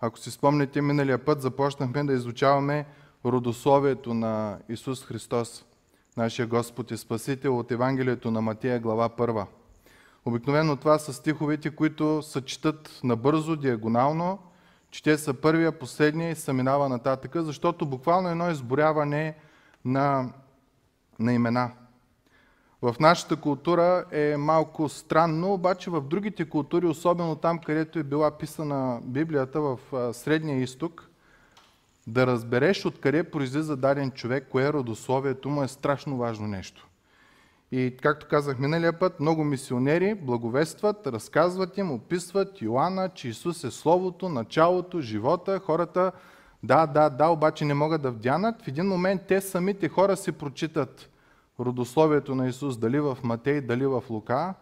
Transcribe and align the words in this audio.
Ако 0.00 0.18
си 0.18 0.30
спомните, 0.30 0.82
миналия 0.82 1.24
път 1.24 1.42
започнахме 1.42 2.04
да 2.04 2.12
изучаваме 2.12 2.86
родословието 3.24 4.14
на 4.14 4.58
Исус 4.68 5.04
Христос, 5.04 5.64
нашия 6.16 6.46
Господ 6.46 6.90
и 6.90 6.96
Спасител 6.96 7.58
от 7.58 7.70
Евангелието 7.70 8.30
на 8.30 8.40
Матия, 8.40 8.80
глава 8.80 9.08
1. 9.08 9.46
Обикновено 10.24 10.76
това 10.76 10.98
са 10.98 11.12
стиховете, 11.12 11.70
които 11.70 12.22
се 12.22 12.44
четат 12.44 13.00
набързо, 13.04 13.56
диагонално, 13.56 14.38
че 14.90 15.02
те 15.02 15.18
са 15.18 15.34
първия, 15.34 15.78
последния 15.78 16.30
и 16.30 16.34
се 16.34 16.52
минава 16.52 16.88
нататък, 16.88 17.32
защото 17.34 17.86
буквално 17.86 18.28
едно 18.28 18.50
изборяване 18.50 19.36
на, 19.84 20.32
на 21.18 21.32
имена. 21.32 21.70
В 22.82 22.94
нашата 23.00 23.36
култура 23.36 24.04
е 24.12 24.36
малко 24.36 24.88
странно, 24.88 25.52
обаче 25.52 25.90
в 25.90 26.00
другите 26.00 26.44
култури, 26.44 26.86
особено 26.86 27.36
там, 27.36 27.58
където 27.58 27.98
е 27.98 28.02
била 28.02 28.30
писана 28.30 29.00
Библията 29.02 29.60
в 29.60 29.78
Средния 30.14 30.62
изток, 30.62 31.08
да 32.06 32.26
разбереш 32.26 32.86
откъде 32.86 33.30
произлиза 33.30 33.76
даден 33.76 34.10
човек, 34.10 34.46
кое 34.50 34.64
е 34.64 34.72
родословието 34.72 35.48
му 35.48 35.62
е 35.62 35.68
страшно 35.68 36.16
важно 36.16 36.46
нещо. 36.46 36.86
И 37.72 37.96
както 38.02 38.26
казах 38.30 38.58
миналия 38.58 38.98
път, 38.98 39.20
много 39.20 39.44
мисионери 39.44 40.14
благовестват, 40.14 41.06
разказват 41.06 41.78
им, 41.78 41.92
описват 41.92 42.62
Йоанна, 42.62 43.08
че 43.08 43.28
Исус 43.28 43.64
е 43.64 43.70
Словото, 43.70 44.28
началото, 44.28 45.00
живота. 45.00 45.58
Хората, 45.58 46.12
да, 46.62 46.86
да, 46.86 47.10
да, 47.10 47.28
обаче 47.28 47.64
не 47.64 47.74
могат 47.74 48.02
да 48.02 48.10
вдянат. 48.10 48.62
В 48.62 48.68
един 48.68 48.86
момент 48.86 49.22
те 49.28 49.40
самите 49.40 49.88
хора 49.88 50.16
си 50.16 50.32
прочитат 50.32 51.10
родословието 51.60 52.34
на 52.34 52.48
Исус, 52.48 52.76
дали 52.76 53.00
в 53.00 53.18
Матей, 53.22 53.60
дали 53.60 53.86
в 53.86 54.04
Лука, 54.10 54.54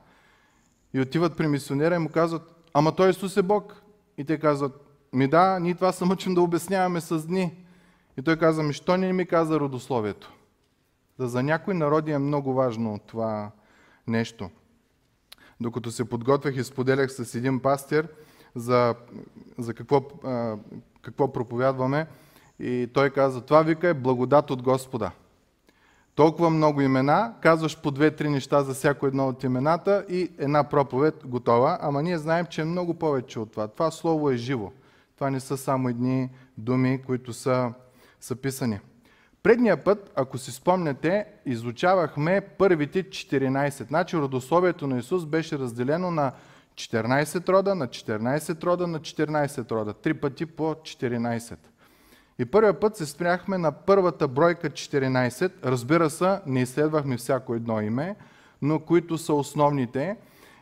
и 0.94 1.00
отиват 1.00 1.36
при 1.36 1.46
мисионера 1.46 1.94
и 1.94 1.98
му 1.98 2.08
казват, 2.08 2.42
ама 2.74 2.94
той 2.96 3.10
Исус 3.10 3.36
е 3.36 3.42
Бог. 3.42 3.82
И 4.18 4.24
те 4.24 4.38
казват, 4.38 4.84
ми 5.12 5.28
да, 5.28 5.58
ние 5.58 5.74
това 5.74 5.92
се 5.92 6.04
мъчим 6.04 6.34
да 6.34 6.40
обясняваме 6.40 7.00
с 7.00 7.26
дни. 7.26 7.64
И 8.18 8.22
той 8.22 8.36
каза, 8.36 8.62
ми 8.62 8.72
що 8.72 8.96
не 8.96 9.12
ми 9.12 9.26
каза 9.26 9.60
родословието? 9.60 10.32
Да 11.18 11.28
за 11.28 11.42
някои 11.42 11.74
народи 11.74 12.10
е 12.10 12.18
много 12.18 12.54
важно 12.54 13.00
това 13.06 13.50
нещо. 14.06 14.50
Докато 15.60 15.90
се 15.90 16.08
подготвях 16.08 16.56
и 16.56 16.64
споделях 16.64 17.12
с 17.12 17.34
един 17.34 17.60
пастир 17.60 18.08
за, 18.54 18.94
за 19.58 19.74
какво, 19.74 20.00
какво 21.02 21.32
проповядваме, 21.32 22.06
и 22.58 22.90
той 22.94 23.10
каза, 23.10 23.40
това 23.40 23.62
вика 23.62 23.88
е 23.88 23.94
благодат 23.94 24.50
от 24.50 24.62
Господа. 24.62 25.10
Толкова 26.14 26.50
много 26.50 26.80
имена, 26.80 27.32
казваш 27.40 27.80
по 27.80 27.90
две-три 27.90 28.28
неща 28.28 28.62
за 28.62 28.74
всяко 28.74 29.06
едно 29.06 29.28
от 29.28 29.44
имената 29.44 30.04
и 30.08 30.30
една 30.38 30.64
проповед 30.64 31.14
готова, 31.26 31.78
ама 31.80 32.02
ние 32.02 32.18
знаем, 32.18 32.46
че 32.46 32.60
е 32.60 32.64
много 32.64 32.94
повече 32.94 33.38
от 33.38 33.52
това. 33.52 33.68
Това 33.68 33.90
слово 33.90 34.30
е 34.30 34.36
живо. 34.36 34.70
Това 35.14 35.30
не 35.30 35.40
са 35.40 35.56
само 35.56 35.88
едни 35.88 36.30
думи, 36.58 37.02
които 37.06 37.32
са, 37.32 37.72
са 38.20 38.36
писани. 38.36 38.78
Предния 39.42 39.84
път, 39.84 40.12
ако 40.16 40.38
си 40.38 40.52
спомняте, 40.52 41.26
изучавахме 41.46 42.40
първите 42.40 43.04
14. 43.04 43.88
Значи 43.88 44.16
родословието 44.16 44.86
на 44.86 44.98
Исус 44.98 45.26
беше 45.26 45.58
разделено 45.58 46.10
на 46.10 46.32
14 46.74 47.48
рода, 47.48 47.74
на 47.74 47.88
14 47.88 48.64
рода, 48.64 48.86
на 48.86 49.00
14 49.00 49.70
рода. 49.70 49.94
Три 49.94 50.14
пъти 50.14 50.46
по 50.46 50.64
14. 50.74 51.56
И 52.38 52.44
първия 52.44 52.80
път 52.80 52.96
се 52.96 53.06
спряхме 53.06 53.58
на 53.58 53.72
първата 53.72 54.28
бройка 54.28 54.70
14. 54.70 55.52
Разбира 55.64 56.10
се, 56.10 56.40
не 56.46 56.60
изследвахме 56.60 57.16
всяко 57.16 57.54
едно 57.54 57.80
име, 57.80 58.16
но 58.62 58.80
които 58.80 59.18
са 59.18 59.34
основните. 59.34 60.16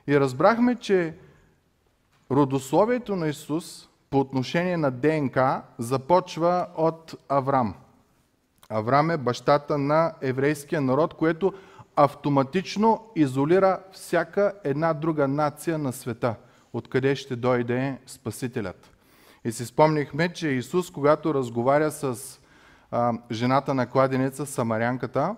И 0.07 0.21
разбрахме, 0.21 0.77
че 0.77 1.15
родословието 2.31 3.17
на 3.17 3.29
Исус 3.29 3.89
по 4.11 4.21
отношение 4.21 4.77
на 4.77 4.91
ДНК 4.91 5.63
започва 5.79 6.67
от 6.77 7.15
Аврам. 7.29 7.75
Аврам 8.69 9.11
е 9.11 9.17
бащата 9.17 9.79
на 9.79 10.13
еврейския 10.21 10.81
народ, 10.81 11.15
което 11.15 11.53
автоматично 11.97 13.07
изолира 13.17 13.79
всяка 13.93 14.53
една 14.65 14.95
друга 14.95 15.29
нация 15.29 15.79
на 15.79 15.93
света, 15.93 16.35
откъде 16.73 17.17
ще 17.17 17.37
дойде 17.37 17.99
Спасителят. 18.07 18.92
И 19.45 19.53
си 19.53 19.67
спомнихме, 19.67 20.33
че 20.33 20.49
Исус, 20.49 20.91
когато 20.91 21.35
разговаря 21.35 21.91
с 21.91 22.39
а, 22.91 23.13
жената 23.31 23.75
на 23.75 23.87
кладенеца, 23.87 24.47
самарянката, 24.47 25.37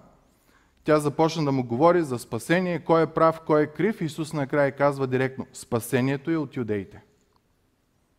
тя 0.85 0.99
започна 0.99 1.45
да 1.45 1.53
му 1.53 1.67
говори 1.67 2.03
за 2.03 2.19
спасение, 2.19 2.79
кой 2.79 3.03
е 3.03 3.07
прав, 3.07 3.41
кой 3.47 3.63
е 3.63 3.67
крив. 3.67 4.01
Исус 4.01 4.33
накрая 4.33 4.73
казва 4.73 5.07
директно, 5.07 5.47
спасението 5.53 6.31
е 6.31 6.37
от 6.37 6.57
юдеите. 6.57 7.03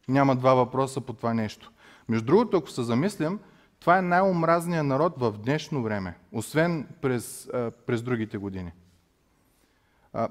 Няма 0.08 0.36
два 0.36 0.54
въпроса 0.54 1.02
по 1.02 1.14
това 1.14 1.34
нещо. 1.34 1.72
Между 2.10 2.26
другото, 2.26 2.58
ако 2.58 2.70
се 2.70 2.84
замислям, 2.84 3.40
това 3.80 3.98
е 3.98 4.02
най-омразният 4.02 4.86
народ 4.86 5.14
в 5.18 5.32
днешно 5.32 5.84
време, 5.84 6.18
освен 6.32 6.88
през, 7.02 7.50
през 7.88 8.02
другите 8.02 8.38
години. 8.38 8.72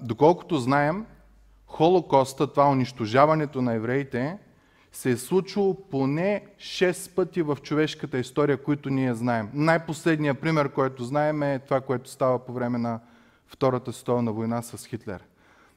Доколкото 0.00 0.56
знаем, 0.58 1.06
Холокоста, 1.66 2.46
това 2.46 2.70
унищожаването 2.70 3.62
на 3.62 3.74
евреите, 3.74 4.38
се 4.94 5.10
е 5.10 5.16
случило 5.16 5.74
поне 5.90 6.46
6 6.58 7.14
пъти 7.14 7.42
в 7.42 7.58
човешката 7.62 8.18
история, 8.18 8.62
които 8.62 8.90
ние 8.90 9.14
знаем. 9.14 9.50
Най-последният 9.54 10.40
пример, 10.40 10.68
който 10.68 11.04
знаем 11.04 11.42
е 11.42 11.58
това, 11.58 11.80
което 11.80 12.10
става 12.10 12.46
по 12.46 12.52
време 12.52 12.78
на 12.78 13.00
Втората 13.46 13.92
световна 13.92 14.32
война 14.32 14.62
с 14.62 14.86
Хитлер. 14.86 15.24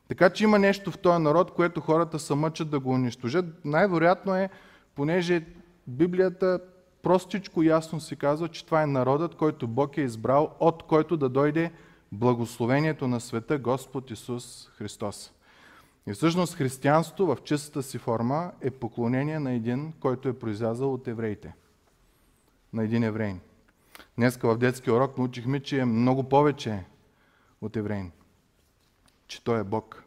Така 0.07 0.29
че 0.29 0.43
има 0.43 0.59
нещо 0.59 0.91
в 0.91 0.97
този 0.97 1.23
народ, 1.23 1.51
което 1.51 1.81
хората 1.81 2.19
се 2.19 2.35
мъчат 2.35 2.69
да 2.69 2.79
го 2.79 2.91
унищожат. 2.91 3.45
Най-вероятно 3.65 4.35
е, 4.35 4.49
понеже 4.95 5.45
Библията 5.87 6.59
простичко 7.03 7.63
ясно 7.63 7.99
си 7.99 8.15
казва, 8.15 8.47
че 8.47 8.65
това 8.65 8.83
е 8.83 8.87
народът, 8.87 9.35
който 9.35 9.67
Бог 9.67 9.97
е 9.97 10.01
избрал, 10.01 10.55
от 10.59 10.83
който 10.83 11.17
да 11.17 11.29
дойде 11.29 11.71
благословението 12.11 13.07
на 13.07 13.19
света 13.19 13.57
Господ 13.57 14.11
Исус 14.11 14.69
Христос. 14.77 15.31
И 16.07 16.13
всъщност 16.13 16.55
християнството 16.55 17.25
в 17.25 17.37
чистата 17.43 17.83
си 17.83 17.97
форма 17.97 18.51
е 18.61 18.71
поклонение 18.71 19.39
на 19.39 19.51
един, 19.51 19.93
който 19.99 20.29
е 20.29 20.39
произлязал 20.39 20.93
от 20.93 21.07
евреите. 21.07 21.55
На 22.73 22.83
един 22.83 23.03
еврейн. 23.03 23.39
Днеска 24.17 24.47
в 24.47 24.57
детския 24.57 24.93
урок 24.93 25.17
научихме, 25.17 25.59
че 25.59 25.79
е 25.79 25.85
много 25.85 26.29
повече 26.29 26.85
от 27.61 27.75
еврейн. 27.75 28.11
Че 29.27 29.43
той 29.43 29.59
е 29.59 29.63
Бог. 29.63 30.03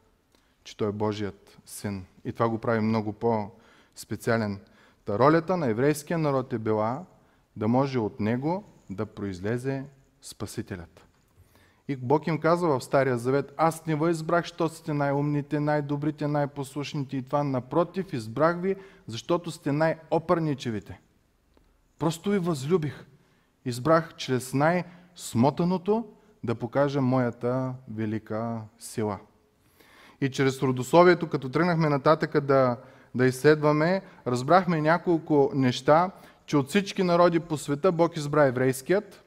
Че 0.64 0.76
той 0.76 0.88
е 0.88 0.92
Божият 0.92 1.58
син. 1.66 2.06
И 2.24 2.32
това 2.32 2.48
го 2.48 2.58
прави 2.58 2.80
много 2.80 3.12
по-специален. 3.12 4.60
Та 5.04 5.18
ролята 5.18 5.56
на 5.56 5.66
еврейския 5.66 6.18
народ 6.18 6.52
е 6.52 6.58
била 6.58 7.04
да 7.56 7.68
може 7.68 7.98
от 7.98 8.20
него 8.20 8.64
да 8.90 9.06
произлезе 9.06 9.84
Спасителят. 10.22 11.09
И 11.90 11.96
Бог 11.96 12.26
им 12.26 12.38
казва 12.38 12.78
в 12.78 12.84
Стария 12.84 13.18
Завет, 13.18 13.52
аз 13.56 13.86
не 13.86 13.96
ви 13.96 14.10
избрах, 14.10 14.44
защото 14.44 14.74
сте 14.74 14.94
най-умните, 14.94 15.60
най-добрите, 15.60 16.28
най-послушните 16.28 17.16
и 17.16 17.22
това. 17.22 17.44
Напротив, 17.44 18.12
избрах 18.12 18.60
ви, 18.60 18.76
защото 19.06 19.50
сте 19.50 19.72
най-опърничевите. 19.72 21.00
Просто 21.98 22.30
ви 22.30 22.38
възлюбих. 22.38 23.06
Избрах 23.64 24.14
чрез 24.16 24.54
най-смотаното 24.54 26.04
да 26.44 26.54
покажа 26.54 27.00
моята 27.00 27.74
велика 27.88 28.60
сила. 28.78 29.18
И 30.20 30.30
чрез 30.30 30.62
родословието, 30.62 31.28
като 31.28 31.48
тръгнахме 31.48 31.88
нататъка 31.88 32.40
да, 32.40 32.76
да 33.14 33.26
изследваме, 33.26 34.02
разбрахме 34.26 34.80
няколко 34.80 35.50
неща, 35.54 36.10
че 36.46 36.56
от 36.56 36.68
всички 36.68 37.02
народи 37.02 37.40
по 37.40 37.56
света 37.56 37.92
Бог 37.92 38.16
избра 38.16 38.46
еврейският, 38.46 39.24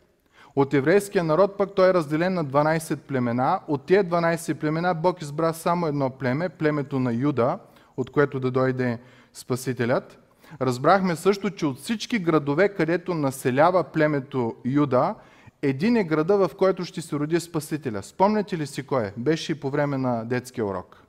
от 0.56 0.74
еврейския 0.74 1.24
народ 1.24 1.58
пък 1.58 1.76
той 1.76 1.90
е 1.90 1.94
разделен 1.94 2.34
на 2.34 2.46
12 2.46 2.96
племена. 2.96 3.60
От 3.68 3.86
тези 3.86 4.00
12 4.00 4.54
племена 4.54 4.94
Бог 4.94 5.22
избра 5.22 5.54
само 5.54 5.88
едно 5.88 6.10
племе, 6.10 6.50
племето 6.50 7.00
на 7.00 7.14
Юда, 7.14 7.60
от 7.98 8.10
което 8.10 8.40
да 8.40 8.52
дойде 8.52 9.00
Спасителят. 9.34 10.20
Разбрахме 10.62 11.16
също, 11.16 11.50
че 11.50 11.66
от 11.66 11.78
всички 11.78 12.20
градове, 12.20 12.70
където 12.70 13.14
населява 13.14 13.84
племето 13.84 14.56
Юда, 14.66 15.16
един 15.62 15.96
е 15.96 16.04
града, 16.04 16.48
в 16.48 16.56
който 16.56 16.86
ще 16.86 17.02
се 17.02 17.16
роди 17.16 17.40
Спасителя. 17.40 18.04
Спомняте 18.04 18.58
ли 18.58 18.68
си 18.68 18.88
кой 18.88 19.06
е? 19.06 19.14
Беше 19.18 19.52
и 19.52 19.60
по 19.60 19.70
време 19.70 19.98
на 19.98 20.26
детския 20.26 20.66
урок. 20.66 21.04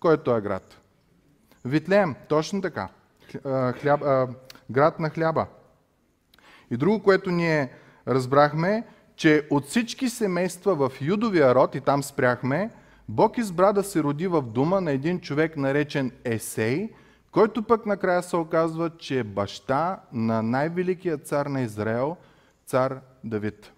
Кой 0.00 0.14
е 0.14 0.16
този 0.16 0.42
град? 0.42 0.80
Витлеем, 1.64 2.14
точно 2.28 2.62
така. 2.62 2.88
Хляб, 3.80 4.28
град 4.70 5.00
на 5.00 5.10
хляба. 5.10 5.46
И 6.70 6.76
друго, 6.76 7.02
което 7.02 7.30
ние 7.30 7.70
разбрахме, 8.08 8.84
че 9.16 9.46
от 9.50 9.64
всички 9.64 10.08
семейства 10.08 10.74
в 10.74 10.92
Юдовия 11.00 11.54
род, 11.54 11.74
и 11.74 11.80
там 11.80 12.02
спряхме, 12.02 12.70
Бог 13.08 13.38
избра 13.38 13.72
да 13.72 13.82
се 13.82 14.02
роди 14.02 14.26
в 14.26 14.42
дума 14.42 14.80
на 14.80 14.90
един 14.90 15.20
човек 15.20 15.56
наречен 15.56 16.12
Есей, 16.24 16.90
който 17.32 17.62
пък 17.62 17.86
накрая 17.86 18.22
се 18.22 18.36
оказва, 18.36 18.90
че 18.98 19.18
е 19.18 19.24
баща 19.24 20.00
на 20.12 20.42
най-великия 20.42 21.16
цар 21.16 21.46
на 21.46 21.60
Израел, 21.60 22.16
цар 22.66 23.00
Давид. 23.24 23.72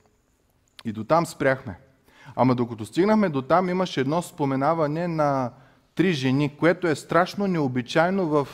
И 0.84 0.92
до 0.92 1.04
там 1.04 1.26
спряхме. 1.26 1.78
Ама 2.36 2.54
докато 2.54 2.84
стигнахме 2.84 3.28
до 3.28 3.42
там, 3.42 3.68
имаше 3.68 4.00
едно 4.00 4.22
споменаване 4.22 5.08
на 5.08 5.50
три 5.94 6.12
жени, 6.12 6.56
което 6.56 6.86
е 6.86 6.94
страшно 6.94 7.46
необичайно 7.46 8.26
в 8.26 8.48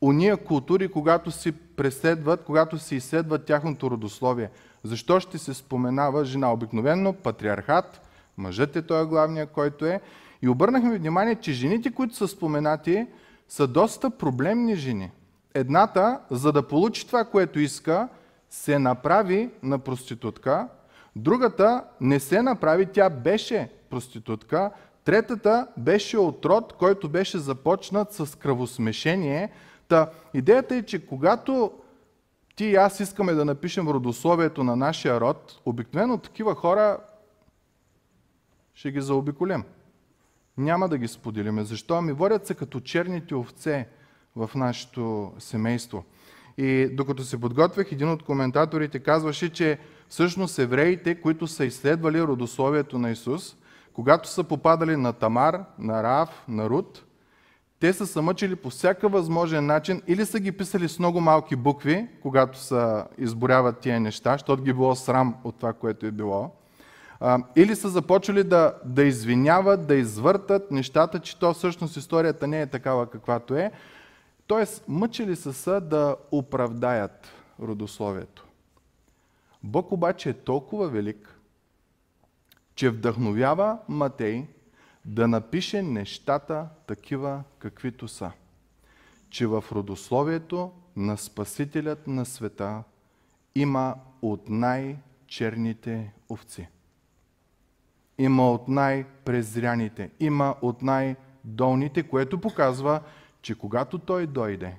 уния 0.00 0.36
култури, 0.36 0.88
когато 0.88 1.30
си 1.30 1.52
преследват, 1.52 2.44
когато 2.44 2.78
си 2.78 2.96
изследват 2.96 3.44
тяхното 3.44 3.90
родословие. 3.90 4.50
Защо 4.86 5.20
ще 5.20 5.38
се 5.38 5.54
споменава 5.54 6.24
жена? 6.24 6.52
Обикновено 6.52 7.12
патриархат, 7.12 8.00
мъжът 8.36 8.76
е 8.76 8.82
той 8.82 9.06
главния, 9.06 9.46
който 9.46 9.86
е. 9.86 10.00
И 10.42 10.48
обърнахме 10.48 10.98
внимание, 10.98 11.34
че 11.34 11.52
жените, 11.52 11.90
които 11.90 12.16
са 12.16 12.28
споменати, 12.28 13.06
са 13.48 13.66
доста 13.66 14.10
проблемни 14.10 14.76
жени. 14.76 15.10
Едната, 15.54 16.20
за 16.30 16.52
да 16.52 16.68
получи 16.68 17.06
това, 17.06 17.24
което 17.24 17.60
иска, 17.60 18.08
се 18.50 18.78
направи 18.78 19.50
на 19.62 19.78
проститутка, 19.78 20.68
другата 21.16 21.84
не 22.00 22.20
се 22.20 22.42
направи, 22.42 22.86
тя 22.86 23.10
беше 23.10 23.70
проститутка, 23.90 24.70
третата 25.04 25.66
беше 25.76 26.18
от 26.18 26.44
род, 26.44 26.72
който 26.72 27.08
беше 27.08 27.38
започнат 27.38 28.12
с 28.12 28.38
кръвосмешение. 28.38 29.50
Та, 29.88 30.10
идеята 30.34 30.76
е, 30.76 30.82
че 30.82 31.06
когато 31.06 31.72
ти 32.56 32.64
и 32.64 32.76
аз 32.76 33.00
искаме 33.00 33.32
да 33.32 33.44
напишем 33.44 33.88
родословието 33.88 34.64
на 34.64 34.76
нашия 34.76 35.20
род, 35.20 35.60
обикновено 35.64 36.18
такива 36.18 36.54
хора 36.54 36.98
ще 38.74 38.92
ги 38.92 39.00
заобиколим. 39.00 39.64
Няма 40.56 40.88
да 40.88 40.98
ги 40.98 41.08
споделиме. 41.08 41.64
Защо? 41.64 41.94
Ами 41.94 42.12
водят 42.12 42.46
се 42.46 42.54
като 42.54 42.80
черните 42.80 43.34
овце 43.34 43.88
в 44.36 44.50
нашето 44.54 45.32
семейство. 45.38 46.04
И 46.58 46.88
докато 46.92 47.24
се 47.24 47.40
подготвях, 47.40 47.92
един 47.92 48.10
от 48.10 48.22
коментаторите 48.22 48.98
казваше, 48.98 49.52
че 49.52 49.78
всъщност 50.08 50.58
евреите, 50.58 51.20
които 51.20 51.46
са 51.46 51.64
изследвали 51.64 52.22
родословието 52.22 52.98
на 52.98 53.10
Исус, 53.10 53.56
когато 53.92 54.28
са 54.28 54.44
попадали 54.44 54.96
на 54.96 55.12
Тамар, 55.12 55.64
на 55.78 56.02
Раав, 56.02 56.44
на 56.48 56.70
Рут, 56.70 57.04
те 57.80 57.92
са 57.92 58.06
се 58.06 58.20
мъчили 58.20 58.56
по 58.56 58.70
всяка 58.70 59.08
възможен 59.08 59.66
начин 59.66 60.02
или 60.06 60.26
са 60.26 60.40
ги 60.40 60.52
писали 60.52 60.88
с 60.88 60.98
много 60.98 61.20
малки 61.20 61.56
букви, 61.56 62.08
когато 62.22 62.58
са 62.58 63.06
изборяват 63.18 63.78
тия 63.78 64.00
неща, 64.00 64.32
защото 64.32 64.62
ги 64.62 64.72
било 64.72 64.94
срам 64.94 65.36
от 65.44 65.56
това, 65.56 65.72
което 65.72 66.06
е 66.06 66.10
било, 66.10 66.50
или 67.56 67.76
са 67.76 67.88
започвали 67.88 68.44
да, 68.44 68.74
да 68.84 69.04
извиняват, 69.04 69.86
да 69.86 69.94
извъртат 69.94 70.70
нещата, 70.70 71.20
че 71.20 71.38
то 71.38 71.54
всъщност 71.54 71.96
историята 71.96 72.46
не 72.46 72.60
е 72.60 72.66
такава 72.66 73.06
каквато 73.06 73.54
е. 73.54 73.72
Тоест, 74.46 74.84
мъчили 74.88 75.36
са 75.36 75.52
се 75.52 75.80
да 75.80 76.16
оправдаят 76.30 77.28
родословието. 77.62 78.46
Бог 79.62 79.92
обаче 79.92 80.28
е 80.28 80.32
толкова 80.32 80.88
велик, 80.88 81.40
че 82.74 82.90
вдъхновява 82.90 83.78
Матей 83.88 84.46
да 85.06 85.28
напише 85.28 85.82
нещата 85.82 86.68
такива, 86.86 87.42
каквито 87.58 88.08
са. 88.08 88.32
Че 89.30 89.46
в 89.46 89.64
родословието 89.72 90.72
на 90.96 91.16
Спасителят 91.16 92.06
на 92.06 92.24
света 92.24 92.82
има 93.54 93.94
от 94.22 94.48
най-черните 94.48 96.12
овци. 96.30 96.68
Има 98.18 98.50
от 98.50 98.68
най-презряните, 98.68 100.10
има 100.20 100.54
от 100.62 100.82
най-долните, 100.82 102.02
което 102.02 102.40
показва, 102.40 103.00
че 103.42 103.54
когато 103.54 103.98
Той 103.98 104.26
дойде, 104.26 104.76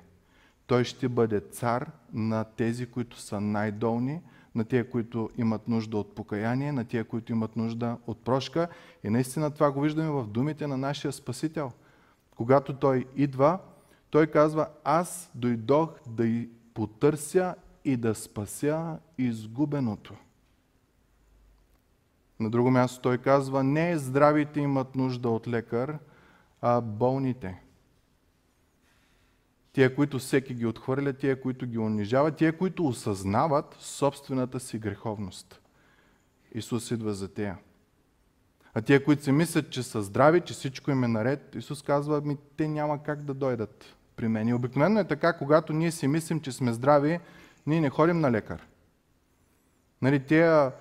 Той 0.67 0.83
ще 0.83 1.09
бъде 1.09 1.39
цар 1.39 1.91
на 2.13 2.43
тези, 2.43 2.85
които 2.85 3.19
са 3.19 3.41
най-долни, 3.41 4.21
на 4.57 4.63
тия, 4.63 4.89
които 4.89 5.29
имат 5.37 5.67
нужда 5.67 5.97
от 5.97 6.15
покаяние, 6.15 6.71
на 6.71 6.85
тия, 6.85 7.03
които 7.03 7.31
имат 7.31 7.55
нужда 7.55 7.97
от 8.07 8.17
прошка. 8.17 8.67
И 9.03 9.09
наистина 9.09 9.51
това 9.51 9.71
го 9.71 9.81
виждаме 9.81 10.09
в 10.09 10.27
думите 10.27 10.67
на 10.67 10.77
нашия 10.77 11.11
Спасител. 11.11 11.71
Когато 12.35 12.73
Той 12.73 13.05
идва, 13.15 13.59
Той 14.09 14.27
казва, 14.27 14.67
аз 14.83 15.31
дойдох 15.35 15.89
да 16.07 16.45
потърся 16.73 17.55
и 17.85 17.97
да 17.97 18.15
спася 18.15 18.97
изгубеното. 19.17 20.13
На 22.39 22.49
друго 22.49 22.71
място 22.71 23.01
той 23.01 23.17
казва, 23.17 23.63
не 23.63 23.97
здравите 23.97 24.59
имат 24.59 24.95
нужда 24.95 25.29
от 25.29 25.47
лекар, 25.47 25.97
а 26.61 26.81
болните. 26.81 27.61
Тия, 29.77 29.95
които 29.95 30.19
всеки 30.19 30.53
ги 30.53 30.65
отхвърля, 30.65 31.13
тия, 31.13 31.41
които 31.41 31.65
ги 31.65 31.77
унижават, 31.77 32.35
тия, 32.35 32.57
които 32.57 32.87
осъзнават 32.87 33.75
собствената 33.79 34.59
си 34.59 34.79
греховност. 34.79 35.61
Исус 36.53 36.91
идва 36.91 37.13
за 37.13 37.33
тея. 37.33 37.57
А 38.73 38.81
тия, 38.81 39.03
които 39.03 39.23
си 39.23 39.31
мислят, 39.31 39.69
че 39.69 39.83
са 39.83 40.01
здрави, 40.01 40.41
че 40.41 40.53
всичко 40.53 40.91
им 40.91 41.03
е 41.03 41.07
наред, 41.07 41.55
Исус 41.55 41.81
казва, 41.81 42.21
ми 42.21 42.37
те 42.57 42.67
няма 42.67 43.03
как 43.03 43.23
да 43.23 43.33
дойдат 43.33 43.95
при 44.15 44.27
мен. 44.27 44.47
И 44.47 44.53
обикновено 44.53 44.99
е 44.99 45.07
така, 45.07 45.33
когато 45.33 45.73
ние 45.73 45.91
си 45.91 46.07
мислим, 46.07 46.41
че 46.41 46.51
сме 46.51 46.73
здрави, 46.73 47.19
ние 47.67 47.81
не 47.81 47.89
ходим 47.89 48.19
на 48.19 48.31
лекар. 48.31 48.67
Нали, 50.01 50.19
тия 50.19 50.71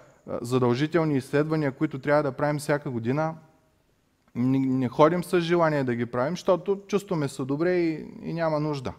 задължителни 0.42 1.16
изследвания, 1.16 1.72
които 1.72 1.98
трябва 1.98 2.22
да 2.22 2.32
правим 2.32 2.58
всяка 2.58 2.90
година, 2.90 3.34
не, 4.36 4.58
не 4.58 4.88
ходим 4.88 5.24
с 5.24 5.40
желание 5.40 5.84
да 5.84 5.94
ги 5.94 6.06
правим, 6.06 6.32
защото 6.32 6.80
чувстваме 6.86 7.28
се 7.28 7.44
добре 7.44 7.76
и, 7.76 8.06
и 8.22 8.32
няма 8.32 8.60
нужда. 8.60 8.92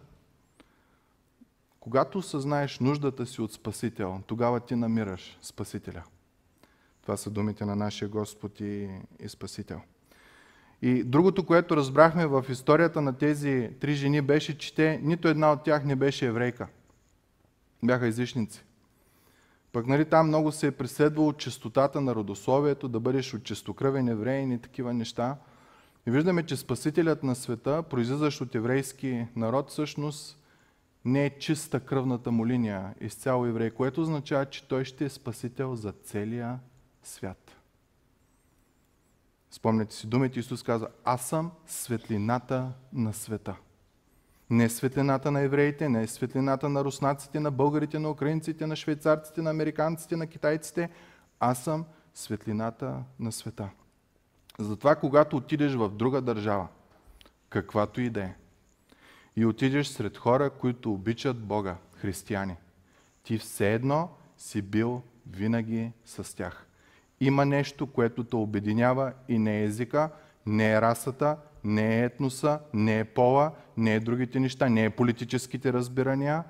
Когато 1.80 2.18
осъзнаеш 2.18 2.80
нуждата 2.80 3.26
си 3.26 3.42
от 3.42 3.54
Спасител, 3.54 4.22
тогава 4.28 4.60
ти 4.60 4.76
намираш 4.76 5.38
Спасителя. 5.42 6.04
Това 7.02 7.18
са 7.18 7.30
думите 7.30 7.66
на 7.66 7.76
нашия 7.76 8.10
Господ 8.10 8.60
и, 8.60 8.90
и 9.20 9.30
Спасител. 9.30 9.82
И 10.82 11.04
другото, 11.04 11.46
което 11.46 11.78
разбрахме 11.78 12.28
в 12.28 12.46
историята 12.50 13.02
на 13.02 13.18
тези 13.18 13.70
три 13.80 13.94
жени, 13.94 14.22
беше, 14.22 14.58
че 14.58 14.76
те, 14.76 15.00
нито 15.04 15.28
една 15.28 15.52
от 15.52 15.64
тях 15.64 15.84
не 15.84 15.96
беше 15.96 16.26
еврейка. 16.26 16.68
Бяха 17.84 18.08
езичници. 18.08 18.64
Пък 19.78 19.88
нали, 19.88 20.06
там 20.06 20.28
много 20.28 20.52
се 20.52 20.68
е 20.68 20.72
преследвало 20.72 21.34
чистотата 21.34 22.02
на 22.02 22.16
родословието, 22.16 22.88
да 22.88 23.00
бъдеш 23.00 23.34
от 23.34 23.44
чистокръвен 23.44 24.08
еврей 24.08 24.54
и 24.54 24.62
такива 24.62 24.94
неща. 24.94 25.38
И 26.08 26.12
виждаме, 26.12 26.46
че 26.46 26.56
Спасителят 26.56 27.24
на 27.24 27.36
света, 27.36 27.84
произлизащ 27.90 28.42
от 28.42 28.56
еврейски 28.56 29.28
народ, 29.36 29.70
всъщност 29.70 30.40
не 31.06 31.26
е 31.26 31.40
чиста 31.40 31.80
кръвната 31.80 32.32
му 32.32 32.48
линия 32.48 32.96
изцяло 33.02 33.46
еврей, 33.46 33.72
което 33.72 34.02
означава, 34.02 34.46
че 34.46 34.68
той 34.68 34.86
ще 34.86 35.06
е 35.06 35.10
Спасител 35.10 35.76
за 35.76 35.92
целия 35.92 36.60
свят. 37.04 37.56
Спомняте 39.52 39.96
си 39.96 40.08
думите, 40.08 40.40
Исус 40.40 40.64
каза, 40.64 40.88
аз 41.04 41.28
съм 41.28 41.52
светлината 41.68 42.72
на 42.94 43.14
света. 43.14 43.56
Не 44.50 44.64
е 44.64 44.70
светлината 44.70 45.32
на 45.32 45.42
евреите, 45.42 45.90
не 45.90 46.04
е 46.04 46.08
светлината 46.08 46.70
на 46.70 46.84
руснаците, 46.84 47.40
на 47.40 47.52
българите, 47.52 48.00
на 48.00 48.10
украинците, 48.10 48.68
на 48.68 48.76
швейцарците, 48.76 49.42
на 49.42 49.50
американците, 49.50 50.16
на 50.16 50.28
китайците. 50.28 50.90
Аз 51.40 51.64
съм 51.64 51.86
светлината 52.14 53.04
на 53.20 53.32
света. 53.32 53.70
Затова, 54.60 54.96
когато 54.96 55.38
отидеш 55.38 55.74
в 55.74 55.90
друга 55.90 56.22
държава, 56.22 56.68
каквато 57.50 58.02
и 58.02 58.10
да 58.10 58.22
е, 58.22 58.36
и 59.36 59.46
отидеш 59.46 59.88
сред 59.88 60.18
хора, 60.18 60.50
които 60.50 60.94
обичат 60.94 61.38
Бога, 61.38 61.76
християни, 61.96 62.56
ти 63.24 63.38
все 63.38 63.74
едно 63.74 64.10
си 64.38 64.62
бил 64.62 65.02
винаги 65.32 65.92
с 66.06 66.36
тях. 66.36 66.68
Има 67.20 67.46
нещо, 67.46 67.88
което 67.88 68.24
те 68.24 68.36
обединява 68.36 69.14
и 69.28 69.40
не 69.40 69.60
е 69.60 69.64
езика, 69.64 70.10
не 70.46 70.72
е 70.72 70.82
расата, 70.82 71.38
не 71.68 72.00
е 72.00 72.06
етноса, 72.06 72.60
не 72.74 73.00
е 73.00 73.06
пола, 73.06 73.52
не 73.78 73.96
е 73.96 74.00
другите 74.00 74.40
неща, 74.40 74.70
не 74.70 74.86
е 74.86 74.90
политическите 74.90 75.74
разбирания, 75.74 76.44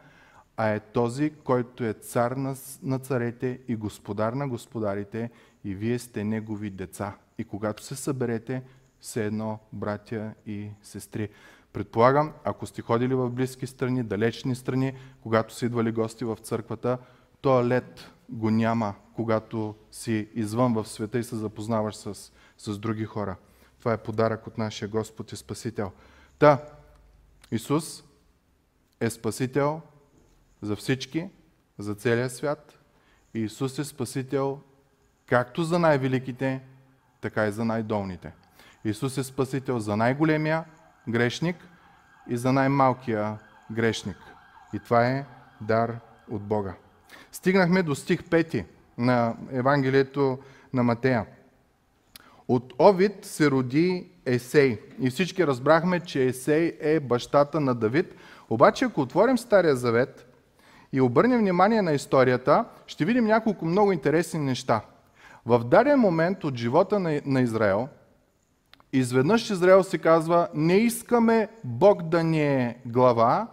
а 0.57 0.69
е 0.69 0.79
този, 0.79 1.29
който 1.43 1.83
е 1.83 1.93
цар 1.93 2.31
на, 2.31 2.55
на 2.83 2.99
царете 2.99 3.59
и 3.67 3.75
господар 3.75 4.33
на 4.33 4.47
господарите 4.47 5.29
и 5.63 5.75
вие 5.75 5.99
сте 5.99 6.23
негови 6.23 6.69
деца. 6.69 7.15
И 7.37 7.43
когато 7.43 7.83
се 7.83 7.95
съберете, 7.95 8.63
все 8.99 9.25
едно 9.25 9.59
братя 9.73 10.33
и 10.45 10.69
сестри. 10.81 11.29
Предполагам, 11.73 12.33
ако 12.43 12.65
сте 12.65 12.81
ходили 12.81 13.15
в 13.15 13.29
близки 13.29 13.67
страни, 13.67 14.03
далечни 14.03 14.55
страни, 14.55 14.93
когато 15.21 15.53
са 15.53 15.65
идвали 15.65 15.91
гости 15.91 16.25
в 16.25 16.37
църквата, 16.41 16.97
лед 17.45 18.11
го 18.29 18.49
няма, 18.49 18.93
когато 19.15 19.75
си 19.91 20.29
извън 20.35 20.73
в 20.73 20.87
света 20.87 21.19
и 21.19 21.23
се 21.23 21.35
запознаваш 21.35 21.95
с, 21.95 22.31
с 22.57 22.77
други 22.77 23.05
хора. 23.05 23.35
Това 23.87 23.93
е 23.93 23.97
подарък 23.97 24.47
от 24.47 24.57
нашия 24.57 24.87
Господ 24.87 25.31
и 25.31 25.35
Спасител. 25.35 25.91
Та, 26.39 26.61
Исус 27.51 28.03
е 28.99 29.09
Спасител 29.09 29.81
за 30.61 30.75
всички, 30.75 31.29
за 31.79 31.95
целия 31.95 32.29
свят. 32.29 32.79
И 33.33 33.39
Исус 33.39 33.79
е 33.79 33.83
Спасител 33.83 34.59
както 35.25 35.63
за 35.63 35.79
най-великите, 35.79 36.61
така 37.21 37.47
и 37.47 37.51
за 37.51 37.65
най-долните. 37.65 38.33
Исус 38.85 39.17
е 39.17 39.23
Спасител 39.23 39.79
за 39.79 39.97
най-големия 39.97 40.65
грешник 41.09 41.55
и 42.29 42.37
за 42.37 42.53
най-малкия 42.53 43.39
грешник. 43.71 44.17
И 44.73 44.79
това 44.79 45.07
е 45.07 45.25
дар 45.61 45.99
от 46.29 46.41
Бога. 46.41 46.73
Стигнахме 47.31 47.83
до 47.83 47.95
стих 47.95 48.23
5 48.23 48.65
на 48.97 49.35
Евангелието 49.51 50.39
на 50.73 50.83
Матея. 50.83 51.25
От 52.47 52.73
Овид 52.79 53.25
се 53.25 53.51
роди 53.51 54.11
Есей. 54.25 54.79
И 54.99 55.09
всички 55.09 55.47
разбрахме, 55.47 55.99
че 55.99 56.23
Есей 56.23 56.77
е 56.79 56.99
бащата 56.99 57.59
на 57.59 57.75
Давид. 57.75 58.15
Обаче, 58.49 58.85
ако 58.85 59.01
отворим 59.01 59.37
Стария 59.37 59.75
Завет 59.75 60.27
и 60.93 61.01
обърнем 61.01 61.39
внимание 61.39 61.81
на 61.81 61.91
историята, 61.91 62.65
ще 62.87 63.05
видим 63.05 63.25
няколко 63.25 63.65
много 63.65 63.91
интересни 63.91 64.39
неща. 64.39 64.81
В 65.45 65.63
даден 65.63 65.99
момент 65.99 66.43
от 66.43 66.55
живота 66.55 66.99
на, 66.99 67.21
на 67.25 67.41
Израел, 67.41 67.87
изведнъж 68.93 69.49
Израел 69.49 69.83
си 69.83 69.99
казва, 69.99 70.47
не 70.53 70.77
искаме 70.77 71.47
Бог 71.63 72.03
да 72.03 72.23
ни 72.23 72.41
е 72.41 72.77
глава, 72.85 73.47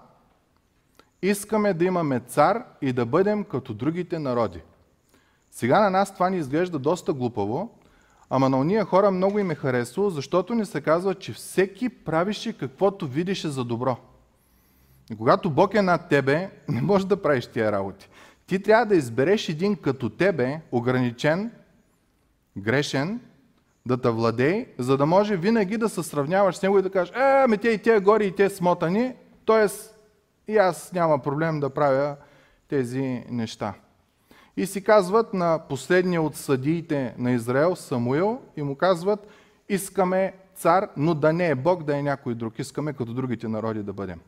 искаме 1.23 1.75
да 1.75 1.85
имаме 1.85 2.21
цар 2.21 2.65
и 2.83 2.93
да 2.93 3.07
бъдем 3.07 3.45
като 3.45 3.75
другите 3.75 4.19
народи. 4.19 4.61
Сега 5.51 5.81
на 5.81 5.91
нас 5.91 6.15
това 6.15 6.31
ни 6.31 6.37
изглежда 6.37 6.79
доста 6.79 7.13
глупаво, 7.13 7.79
ама 8.31 8.49
на 8.49 8.59
уния 8.59 8.85
хора 8.85 9.11
много 9.11 9.39
им 9.39 9.51
е 9.51 9.55
харесало, 9.55 10.11
защото 10.11 10.55
ни 10.55 10.67
се 10.67 10.81
казва, 10.81 11.15
че 11.15 11.33
всеки 11.33 11.89
правише 11.89 12.53
каквото 12.53 13.07
видише 13.07 13.49
за 13.49 13.65
добро. 13.65 13.97
И 15.13 15.17
когато 15.17 15.51
Бог 15.51 15.75
е 15.75 15.83
над 15.83 16.09
тебе, 16.09 16.51
не 16.69 16.83
можеш 16.83 17.07
да 17.07 17.23
правиш 17.23 17.47
тия 17.47 17.73
работи. 17.73 18.09
Ти 18.47 18.63
трябва 18.63 18.87
да 18.87 18.97
избереш 18.97 19.49
един 19.49 19.77
като 19.77 20.09
тебе, 20.09 20.61
ограничен, 20.73 21.51
грешен, 22.57 23.21
да 23.87 24.01
те 24.01 24.11
владей, 24.11 24.67
за 24.79 24.97
да 24.97 25.07
може 25.07 25.37
винаги 25.37 25.77
да 25.77 25.89
се 25.89 26.03
сравняваш 26.03 26.57
с 26.57 26.63
него 26.63 26.79
и 26.79 26.83
да 26.83 26.91
кажеш, 26.91 27.15
е, 27.15 27.43
ами 27.45 27.59
те 27.59 27.69
и 27.69 27.83
те 27.83 28.01
гори 28.01 28.27
и 28.27 28.35
те 28.35 28.51
смотани, 28.51 29.15
т.е. 29.47 29.67
и 30.53 30.57
аз 30.57 30.93
няма 30.93 31.19
проблем 31.19 31.61
да 31.61 31.71
правя 31.71 32.17
тези 32.69 33.25
неща. 33.31 33.75
И 34.57 34.67
си 34.67 34.85
казват 34.85 35.35
на 35.35 35.61
последния 35.69 36.23
от 36.23 36.37
съдиите 36.37 37.15
на 37.19 37.33
Израел, 37.33 37.77
Самуил, 37.77 38.41
и 38.57 38.63
му 38.63 38.77
казват, 38.77 39.29
искаме 39.69 40.35
цар, 40.55 40.89
но 40.97 41.15
да 41.15 41.33
не 41.33 41.49
е 41.49 41.55
Бог, 41.55 41.83
да 41.83 41.99
е 41.99 42.03
някой 42.03 42.35
друг. 42.35 42.59
Искаме 42.59 42.93
като 42.93 43.15
другите 43.15 43.49
народи 43.49 43.83
да 43.83 43.93
бъдем. 43.93 44.21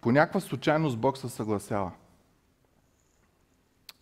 По 0.00 0.12
някаква 0.12 0.40
случайност 0.40 0.98
Бог 0.98 1.18
се 1.18 1.28
съгласява. 1.28 1.92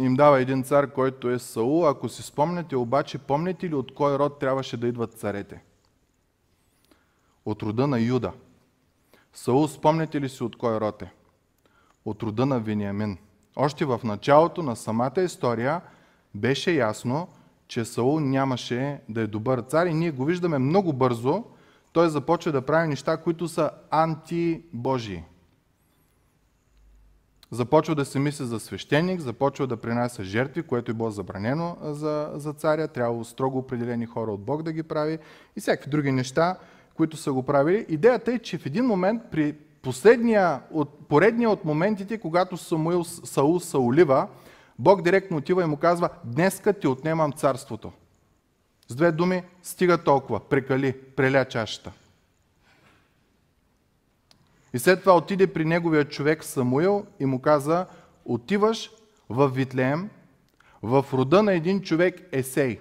Им 0.01 0.15
дава 0.15 0.41
един 0.41 0.63
цар, 0.63 0.93
който 0.93 1.31
е 1.31 1.39
Саул. 1.39 1.89
Ако 1.89 2.09
си 2.09 2.23
спомняте, 2.23 2.77
обаче, 2.77 3.19
помните 3.19 3.69
ли 3.69 3.75
от 3.75 3.95
кой 3.95 4.19
род 4.19 4.39
трябваше 4.39 4.77
да 4.77 4.87
идват 4.87 5.13
царете? 5.13 5.63
От 7.45 7.63
рода 7.63 7.87
на 7.87 8.01
Юда. 8.01 8.33
Саул, 9.33 9.69
спомняте 9.69 10.21
ли 10.21 10.29
си 10.29 10.43
от 10.43 10.57
кой 10.57 10.81
род 10.81 11.03
е? 11.03 11.13
От 12.05 12.23
рода 12.23 12.47
на 12.47 12.61
Вениамин. 12.61 13.19
Още 13.57 13.85
в 13.85 14.01
началото 14.05 14.63
на 14.63 14.77
самата 14.77 15.23
история 15.23 15.81
беше 16.35 16.73
ясно, 16.73 17.29
че 17.69 17.85
Саул 17.85 18.21
нямаше 18.21 19.01
да 19.09 19.21
е 19.21 19.27
добър 19.27 19.61
цар 19.61 19.87
и 19.87 19.95
ние 19.95 20.11
го 20.11 20.25
виждаме 20.25 20.59
много 20.59 20.93
бързо. 20.93 21.45
Той 21.93 22.09
започва 22.09 22.53
да 22.53 22.63
прави 22.63 22.89
неща, 22.89 23.17
които 23.17 23.49
са 23.49 23.71
антибожии. 23.91 25.23
Започва 27.51 27.95
да 27.95 28.05
се 28.05 28.19
мисли 28.19 28.45
за 28.45 28.61
свещеник, 28.61 29.21
започва 29.21 29.67
да 29.67 29.77
принася 29.77 30.25
жертви, 30.25 30.63
което 30.63 30.91
е 30.91 30.95
било 30.95 31.11
забранено 31.11 31.77
за, 31.83 32.31
за 32.35 32.53
царя, 32.53 32.89
трябва 32.89 33.25
строго 33.25 33.59
определени 33.59 34.07
хора 34.07 34.33
от 34.33 34.41
Бог 34.41 34.63
да 34.63 34.73
ги 34.73 34.83
прави 34.83 35.19
и 35.57 35.61
всякакви 35.61 35.91
други 35.91 36.13
неща, 36.13 36.57
които 36.95 37.17
са 37.17 37.33
го 37.33 37.43
правили. 37.43 37.87
Идеята 37.89 38.33
е, 38.33 38.39
че 38.39 38.59
в 38.59 38.67
един 38.67 38.85
момент 38.85 39.23
при 39.31 39.55
последния, 39.83 40.61
от, 40.71 41.09
поредния 41.09 41.51
от 41.51 41.65
моментите, 41.65 42.19
когато 42.19 42.57
Самуил, 42.57 43.05
Саул 43.05 43.61
Саулива, 43.61 44.29
Бог 44.79 45.03
директно 45.03 45.37
отива 45.37 45.63
и 45.63 45.67
му 45.67 45.77
казва, 45.77 46.09
днеска 46.25 46.73
ти 46.73 46.87
отнемам 46.87 47.33
царството. 47.33 47.93
С 48.89 48.95
две 48.95 49.13
думи, 49.13 49.43
стига 49.63 50.05
толкова, 50.05 50.41
прекали, 50.41 50.93
преля 50.93 51.45
чашата. 51.45 51.93
И 54.75 54.79
след 54.79 55.01
това 55.01 55.17
отиде 55.17 55.47
при 55.47 55.65
неговия 55.65 56.09
човек 56.09 56.45
Самуил 56.45 57.07
и 57.21 57.27
му 57.27 57.41
каза, 57.41 57.87
отиваш 58.25 58.91
в 59.29 59.49
Витлеем, 59.49 60.11
в 60.83 61.07
рода 61.13 61.43
на 61.43 61.53
един 61.53 61.83
човек 61.83 62.29
Есей. 62.33 62.79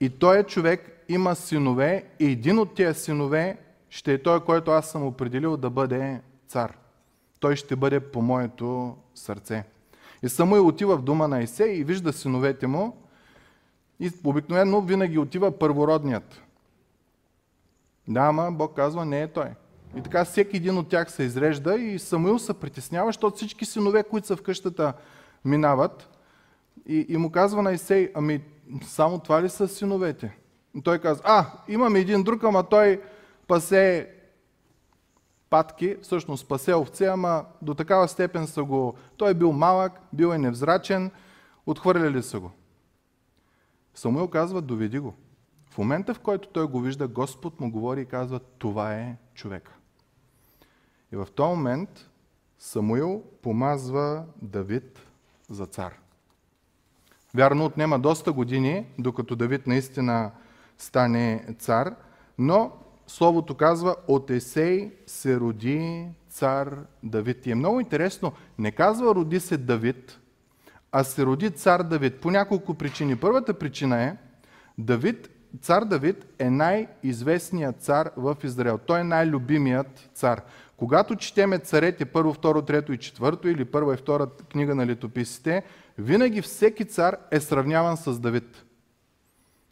И 0.00 0.10
той 0.10 0.42
човек 0.42 1.04
има 1.08 1.34
синове 1.34 2.04
и 2.20 2.26
един 2.26 2.58
от 2.58 2.74
тия 2.74 2.94
синове 2.94 3.58
ще 3.90 4.12
е 4.12 4.22
той, 4.22 4.44
който 4.44 4.70
аз 4.70 4.90
съм 4.90 5.06
определил 5.06 5.56
да 5.56 5.70
бъде 5.70 6.20
цар. 6.48 6.78
Той 7.40 7.56
ще 7.56 7.76
бъде 7.76 8.00
по 8.00 8.22
моето 8.22 8.96
сърце. 9.14 9.64
И 10.22 10.28
Самуил 10.28 10.66
отива 10.66 10.96
в 10.96 11.02
дома 11.02 11.28
на 11.28 11.42
Есей 11.42 11.72
и 11.72 11.84
вижда 11.84 12.12
синовете 12.12 12.66
му 12.66 12.96
и 14.00 14.10
обикновено 14.24 14.80
винаги 14.80 15.18
отива 15.18 15.58
първородният. 15.58 16.42
Да, 18.08 18.20
ама 18.20 18.52
Бог 18.52 18.76
казва, 18.76 19.04
не 19.04 19.22
е 19.22 19.28
той. 19.28 19.48
И 19.96 20.02
така 20.02 20.24
всеки 20.24 20.56
един 20.56 20.78
от 20.78 20.88
тях 20.88 21.12
се 21.12 21.22
изрежда 21.22 21.74
и 21.74 21.98
Самуил 21.98 22.38
се 22.38 22.54
притеснява, 22.54 23.08
защото 23.08 23.36
всички 23.36 23.64
синове, 23.64 24.02
които 24.02 24.26
са 24.26 24.36
в 24.36 24.42
къщата, 24.42 24.92
минават. 25.44 26.08
И, 26.86 27.06
и 27.08 27.16
му 27.16 27.30
казва 27.30 27.62
на 27.62 27.72
Исей, 27.72 28.12
ами 28.14 28.40
само 28.82 29.18
това 29.18 29.42
ли 29.42 29.48
са 29.48 29.68
синовете? 29.68 30.36
И 30.74 30.82
той 30.82 30.98
казва, 30.98 31.22
а, 31.26 31.46
имаме 31.68 31.98
един 31.98 32.22
друг, 32.22 32.44
ама 32.44 32.62
той 32.62 33.00
пасе 33.48 34.14
патки, 35.50 35.96
всъщност 36.02 36.48
пасе 36.48 36.74
овце, 36.74 37.06
ама 37.06 37.44
до 37.62 37.74
такава 37.74 38.08
степен 38.08 38.46
са 38.46 38.64
го... 38.64 38.94
Той 39.16 39.30
е 39.30 39.34
бил 39.34 39.52
малък, 39.52 39.92
бил 40.12 40.26
е 40.26 40.38
невзрачен, 40.38 41.10
отхвърляли 41.66 42.22
са 42.22 42.40
го. 42.40 42.50
Самуил 43.94 44.28
казва, 44.28 44.62
доведи 44.62 44.98
го. 44.98 45.14
В 45.70 45.78
момента, 45.78 46.14
в 46.14 46.20
който 46.20 46.48
той 46.48 46.66
го 46.66 46.80
вижда, 46.80 47.08
Господ 47.08 47.60
му 47.60 47.70
говори 47.70 48.00
и 48.00 48.06
казва, 48.06 48.40
това 48.58 48.94
е 48.94 49.16
човека. 49.34 49.72
И 51.12 51.16
в 51.16 51.28
този 51.34 51.48
момент 51.48 52.08
Самуил 52.58 53.22
помазва 53.42 54.24
Давид 54.42 55.00
за 55.50 55.66
цар. 55.66 55.94
Вярно, 57.34 57.64
отнема 57.64 57.98
доста 57.98 58.32
години, 58.32 58.86
докато 58.98 59.36
Давид 59.36 59.66
наистина 59.66 60.30
стане 60.78 61.46
цар, 61.58 61.94
но 62.38 62.72
Словото 63.08 63.54
казва, 63.54 63.96
от 64.08 64.30
Есей 64.30 64.92
се 65.06 65.40
роди 65.40 66.06
цар 66.30 66.78
Давид. 67.02 67.46
И 67.46 67.50
е 67.50 67.54
много 67.54 67.80
интересно, 67.80 68.32
не 68.58 68.70
казва 68.70 69.14
роди 69.14 69.40
се 69.40 69.56
Давид, 69.56 70.18
а 70.92 71.04
се 71.04 71.26
роди 71.26 71.50
цар 71.50 71.82
Давид 71.82 72.20
по 72.20 72.30
няколко 72.30 72.74
причини. 72.74 73.16
Първата 73.16 73.54
причина 73.54 74.02
е, 74.02 74.16
Давид, 74.78 75.30
цар 75.60 75.84
Давид 75.84 76.26
е 76.38 76.50
най-известният 76.50 77.82
цар 77.82 78.10
в 78.16 78.36
Израел. 78.44 78.78
Той 78.78 79.00
е 79.00 79.04
най-любимият 79.04 80.10
цар. 80.14 80.42
Когато 80.76 81.16
четеме 81.16 81.58
царете 81.58 82.04
първо, 82.04 82.32
второ, 82.32 82.62
трето 82.62 82.92
и 82.92 82.98
четвърто 82.98 83.48
или 83.48 83.64
първа 83.64 83.94
и 83.94 83.96
втора 83.96 84.26
книга 84.52 84.74
на 84.74 84.86
летописите, 84.86 85.62
винаги 85.98 86.42
всеки 86.42 86.84
цар 86.84 87.16
е 87.30 87.40
сравняван 87.40 87.96
с 87.96 88.18
Давид. 88.18 88.64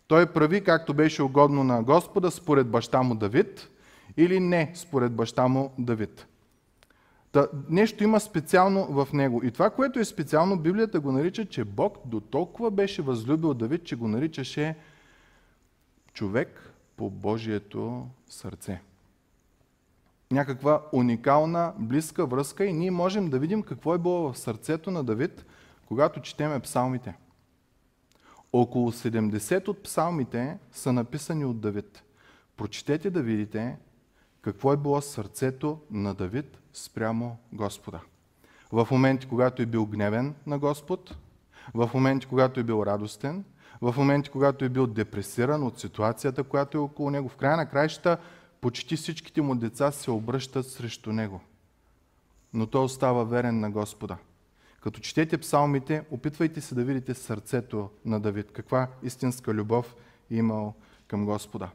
Той 0.09 0.27
прави 0.27 0.65
както 0.65 0.95
беше 0.95 1.23
угодно 1.23 1.65
на 1.65 1.83
Господа 1.83 2.31
според 2.31 2.69
баща 2.69 3.03
му 3.03 3.15
Давид 3.15 3.69
или 4.17 4.41
не 4.41 4.73
според 4.75 5.13
баща 5.13 5.49
му 5.49 5.73
Давид. 5.79 6.27
Та, 7.33 7.49
нещо 7.69 8.05
има 8.05 8.21
специално 8.21 8.87
в 8.87 9.09
него. 9.13 9.41
И 9.45 9.51
това, 9.51 9.71
което 9.71 9.99
е 9.99 10.05
специално, 10.05 10.59
Библията 10.59 11.01
го 11.01 11.13
нарича, 11.13 11.45
че 11.45 11.65
Бог 11.65 11.99
до 12.05 12.21
толкова 12.21 12.71
беше 12.71 13.03
възлюбил 13.03 13.55
Давид, 13.55 13.85
че 13.85 13.97
го 13.97 14.09
наричаше 14.09 14.77
човек 16.13 16.73
по 16.97 17.11
Божието 17.11 18.07
сърце 18.29 18.81
някаква 20.31 20.83
уникална, 20.93 21.73
близка 21.79 22.27
връзка 22.27 22.65
и 22.65 22.73
ние 22.73 22.91
можем 22.91 23.31
да 23.31 23.39
видим 23.39 23.63
какво 23.63 23.95
е 23.95 23.99
било 23.99 24.33
в 24.33 24.39
сърцето 24.39 24.91
на 24.91 25.05
Давид, 25.05 25.45
когато 25.87 26.21
четеме 26.21 26.61
псалмите. 26.61 27.15
Около 28.53 28.93
70 28.93 29.69
от 29.69 29.83
псалмите 29.83 30.59
са 30.73 30.93
написани 30.93 31.45
от 31.45 31.61
Давид. 31.61 32.03
Прочетете 32.57 33.11
да 33.11 33.23
видите 33.23 33.77
какво 34.43 34.73
е 34.73 34.77
било 34.77 35.01
сърцето 35.01 35.81
на 35.91 36.15
Давид 36.15 36.59
спрямо 36.73 37.37
Господа. 37.53 38.01
В 38.73 38.89
моменти, 38.91 39.27
когато 39.29 39.63
е 39.63 39.67
бил 39.67 39.87
гневен 39.87 40.35
на 40.47 40.59
Господ, 40.59 41.17
в 41.75 41.91
моменти, 41.95 42.27
когато 42.27 42.61
е 42.61 42.65
бил 42.65 42.83
радостен, 42.87 43.45
в 43.81 43.95
моменти, 43.97 44.31
когато 44.31 44.65
е 44.65 44.69
бил 44.69 44.87
депресиран 44.87 45.63
от 45.63 45.81
ситуацията, 45.81 46.45
която 46.45 46.79
е 46.79 46.81
около 46.81 47.11
него. 47.11 47.29
В 47.29 47.37
края 47.37 47.57
на 47.57 47.69
краищата 47.69 48.19
почти 48.61 48.97
всичките 48.97 49.43
му 49.43 49.55
деца 49.55 49.91
се 49.91 50.11
обръщат 50.11 50.67
срещу 50.67 51.13
него. 51.13 51.41
Но 52.53 52.67
той 52.67 52.85
остава 52.85 53.25
верен 53.25 53.61
на 53.61 53.71
Господа. 53.71 54.17
Като 54.87 55.01
четете 55.01 55.39
псалмите, 55.39 56.05
опитвайте 56.11 56.61
се 56.61 56.75
да 56.75 56.85
видите 56.85 57.15
сърцето 57.15 57.91
на 58.05 58.21
Давид. 58.21 58.53
Каква 58.53 58.89
истинска 59.03 59.55
любов 59.55 59.97
е 60.31 60.37
имал 60.37 60.75
към 61.09 61.25
Господа. 61.25 61.69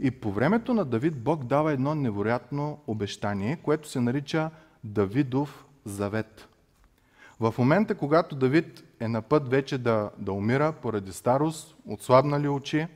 И 0.00 0.10
по 0.10 0.32
времето 0.32 0.74
на 0.74 0.84
Давид 0.84 1.22
Бог 1.22 1.44
дава 1.44 1.72
едно 1.72 1.94
невероятно 1.94 2.78
обещание, 2.86 3.56
което 3.56 3.88
се 3.88 4.00
нарича 4.00 4.50
Давидов 4.84 5.64
завет. 5.84 6.48
В 7.40 7.54
момента, 7.58 7.94
когато 7.94 8.36
Давид 8.36 8.84
е 9.00 9.08
на 9.08 9.22
път 9.22 9.48
вече 9.48 9.78
да, 9.78 10.10
да 10.18 10.32
умира 10.32 10.72
поради 10.72 11.12
старост, 11.12 11.76
отслабнали 11.86 12.48
очи, 12.48 12.86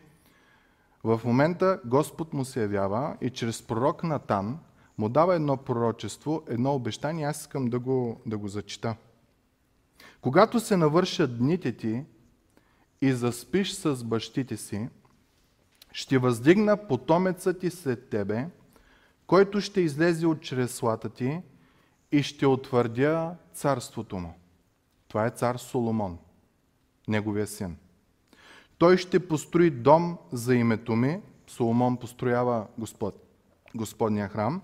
В 1.05 1.21
момента 1.25 1.81
Господ 1.85 2.33
му 2.33 2.45
се 2.45 2.63
явява 2.63 3.17
и 3.21 3.31
чрез 3.31 3.63
пророк 3.63 4.05
Натан 4.05 4.59
му 4.99 5.09
дава 5.09 5.35
едно 5.35 5.57
пророчество, 5.57 6.43
едно 6.49 6.75
обещание. 6.75 7.27
Аз 7.27 7.41
искам 7.41 7.67
да 7.67 7.79
го, 7.79 8.21
да 8.27 8.39
го 8.39 8.49
зачита. 8.49 8.97
Когато 10.21 10.61
се 10.61 10.77
навършат 10.77 11.39
дните 11.39 11.77
ти 11.77 12.05
и 13.01 13.13
заспиш 13.13 13.73
с 13.73 14.05
бащите 14.05 14.57
си, 14.57 14.89
ще 15.93 16.19
въздигна 16.19 16.89
потомеца 16.89 17.59
ти 17.59 17.71
след 17.71 18.09
тебе, 18.09 18.49
който 19.27 19.61
ще 19.61 19.81
излезе 19.81 20.27
от 20.27 20.41
чреслата 20.41 21.09
ти 21.09 21.41
и 22.13 22.23
ще 22.23 22.47
утвърдя 22.47 23.35
царството 23.53 24.19
му. 24.19 24.35
Това 25.09 25.27
е 25.27 25.31
цар 25.31 25.57
Соломон, 25.57 26.19
неговия 27.09 27.47
син. 27.47 27.77
Той 28.79 28.97
ще 28.97 29.29
построи 29.29 29.71
дом 29.71 30.19
за 30.33 30.55
името 30.55 30.97
ми. 30.97 31.21
Соломон 31.47 31.97
построява 31.97 32.67
Господ, 32.79 33.15
Господния 33.75 34.29
храм. 34.29 34.63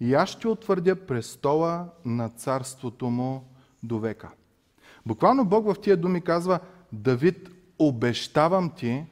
И 0.00 0.14
аз 0.14 0.28
ще 0.28 0.48
утвърдя 0.48 1.06
престола 1.06 1.88
на 2.04 2.28
царството 2.28 3.10
му 3.10 3.44
до 3.82 3.98
века. 3.98 4.30
Буквално 5.08 5.44
Бог 5.44 5.66
в 5.66 5.80
тия 5.80 5.96
думи 5.96 6.20
казва, 6.20 6.60
Давид, 6.92 7.50
обещавам 7.78 8.70
ти, 8.70 9.04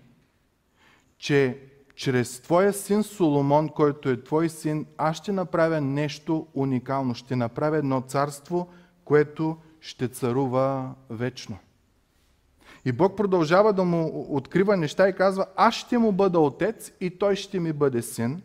че 1.19 1.59
чрез 1.95 2.41
твоя 2.41 2.73
син 2.73 3.03
Соломон, 3.03 3.69
който 3.69 4.09
е 4.09 4.23
твой 4.23 4.49
син, 4.49 4.87
аз 4.99 5.17
ще 5.17 5.33
направя 5.33 5.81
нещо 5.81 6.47
уникално. 6.55 7.15
Ще 7.15 7.37
направя 7.37 7.76
едно 7.76 8.00
царство, 8.00 8.69
което 9.05 9.57
ще 9.81 10.09
царува 10.09 10.95
вечно. 11.11 11.59
И 12.85 12.93
Бог 12.93 13.17
продължава 13.17 13.73
да 13.73 13.85
му 13.85 14.26
открива 14.29 14.76
неща 14.76 15.09
и 15.09 15.17
казва, 15.17 15.47
аз 15.57 15.75
ще 15.75 15.99
му 15.99 16.12
бъда 16.12 16.41
отец 16.41 16.93
и 17.00 17.19
той 17.19 17.37
ще 17.37 17.61
ми 17.61 17.73
бъде 17.73 18.03
син. 18.03 18.43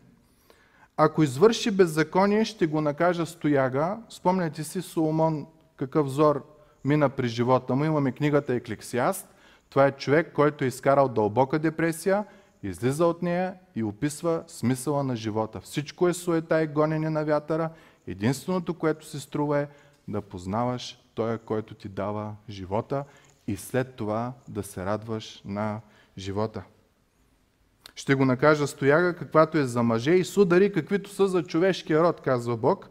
Ако 0.97 1.23
извърши 1.23 1.71
беззаконие, 1.71 2.45
ще 2.45 2.67
го 2.67 2.81
накажа 2.81 3.25
стояга. 3.25 3.97
Спомняте 4.09 4.63
си 4.63 4.81
Соломон 4.81 5.47
какъв 5.77 6.05
взор 6.05 6.50
мина 6.85 7.09
при 7.09 7.27
живота 7.27 7.75
му. 7.75 7.85
Имаме 7.85 8.11
книгата 8.11 8.53
Еклексиаст. 8.53 9.27
Това 9.69 9.85
е 9.87 9.91
човек, 9.91 10.33
който 10.33 10.63
е 10.63 10.67
изкарал 10.67 11.07
дълбока 11.07 11.59
депресия, 11.59 12.25
излиза 12.63 13.05
от 13.05 13.21
нея 13.21 13.55
и 13.75 13.83
описва 13.83 14.43
смисъла 14.47 15.03
на 15.03 15.15
живота. 15.15 15.59
Всичко 15.59 16.07
е 16.07 16.13
суета 16.13 16.63
и 16.63 16.67
гонене 16.67 17.09
на 17.09 17.25
вятъра. 17.25 17.69
Единственото, 18.07 18.73
което 18.73 19.05
се 19.05 19.19
струва 19.19 19.59
е 19.59 19.67
да 20.07 20.21
познаваш 20.21 20.99
Той, 21.15 21.37
който 21.37 21.73
ти 21.73 21.89
дава 21.89 22.35
живота 22.49 23.03
и 23.47 23.57
след 23.57 23.95
това 23.95 24.33
да 24.47 24.63
се 24.63 24.85
радваш 24.85 25.41
на 25.45 25.81
живота. 26.17 26.63
Ще 27.95 28.15
го 28.15 28.25
накажа 28.25 28.67
стояга, 28.67 29.15
каквато 29.15 29.57
е 29.57 29.63
за 29.63 29.83
мъже 29.83 30.11
и 30.11 30.23
судари, 30.23 30.71
каквито 30.71 31.09
са 31.09 31.27
за 31.27 31.43
човешкия 31.43 32.03
род, 32.03 32.21
казва 32.21 32.57
Бог. 32.57 32.89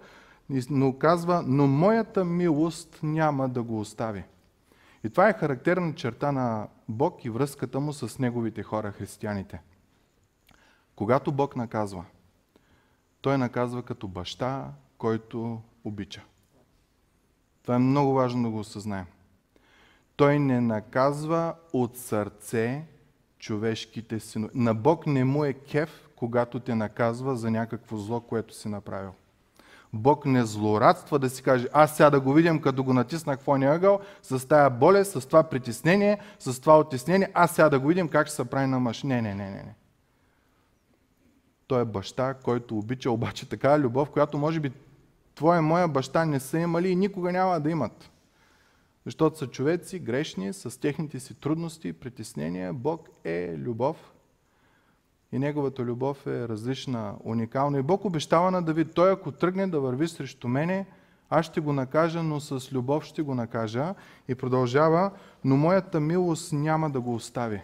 Но 0.71 0.99
казва, 0.99 1.43
но 1.47 1.67
моята 1.67 2.25
милост 2.25 3.01
няма 3.03 3.49
да 3.49 3.63
го 3.63 3.81
остави. 3.81 4.25
И 5.05 5.11
това 5.11 5.29
е 5.29 5.39
характерна 5.39 5.95
черта 5.95 6.33
на 6.33 6.69
Бог 6.89 7.25
и 7.25 7.31
връзката 7.31 7.81
му 7.81 7.93
с 7.93 8.19
неговите 8.19 8.63
хора, 8.63 8.93
християните. 8.93 9.61
Когато 10.97 11.33
Бог 11.33 11.57
наказва, 11.57 12.05
Той 13.21 13.39
наказва 13.39 13.83
като 13.83 14.09
баща, 14.09 14.73
който 14.99 15.61
обича. 15.85 16.23
Това 17.63 17.75
е 17.75 17.79
много 17.79 18.15
важно 18.15 18.43
да 18.43 18.51
го 18.51 18.59
осъзнаем. 18.59 19.07
Той 20.17 20.39
не 20.39 20.61
наказва 20.61 21.55
от 21.73 21.97
сърце 21.97 22.87
човешките 23.39 24.21
синове. 24.21 24.53
На 24.55 24.75
Бог 24.75 25.07
не 25.07 25.25
му 25.25 25.45
е 25.45 25.53
кеф, 25.53 26.09
когато 26.17 26.61
те 26.61 26.75
наказва 26.75 27.37
за 27.37 27.51
някакво 27.51 27.97
зло, 27.97 28.21
което 28.21 28.55
си 28.55 28.69
направил. 28.69 29.13
Бог 29.93 30.27
не 30.27 30.45
злорадства 30.45 31.19
да 31.19 31.31
си 31.31 31.43
каже, 31.43 31.69
аз 31.73 31.97
сега 31.97 32.11
да 32.11 32.21
го 32.21 32.33
видим, 32.33 32.61
като 32.61 32.85
го 32.85 32.93
натиснах 32.93 33.41
в 33.41 33.49
ония 33.49 33.75
ъгъл, 33.75 34.01
с 34.23 34.49
тая 34.49 34.71
болест, 34.71 35.13
с 35.13 35.27
това 35.27 35.43
притеснение, 35.43 36.19
с 36.39 36.61
това 36.61 36.79
оттеснение, 36.79 37.31
аз 37.35 37.55
сега 37.55 37.69
да 37.69 37.79
го 37.79 37.89
видим 37.89 38.09
как 38.09 38.27
ще 38.27 38.37
се 38.37 38.45
прави 38.45 38.67
на 38.67 38.81
мъж. 38.81 39.03
Не, 39.03 39.23
не, 39.23 39.35
не, 39.35 39.51
не. 39.51 39.75
Той 41.67 41.83
е 41.83 41.85
баща, 41.85 42.35
който 42.35 42.79
обича 42.79 43.11
обаче 43.11 43.49
такава 43.49 43.79
любов, 43.79 44.11
която 44.11 44.39
може 44.39 44.61
би 44.61 44.73
твоя 45.35 45.59
и 45.59 45.63
моя 45.63 45.89
баща 45.89 46.25
не 46.25 46.41
са 46.41 46.59
имали 46.59 46.89
и 46.89 46.97
никога 46.97 47.33
няма 47.33 47.61
да 47.61 47.71
имат. 47.71 48.11
Защото 49.07 49.39
са 49.39 49.47
човеци 49.47 49.99
грешни, 49.99 50.53
с 50.53 50.81
техните 50.81 51.21
си 51.21 51.35
трудности 51.35 51.93
притеснения. 51.93 52.73
Бог 52.73 53.09
е 53.25 53.55
любов 53.57 54.13
и 55.33 55.39
неговата 55.39 55.83
любов 55.83 56.27
е 56.27 56.49
различна, 56.49 57.15
уникална. 57.25 57.79
И 57.79 57.83
Бог 57.83 58.05
обещава 58.05 58.51
на 58.51 58.63
Давид, 58.63 58.95
той 58.95 59.13
ако 59.13 59.33
тръгне 59.33 59.67
да 59.67 59.81
върви 59.81 60.09
срещу 60.09 60.49
мене, 60.49 60.87
аз 61.31 61.47
ще 61.47 61.61
го 61.61 61.73
накажа, 61.73 62.23
но 62.23 62.41
с 62.41 62.73
любов 62.73 63.05
ще 63.05 63.23
го 63.23 63.35
накажа. 63.35 63.95
И 64.29 64.35
продължава, 64.35 65.11
но 65.45 65.57
моята 65.57 66.01
милост 66.01 66.53
няма 66.53 66.91
да 66.91 67.01
го 67.01 67.15
остави. 67.15 67.63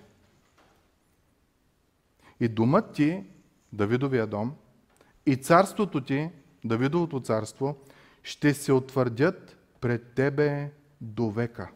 И 2.40 2.48
думът 2.48 2.92
ти, 2.92 3.24
Давидовия 3.72 4.26
дом, 4.26 4.54
и 5.26 5.36
царството 5.36 6.00
ти, 6.00 6.30
Давидовото 6.64 7.20
царство, 7.20 7.76
ще 8.22 8.54
се 8.54 8.72
утвърдят 8.72 9.56
пред 9.80 10.14
тебе 10.14 10.72
до 11.00 11.30
века. 11.30 11.70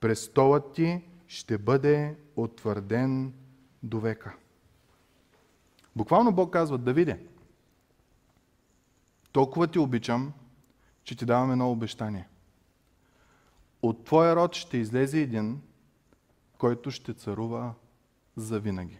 Престолът 0.00 0.72
ти 0.72 1.02
ще 1.26 1.58
бъде 1.58 2.16
утвърден 2.36 3.32
до 3.82 4.00
века. 4.00 4.34
Буквално 5.96 6.32
Бог 6.32 6.52
казва, 6.52 6.78
Давиде, 6.78 7.26
толкова 9.32 9.66
ти 9.66 9.78
обичам, 9.78 10.32
че 11.04 11.16
ти 11.16 11.26
давам 11.26 11.52
едно 11.52 11.70
обещание. 11.70 12.28
От 13.82 14.04
твоя 14.04 14.36
род 14.36 14.54
ще 14.54 14.78
излезе 14.78 15.20
един, 15.20 15.62
който 16.58 16.90
ще 16.90 17.14
царува 17.14 17.74
завинаги. 18.36 18.98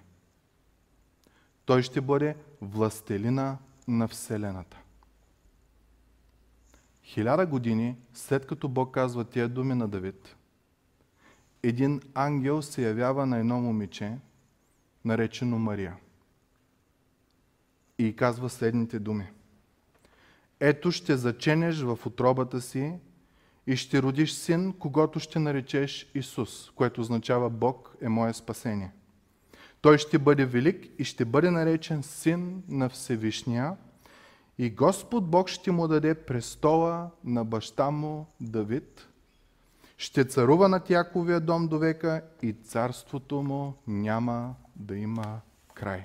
Той 1.65 1.83
ще 1.83 2.01
бъде 2.01 2.37
властелина 2.61 3.59
на 3.89 4.09
Вселената. 4.09 4.79
Хиляда 7.05 7.47
години 7.47 7.97
след 8.15 8.47
като 8.47 8.69
Бог 8.69 8.95
казва 8.95 9.25
тия 9.25 9.49
думи 9.49 9.75
на 9.75 9.89
Давид, 9.89 10.37
един 11.63 12.01
ангел 12.15 12.63
се 12.63 12.83
явява 12.83 13.27
на 13.27 13.39
едно 13.39 13.61
момиче, 13.61 14.19
наречено 15.05 15.59
Мария. 15.59 15.97
И 18.07 18.17
казва 18.17 18.51
следните 18.51 18.99
думи. 18.99 19.27
Ето 20.61 20.93
ще 20.93 21.17
заченеш 21.17 21.81
в 21.81 21.99
отробата 22.07 22.61
си 22.61 22.93
и 23.67 23.77
ще 23.77 24.03
родиш 24.03 24.33
син, 24.33 24.73
когато 24.79 25.21
ще 25.21 25.39
наречеш 25.39 26.11
Исус, 26.15 26.71
което 26.71 27.01
означава 27.01 27.51
Бог 27.51 27.97
е 28.01 28.09
мое 28.09 28.33
спасение. 28.33 28.93
Той 29.81 29.99
ще 29.99 30.19
бъде 30.19 30.45
велик 30.47 30.91
и 30.99 31.05
ще 31.05 31.25
бъде 31.25 31.51
наречен 31.51 32.03
син 32.03 32.63
на 32.69 32.89
Всевишния– 32.89 33.77
и 34.59 34.71
Господ 34.71 35.31
Бог 35.31 35.49
ще 35.49 35.71
му 35.71 35.89
даде 35.89 36.15
престола 36.15 37.11
на 37.25 37.45
баща 37.45 37.91
му 37.91 38.27
Давид, 38.41 39.09
ще 39.99 40.25
царува 40.25 40.69
над 40.69 40.91
Яковия 40.91 41.41
дом 41.41 41.69
до 41.69 41.79
века 41.79 42.23
и 42.43 42.53
царството 42.53 43.43
му 43.43 43.75
няма 43.87 44.55
да 44.77 44.97
има 44.97 45.41
край. 45.75 46.05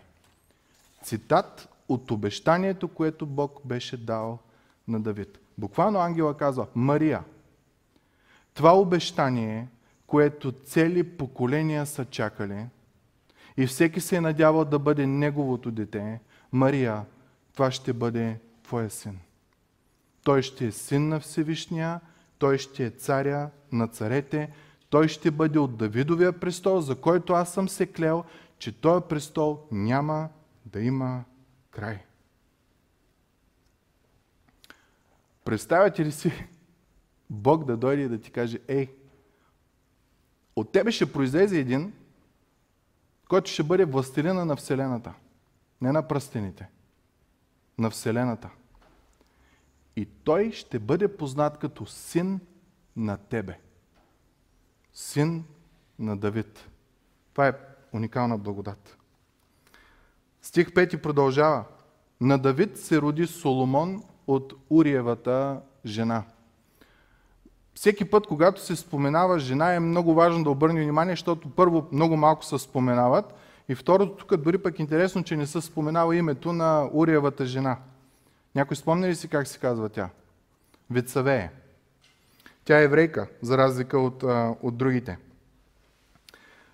Цитат 1.03 1.69
от 1.89 2.11
обещанието, 2.11 2.87
което 2.87 3.25
Бог 3.25 3.61
беше 3.65 3.97
дал 3.97 4.39
на 4.87 4.99
Давид. 4.99 5.39
Буквално 5.57 5.99
ангела 5.99 6.37
казва, 6.37 6.67
Мария, 6.75 7.23
това 8.53 8.77
обещание, 8.77 9.67
което 10.07 10.51
цели 10.51 11.17
поколения 11.17 11.85
са 11.85 12.05
чакали 12.05 12.65
и 13.57 13.67
всеки 13.67 14.01
се 14.01 14.15
е 14.15 14.21
надявал 14.21 14.65
да 14.65 14.79
бъде 14.79 15.07
неговото 15.07 15.71
дете, 15.71 16.19
Мария, 16.51 17.05
това 17.53 17.71
ще 17.71 17.93
бъде 17.93 18.39
твоя 18.63 18.89
син. 18.89 19.19
Той 20.23 20.41
ще 20.41 20.65
е 20.65 20.71
син 20.71 21.07
на 21.07 21.19
Всевишния, 21.19 21.99
той 22.37 22.57
ще 22.57 22.85
е 22.85 22.89
царя 22.89 23.49
на 23.71 23.87
царете, 23.87 24.49
той 24.89 25.07
ще 25.07 25.31
бъде 25.31 25.59
от 25.59 25.77
Давидовия 25.77 26.39
престол, 26.39 26.81
за 26.81 26.95
който 26.95 27.33
аз 27.33 27.53
съм 27.53 27.69
се 27.69 27.85
клел, 27.85 28.23
че 28.59 28.81
този 28.81 29.05
престол 29.09 29.59
няма 29.71 30.29
да 30.65 30.81
има 30.81 31.23
край. 31.77 31.99
Представяте 35.45 36.05
ли 36.05 36.11
си 36.11 36.47
Бог 37.29 37.65
да 37.65 37.77
дойде 37.77 38.03
и 38.03 38.09
да 38.09 38.21
ти 38.21 38.31
каже, 38.31 38.59
ей, 38.67 38.95
от 40.55 40.71
тебе 40.71 40.91
ще 40.91 41.13
произлезе 41.13 41.59
един, 41.59 41.93
който 43.29 43.51
ще 43.51 43.63
бъде 43.63 43.85
властелина 43.85 44.45
на 44.45 44.55
Вселената, 44.55 45.13
не 45.81 45.91
на 45.91 46.07
пръстените 46.07 46.69
на 47.77 47.89
Вселената. 47.89 48.49
И 49.95 50.05
той 50.05 50.51
ще 50.51 50.79
бъде 50.79 51.17
познат 51.17 51.57
като 51.57 51.85
син 51.85 52.39
на 52.95 53.17
тебе. 53.17 53.59
Син 54.93 55.45
на 55.99 56.17
Давид. 56.17 56.69
Това 57.31 57.47
е 57.47 57.53
уникална 57.93 58.37
благодат. 58.37 58.97
Стих 60.47 60.71
5 60.71 60.97
продължава. 60.97 61.63
На 62.21 62.37
Давид 62.37 62.77
се 62.77 63.01
роди 63.01 63.27
Соломон 63.27 64.03
от 64.27 64.53
Уриевата 64.69 65.59
жена. 65.85 66.23
Всеки 67.73 68.05
път, 68.05 68.27
когато 68.27 68.61
се 68.61 68.75
споменава 68.75 69.39
жена, 69.39 69.73
е 69.73 69.79
много 69.79 70.13
важно 70.13 70.43
да 70.43 70.49
обърне 70.49 70.81
внимание, 70.81 71.13
защото 71.13 71.49
първо 71.49 71.87
много 71.91 72.17
малко 72.17 72.45
се 72.45 72.57
споменават 72.57 73.33
и 73.69 73.75
второто, 73.75 74.15
тук 74.15 74.37
дори 74.37 74.57
пък 74.57 74.79
интересно, 74.79 75.23
че 75.23 75.37
не 75.37 75.47
се 75.47 75.61
споменава 75.61 76.15
името 76.15 76.53
на 76.53 76.89
Уриевата 76.93 77.45
жена. 77.45 77.77
Някой 78.55 78.77
спомня 78.77 79.07
ли 79.07 79.15
си 79.15 79.27
как 79.27 79.47
се 79.47 79.59
казва 79.59 79.89
тя? 79.89 80.09
Вицавее. 80.91 81.49
Тя 82.65 82.79
е 82.79 82.83
еврейка, 82.83 83.27
за 83.41 83.57
разлика 83.57 83.99
от, 83.99 84.23
от 84.61 84.77
другите. 84.77 85.17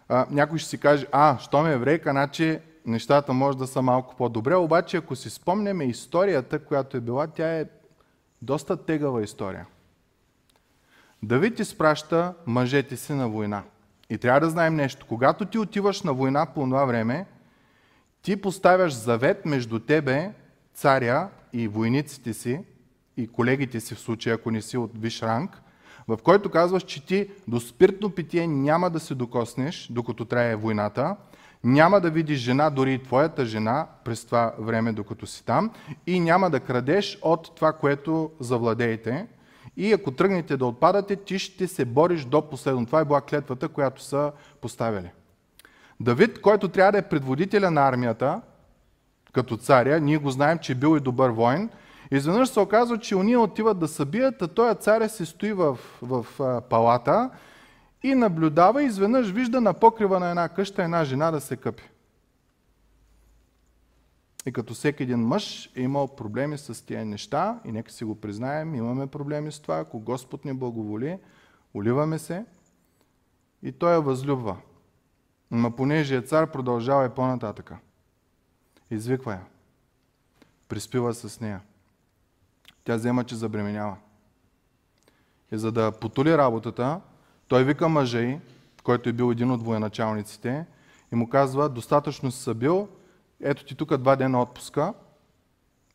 А, 0.10 0.26
някой 0.32 0.60
ще 0.60 0.70
си 0.70 0.78
каже, 0.78 1.08
а, 1.12 1.38
що 1.40 1.62
ме 1.62 1.74
еврейка, 1.74 2.12
значи 2.12 2.60
нещата 2.86 3.34
може 3.34 3.58
да 3.58 3.68
са 3.68 3.82
малко 3.82 4.16
по-добре, 4.16 4.56
обаче 4.56 4.98
ако 4.98 5.16
си 5.16 5.30
спомняме 5.30 5.86
историята, 5.86 6.60
която 6.60 6.98
е 6.98 7.02
била, 7.02 7.28
тя 7.28 7.60
е 7.60 7.66
доста 8.42 8.78
тегава 8.86 9.24
история. 9.24 9.66
Давид 11.24 11.60
изпраща 11.60 12.34
мъжете 12.46 12.98
си 12.98 13.14
на 13.14 13.30
война. 13.30 13.64
И 14.10 14.18
трябва 14.18 14.40
да 14.40 14.50
знаем 14.50 14.76
нещо. 14.76 15.06
Когато 15.10 15.46
ти 15.46 15.58
отиваш 15.58 16.02
на 16.02 16.14
война 16.14 16.46
по 16.46 16.62
това 16.62 16.86
време, 16.86 17.26
ти 18.22 18.42
поставяш 18.42 18.94
завет 18.94 19.46
между 19.46 19.80
тебе, 19.80 20.32
царя 20.74 21.30
и 21.54 21.68
войниците 21.68 22.34
си, 22.34 22.60
и 23.18 23.28
колегите 23.28 23.80
си 23.80 23.96
в 23.96 24.00
случая, 24.00 24.36
ако 24.36 24.52
не 24.52 24.62
си 24.62 24.78
от 24.78 24.98
виш 24.98 25.22
ранг, 25.22 25.62
в 26.08 26.18
който 26.24 26.52
казваш, 26.52 26.84
че 26.84 27.06
ти 27.06 27.30
до 27.48 27.60
спиртно 27.60 28.10
питие 28.10 28.48
няма 28.48 28.90
да 28.90 29.00
се 29.00 29.16
докоснеш, 29.16 29.88
докато 29.92 30.26
трае 30.26 30.56
войната, 30.56 31.16
няма 31.64 32.02
да 32.02 32.10
видиш 32.10 32.40
жена, 32.40 32.70
дори 32.70 32.94
и 32.94 33.04
твоята 33.04 33.46
жена, 33.46 33.88
през 34.04 34.26
това 34.26 34.54
време, 34.60 34.94
докато 34.94 35.26
си 35.28 35.46
там, 35.46 35.72
и 36.08 36.20
няма 36.20 36.50
да 36.50 36.60
крадеш 36.60 37.20
от 37.22 37.56
това, 37.56 37.74
което 37.74 38.32
завладеете. 38.40 39.28
И 39.78 39.94
ако 39.94 40.12
тръгнете 40.12 40.58
да 40.58 40.66
отпадате, 40.66 41.16
ти 41.16 41.40
ще 41.40 41.68
се 41.68 41.86
бориш 41.86 42.26
до 42.26 42.42
последно. 42.42 42.86
Това 42.86 43.00
е 43.00 43.06
била 43.06 43.22
клетвата, 43.22 43.68
която 43.68 44.02
са 44.02 44.32
поставили. 44.62 45.12
Давид, 46.00 46.42
който 46.42 46.68
трябва 46.68 46.92
да 46.92 46.98
е 46.98 47.10
предводителя 47.10 47.72
на 47.72 47.88
армията, 47.88 48.42
като 49.34 49.58
царя, 49.58 50.00
ние 50.00 50.18
го 50.18 50.30
знаем, 50.30 50.60
че 50.60 50.72
е 50.72 50.76
бил 50.76 50.98
и 50.98 51.00
добър 51.00 51.30
воин, 51.30 51.70
изведнъж 52.12 52.50
се 52.50 52.60
оказва, 52.60 52.98
че 52.98 53.16
уния 53.16 53.40
отиват 53.40 53.80
да 53.80 53.88
събият, 53.88 54.42
а 54.42 54.48
той 54.48 54.76
царя 54.76 55.10
се 55.10 55.26
стои 55.26 55.54
в, 55.54 55.78
в 56.02 56.26
палата 56.70 57.30
и 58.04 58.16
наблюдава 58.16 58.84
и 58.84 58.86
изведнъж 58.86 59.32
вижда 59.32 59.62
на 59.62 59.74
покрива 59.74 60.20
на 60.20 60.30
една 60.30 60.50
къща 60.50 60.84
една 60.84 61.04
жена 61.04 61.32
да 61.32 61.42
се 61.42 61.58
къпи. 61.58 61.84
И 64.46 64.54
като 64.54 64.74
всеки 64.74 65.04
един 65.04 65.20
мъж 65.20 65.72
е 65.76 65.82
имал 65.82 66.08
проблеми 66.08 66.58
с 66.58 66.86
тия 66.86 67.06
неща, 67.06 67.60
и 67.66 67.72
нека 67.72 67.92
си 67.92 68.04
го 68.04 68.22
признаем, 68.22 68.76
имаме 68.76 69.08
проблеми 69.08 69.52
с 69.52 69.60
това, 69.60 69.80
ако 69.80 70.00
Господ 70.00 70.46
ни 70.46 70.54
благоволи, 70.54 71.20
оливаме 71.74 72.20
се 72.20 72.46
и 73.64 73.72
той 73.72 73.94
я 73.94 74.02
възлюбва. 74.02 74.58
Но 75.52 75.76
понеже 75.76 76.16
е 76.16 76.22
цар, 76.22 76.52
продължава 76.52 77.06
и 77.06 77.10
по-нататъка. 77.10 77.78
Извиква 78.92 79.32
я. 79.32 79.46
Приспива 80.68 81.14
с 81.14 81.40
нея. 81.40 81.62
Тя 82.84 82.96
взема, 82.96 83.24
че 83.24 83.36
забременява. 83.36 83.98
И 85.52 85.58
за 85.58 85.72
да 85.72 85.92
потули 85.92 86.38
работата, 86.38 87.02
той 87.54 87.64
вика 87.64 87.90
мъжей, 87.90 88.40
който 88.84 89.10
е 89.10 89.14
бил 89.14 89.32
един 89.32 89.52
от 89.52 89.64
военачалниците, 89.64 90.66
и 91.12 91.16
му 91.16 91.30
казва, 91.30 91.70
достатъчно 91.70 92.32
си 92.32 92.44
са 92.44 92.54
бил, 92.54 92.88
ето 93.42 93.66
ти 93.66 93.76
тук 93.76 93.98
два 93.98 94.16
дена 94.16 94.42
отпуска, 94.42 94.94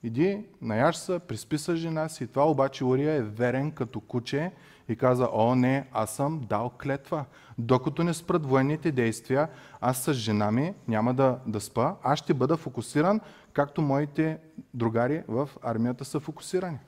иди, 0.03 0.45
наяш 0.63 0.97
се, 0.97 1.19
приспи 1.19 1.59
с 1.59 1.77
жена 1.77 2.09
си. 2.09 2.27
Това 2.27 2.51
обаче 2.51 2.85
Урия 2.85 3.15
е 3.15 3.23
верен 3.23 3.71
като 3.71 4.01
куче 4.01 4.53
и 4.89 4.97
каза, 4.97 5.29
о 5.33 5.55
не, 5.55 5.89
аз 5.93 6.11
съм 6.11 6.41
дал 6.49 6.71
клетва. 6.83 7.25
Докато 7.59 8.05
не 8.05 8.15
спрат 8.15 8.47
военните 8.47 8.93
действия, 8.93 9.49
аз 9.81 9.99
с 9.99 10.13
жена 10.13 10.51
ми 10.51 10.75
няма 10.89 11.15
да, 11.15 11.39
да 11.47 11.61
спа, 11.61 11.95
аз 12.03 12.19
ще 12.19 12.35
бъда 12.35 12.57
фокусиран, 12.57 13.21
както 13.53 13.83
моите 13.83 14.39
другари 14.75 15.23
в 15.29 15.49
армията 15.63 16.05
са 16.05 16.21
фокусирани. 16.21 16.79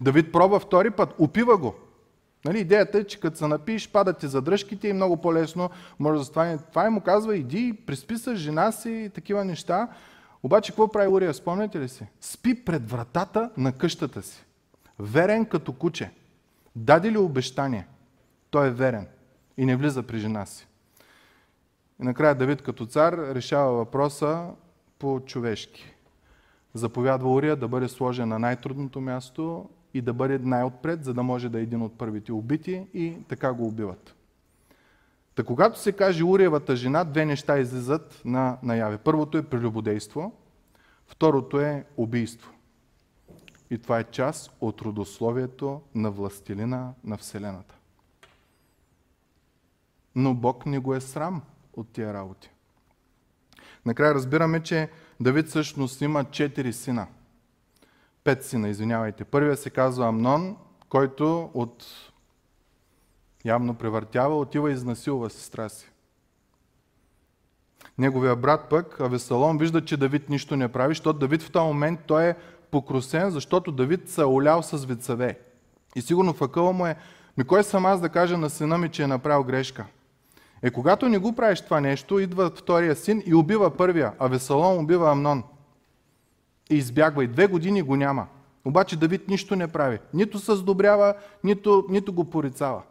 Давид 0.00 0.32
пробва 0.32 0.60
втори 0.60 0.90
път, 0.90 1.14
опива 1.18 1.56
го. 1.56 1.74
Нали, 2.44 2.60
идеята 2.60 2.98
е, 2.98 3.04
че 3.04 3.20
като 3.20 3.36
се 3.36 3.46
напиеш, 3.46 3.88
падат 3.88 4.18
ти 4.18 4.26
задръжките 4.26 4.88
и 4.88 4.92
много 4.92 5.16
по-лесно 5.16 5.70
може 5.98 6.18
да 6.18 6.24
стане. 6.24 6.58
Това 6.58 6.86
и 6.86 6.90
му 6.90 7.00
казва, 7.00 7.36
иди, 7.36 7.78
приспи 7.86 8.16
с 8.16 8.36
жена 8.36 8.72
си 8.72 8.90
и 8.90 9.10
такива 9.10 9.44
неща. 9.44 9.88
Обаче 10.42 10.72
какво 10.72 10.88
прави 10.88 11.08
Урия, 11.08 11.34
спомняте 11.34 11.80
ли 11.80 11.88
си? 11.88 12.06
Спи 12.20 12.64
пред 12.64 12.90
вратата 12.90 13.50
на 13.56 13.72
къщата 13.72 14.22
си. 14.22 14.44
Верен 14.98 15.46
като 15.46 15.72
куче. 15.72 16.10
Даде 16.76 17.12
ли 17.12 17.18
обещание? 17.18 17.86
Той 18.50 18.68
е 18.68 18.70
верен 18.70 19.06
и 19.56 19.66
не 19.66 19.76
влиза 19.76 20.02
при 20.02 20.18
жена 20.18 20.46
си. 20.46 20.66
И 22.00 22.04
накрая 22.04 22.34
Давид 22.34 22.62
като 22.62 22.86
цар 22.86 23.12
решава 23.12 23.72
въпроса 23.72 24.48
по-човешки. 24.98 25.94
Заповядва 26.74 27.32
Урия 27.32 27.56
да 27.56 27.68
бъде 27.68 27.88
сложен 27.88 28.28
на 28.28 28.38
най-трудното 28.38 29.00
място 29.00 29.68
и 29.94 30.00
да 30.00 30.12
бъде 30.12 30.38
най-отпред, 30.38 31.04
за 31.04 31.14
да 31.14 31.22
може 31.22 31.48
да 31.48 31.58
е 31.58 31.62
един 31.62 31.82
от 31.82 31.98
първите 31.98 32.32
убити 32.32 32.86
и 32.94 33.16
така 33.28 33.52
го 33.52 33.66
убиват. 33.66 34.14
Та 35.34 35.44
когато 35.44 35.78
се 35.78 35.92
каже 35.92 36.24
Уриевата 36.24 36.76
жена, 36.76 37.04
две 37.04 37.24
неща 37.24 37.58
излизат 37.58 38.22
на 38.24 38.58
наяве. 38.62 38.98
Първото 38.98 39.38
е 39.38 39.42
прелюбодейство, 39.42 40.32
второто 41.06 41.60
е 41.60 41.84
убийство. 41.96 42.52
И 43.70 43.78
това 43.78 43.98
е 43.98 44.04
част 44.04 44.56
от 44.60 44.82
родословието 44.82 45.80
на 45.94 46.10
властелина 46.10 46.92
на 47.04 47.16
Вселената. 47.16 47.74
Но 50.14 50.34
Бог 50.34 50.66
не 50.66 50.78
го 50.78 50.94
е 50.94 51.00
срам 51.00 51.42
от 51.72 51.88
тия 51.88 52.14
работи. 52.14 52.50
Накрая 53.86 54.14
разбираме, 54.14 54.62
че 54.62 54.88
Давид 55.20 55.46
всъщност 55.46 56.00
има 56.00 56.24
четири 56.24 56.72
сина– 56.72 57.06
пет 58.30 58.44
сина, 58.44 58.68
извинявайте. 58.68 59.24
Първият 59.24 59.60
се 59.60 59.70
казва 59.70 60.06
Амнон, 60.06 60.56
който 60.88 61.50
от 61.54 61.86
явно 63.44 63.74
превъртява, 63.74 64.38
отива 64.38 64.70
и 64.70 64.74
изнасилва 64.74 65.30
сестра 65.30 65.68
си. 65.68 65.90
Неговия 67.98 68.36
брат 68.36 68.68
пък, 68.70 69.00
Авесалом, 69.00 69.58
вижда, 69.58 69.84
че 69.84 69.96
Давид 69.96 70.28
нищо 70.28 70.56
не 70.56 70.68
прави, 70.68 70.90
защото 70.90 71.18
Давид 71.18 71.42
в 71.42 71.50
този 71.50 71.66
момент 71.66 72.00
той 72.06 72.24
е 72.24 72.34
покрусен, 72.70 73.30
защото 73.30 73.72
Давид 73.72 74.08
се 74.08 74.20
е 74.20 74.24
олял 74.24 74.62
с 74.62 74.84
вицаве. 74.84 75.38
И 75.96 76.02
сигурно 76.02 76.32
в 76.32 76.42
акъла 76.42 76.72
му 76.72 76.86
е, 76.86 76.96
ми 77.38 77.44
кой 77.44 77.64
съм 77.64 77.86
аз 77.86 78.00
да 78.00 78.08
кажа 78.08 78.38
на 78.38 78.50
сина 78.50 78.78
ми, 78.78 78.88
че 78.88 79.02
е 79.02 79.06
направил 79.06 79.44
грешка? 79.44 79.86
Е, 80.62 80.70
когато 80.70 81.08
не 81.08 81.18
го 81.18 81.34
правиш 81.34 81.60
това 81.60 81.80
нещо, 81.80 82.18
идва 82.18 82.50
втория 82.50 82.96
син 82.96 83.22
и 83.26 83.34
убива 83.34 83.76
първия, 83.76 84.12
а 84.18 84.28
Весалом 84.28 84.78
убива 84.78 85.10
Амнон 85.10 85.44
избягва. 86.74 87.24
И 87.24 87.28
две 87.28 87.46
години 87.46 87.82
го 87.82 87.96
няма. 87.96 88.26
Обаче 88.64 88.96
Давид 88.96 89.28
нищо 89.28 89.56
не 89.56 89.68
прави. 89.68 89.98
Нито 90.14 90.38
се 90.38 90.56
сдобрява, 90.56 91.14
нито, 91.44 91.86
нито 91.88 92.12
го 92.12 92.24
порицава. 92.24 92.82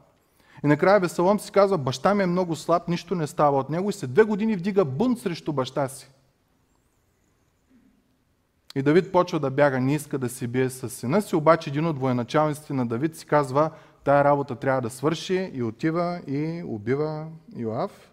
И 0.64 0.68
накрая 0.68 1.00
Весалом 1.00 1.40
си 1.40 1.52
казва, 1.52 1.78
баща 1.78 2.16
ми 2.16 2.24
е 2.24 2.26
много 2.26 2.56
слаб, 2.56 2.88
нищо 2.88 3.16
не 3.16 3.28
става 3.28 3.60
от 3.60 3.70
него 3.70 3.90
и 3.90 3.94
след 3.94 4.14
две 4.14 4.24
години 4.24 4.56
вдига 4.56 4.86
бунт 4.86 5.20
срещу 5.20 5.54
баща 5.54 5.88
си. 5.88 6.10
И 8.76 8.82
Давид 8.82 9.12
почва 9.12 9.40
да 9.40 9.50
бяга, 9.50 9.80
не 9.80 9.96
иска 9.96 10.18
да 10.18 10.30
си 10.30 10.48
бие 10.48 10.70
с 10.70 10.90
сина 10.90 11.22
си, 11.22 11.36
обаче 11.36 11.70
един 11.70 11.86
от 11.86 12.00
военачалниците 12.00 12.74
на 12.74 12.88
Давид 12.88 13.16
си 13.16 13.26
казва, 13.26 13.72
тая 14.04 14.24
работа 14.24 14.56
трябва 14.56 14.82
да 14.82 14.90
свърши 14.90 15.52
и 15.54 15.64
отива 15.64 16.22
и 16.28 16.64
убива 16.66 17.28
Йоав. 17.56 18.12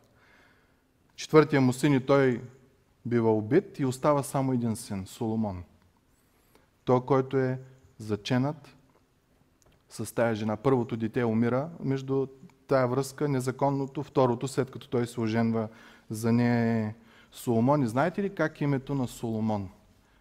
Четвъртия 1.16 1.60
му 1.60 1.72
син 1.72 1.94
и 1.94 2.00
той 2.00 2.40
бива 3.06 3.32
убит 3.32 3.78
и 3.78 3.84
остава 3.84 4.22
само 4.22 4.52
един 4.52 4.76
син, 4.76 5.06
Соломон. 5.06 5.64
Той, 6.84 7.04
който 7.04 7.36
е 7.36 7.60
заченат 7.98 8.76
с 9.88 10.14
тая 10.14 10.34
жена. 10.34 10.56
Първото 10.56 10.96
дете 10.96 11.24
умира 11.24 11.70
между 11.80 12.26
тая 12.66 12.88
връзка, 12.88 13.28
незаконното. 13.28 14.02
Второто, 14.02 14.48
след 14.48 14.70
като 14.70 14.88
той 14.88 15.06
се 15.06 15.20
оженва 15.20 15.68
за 16.10 16.32
нея 16.32 16.86
е 16.86 16.94
Соломон. 17.32 17.82
И 17.82 17.86
знаете 17.86 18.22
ли 18.22 18.34
как 18.34 18.60
е 18.60 18.64
името 18.64 18.94
на 18.94 19.08
Соломон? 19.08 19.68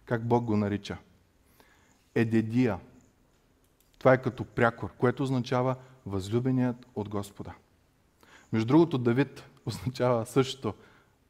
Как 0.04 0.26
Бог 0.26 0.44
го 0.44 0.56
нарича? 0.56 0.98
Едедия. 2.14 2.78
Това 3.98 4.12
е 4.12 4.22
като 4.22 4.44
прякор, 4.44 4.92
което 4.98 5.22
означава 5.22 5.76
възлюбеният 6.06 6.86
от 6.94 7.08
Господа. 7.08 7.54
Между 8.52 8.66
другото, 8.66 8.98
Давид 8.98 9.44
означава 9.66 10.26
също 10.26 10.74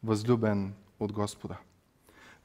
възлюбен 0.05 0.75
от 1.01 1.13
Господа. 1.13 1.57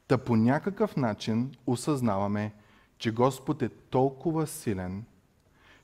Та 0.08 0.18
по 0.18 0.36
някакъв 0.36 0.96
начин 0.96 1.54
осъзнаваме, 1.66 2.52
че 2.98 3.12
Господ 3.12 3.62
е 3.62 3.68
толкова 3.68 4.46
силен, 4.46 5.04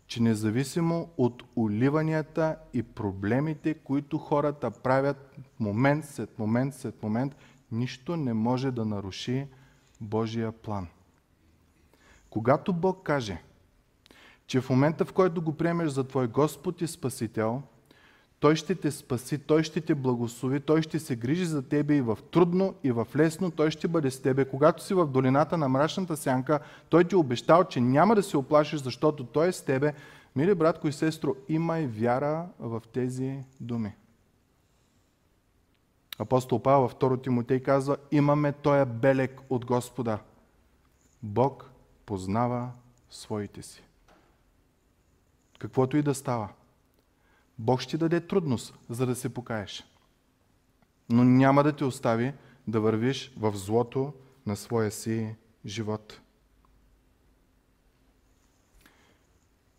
че 0.06 0.22
независимо 0.22 1.10
от 1.16 1.42
оливанията 1.56 2.56
и 2.72 2.82
проблемите, 2.82 3.74
които 3.74 4.18
хората 4.18 4.70
правят 4.70 5.36
момент 5.60 6.04
след 6.04 6.38
момент 6.38 6.74
след 6.74 7.02
момент, 7.02 7.36
нищо 7.72 8.16
не 8.16 8.34
може 8.34 8.70
да 8.70 8.84
наруши 8.84 9.46
Божия 10.00 10.52
план. 10.52 10.86
Когато 12.30 12.72
Бог 12.72 13.02
каже, 13.02 13.42
че 14.46 14.60
в 14.60 14.70
момента 14.70 15.04
в 15.04 15.12
който 15.12 15.42
го 15.42 15.56
приемеш 15.56 15.90
за 15.90 16.04
твой 16.04 16.28
Господ 16.28 16.80
и 16.80 16.86
Спасител, 16.86 17.62
Той 18.40 18.56
ще 18.56 18.74
те 18.74 18.90
спаси, 18.90 19.38
Той 19.38 19.62
ще 19.62 19.80
те 19.80 19.94
благослови, 19.94 20.60
Той 20.60 20.82
ще 20.82 20.98
се 20.98 21.16
грижи 21.16 21.44
за 21.44 21.68
тебе 21.68 21.94
и 21.94 22.00
в 22.00 22.18
трудно, 22.30 22.74
и 22.84 22.92
в 22.92 23.06
лесно, 23.16 23.50
Той 23.50 23.70
ще 23.70 23.88
бъде 23.88 24.10
с 24.10 24.22
тебе. 24.22 24.44
Когато 24.44 24.84
си 24.84 24.94
в 24.94 25.06
долината 25.06 25.56
на 25.56 25.68
мрачната 25.68 26.16
сянка, 26.16 26.60
Той 26.88 27.04
ти 27.04 27.14
е 27.14 27.18
обещал, 27.18 27.64
че 27.64 27.80
няма 27.80 28.14
да 28.14 28.22
се 28.22 28.36
оплашиш, 28.36 28.80
защото 28.80 29.24
Той 29.24 29.48
е 29.48 29.52
с 29.52 29.62
тебе. 29.64 29.94
Мили 30.36 30.54
братко 30.54 30.88
и 30.88 30.92
сестро, 30.92 31.34
имай 31.48 31.86
вяра 31.86 32.46
в 32.58 32.82
тези 32.92 33.44
думи. 33.60 33.92
Апостол 36.18 36.62
Павел 36.62 36.80
във 36.80 36.94
2 36.94 37.22
Тимотей 37.22 37.60
казва, 37.60 37.96
имаме 38.10 38.52
тоя 38.52 38.86
белек 38.86 39.40
от 39.50 39.64
Господа. 39.64 40.18
Бог 41.22 41.70
познава 42.06 42.70
своите 43.10 43.62
си. 43.62 43.82
Каквото 45.58 45.96
и 45.96 46.02
да 46.02 46.14
става. 46.14 46.48
Бог 47.58 47.80
ще 47.80 47.98
даде 47.98 48.20
трудност, 48.20 48.74
за 48.90 49.06
да 49.06 49.14
се 49.14 49.34
покаеш. 49.34 49.84
Но 51.10 51.24
няма 51.24 51.62
да 51.62 51.76
те 51.76 51.84
остави 51.84 52.32
да 52.68 52.80
вървиш 52.80 53.32
в 53.36 53.56
злото 53.56 54.12
на 54.46 54.56
своя 54.56 54.90
си 54.90 55.34
живот. 55.66 56.20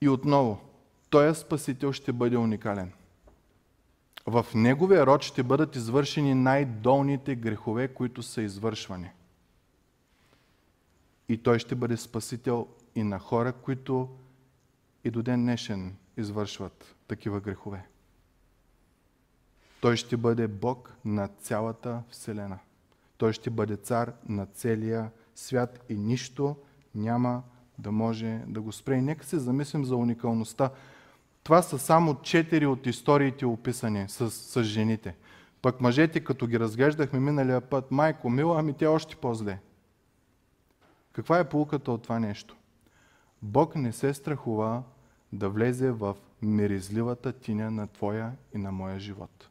И 0.02 0.10
отново, 0.10 0.62
Той 1.10 1.36
Спасител 1.36 1.94
ще 1.94 2.14
бъде 2.14 2.38
уникален. 2.38 2.92
В 4.26 4.46
Неговия 4.56 5.06
род 5.06 5.22
ще 5.22 5.44
бъдат 5.44 5.76
извършени 5.76 6.34
най-долните 6.34 7.36
грехове, 7.36 7.88
които 7.88 8.24
са 8.24 8.42
извършвани. 8.42 9.10
И 11.30 11.38
Той 11.38 11.60
ще 11.60 11.76
бъде 11.76 11.98
Спасител 11.98 12.68
и 12.96 13.04
на 13.04 13.20
хора, 13.20 13.54
които 13.54 14.10
и 15.04 15.12
до 15.12 15.24
ден 15.24 15.42
днешен 15.42 15.96
извършват 16.18 16.96
такива 17.10 17.40
грехове. 17.40 17.86
Той 19.82 19.96
ще 19.96 20.18
бъде 20.18 20.48
Бог 20.48 20.94
на 21.06 21.28
цялата 21.28 22.04
Вселена. 22.10 22.60
Той 23.18 23.34
ще 23.34 23.50
бъде 23.50 23.76
цар 23.76 24.14
на 24.30 24.46
целия 24.46 25.12
свят 25.36 25.86
и 25.90 25.98
нищо 25.98 26.56
няма 26.96 27.44
да 27.78 27.92
може 27.92 28.42
да 28.48 28.62
го 28.62 28.72
спре. 28.72 28.96
И 28.96 29.02
нека 29.02 29.26
се 29.26 29.40
замислим 29.40 29.86
за 29.86 29.96
уникалността. 29.96 30.70
Това 31.44 31.62
са 31.62 31.80
само 31.80 32.22
четири 32.22 32.66
от 32.66 32.86
историите 32.86 33.46
описани 33.46 34.10
с, 34.10 34.32
с 34.32 34.64
жените. 34.64 35.16
Пък 35.62 35.82
мъжете, 35.82 36.20
като 36.20 36.48
ги 36.48 36.60
разглеждахме 36.60 37.20
миналия 37.20 37.62
път, 37.62 37.92
майко, 37.92 38.30
мила, 38.30 38.60
ами 38.60 38.74
те 38.74 38.86
още 38.86 39.16
по-зле. 39.16 39.60
Каква 41.14 41.40
е 41.40 41.50
полуката 41.50 41.92
от 41.92 42.04
това 42.04 42.20
нещо? 42.20 42.56
Бог 43.42 43.76
не 43.76 43.92
се 43.92 44.14
страхува 44.14 44.84
да 45.34 45.50
влезе 45.50 45.92
в 45.92 46.16
миризливата 46.42 47.34
тиня 47.34 47.72
на 47.72 47.88
твоя 47.88 48.32
и 48.54 48.58
на 48.58 48.72
моя 48.72 49.00
живот. 49.00 49.50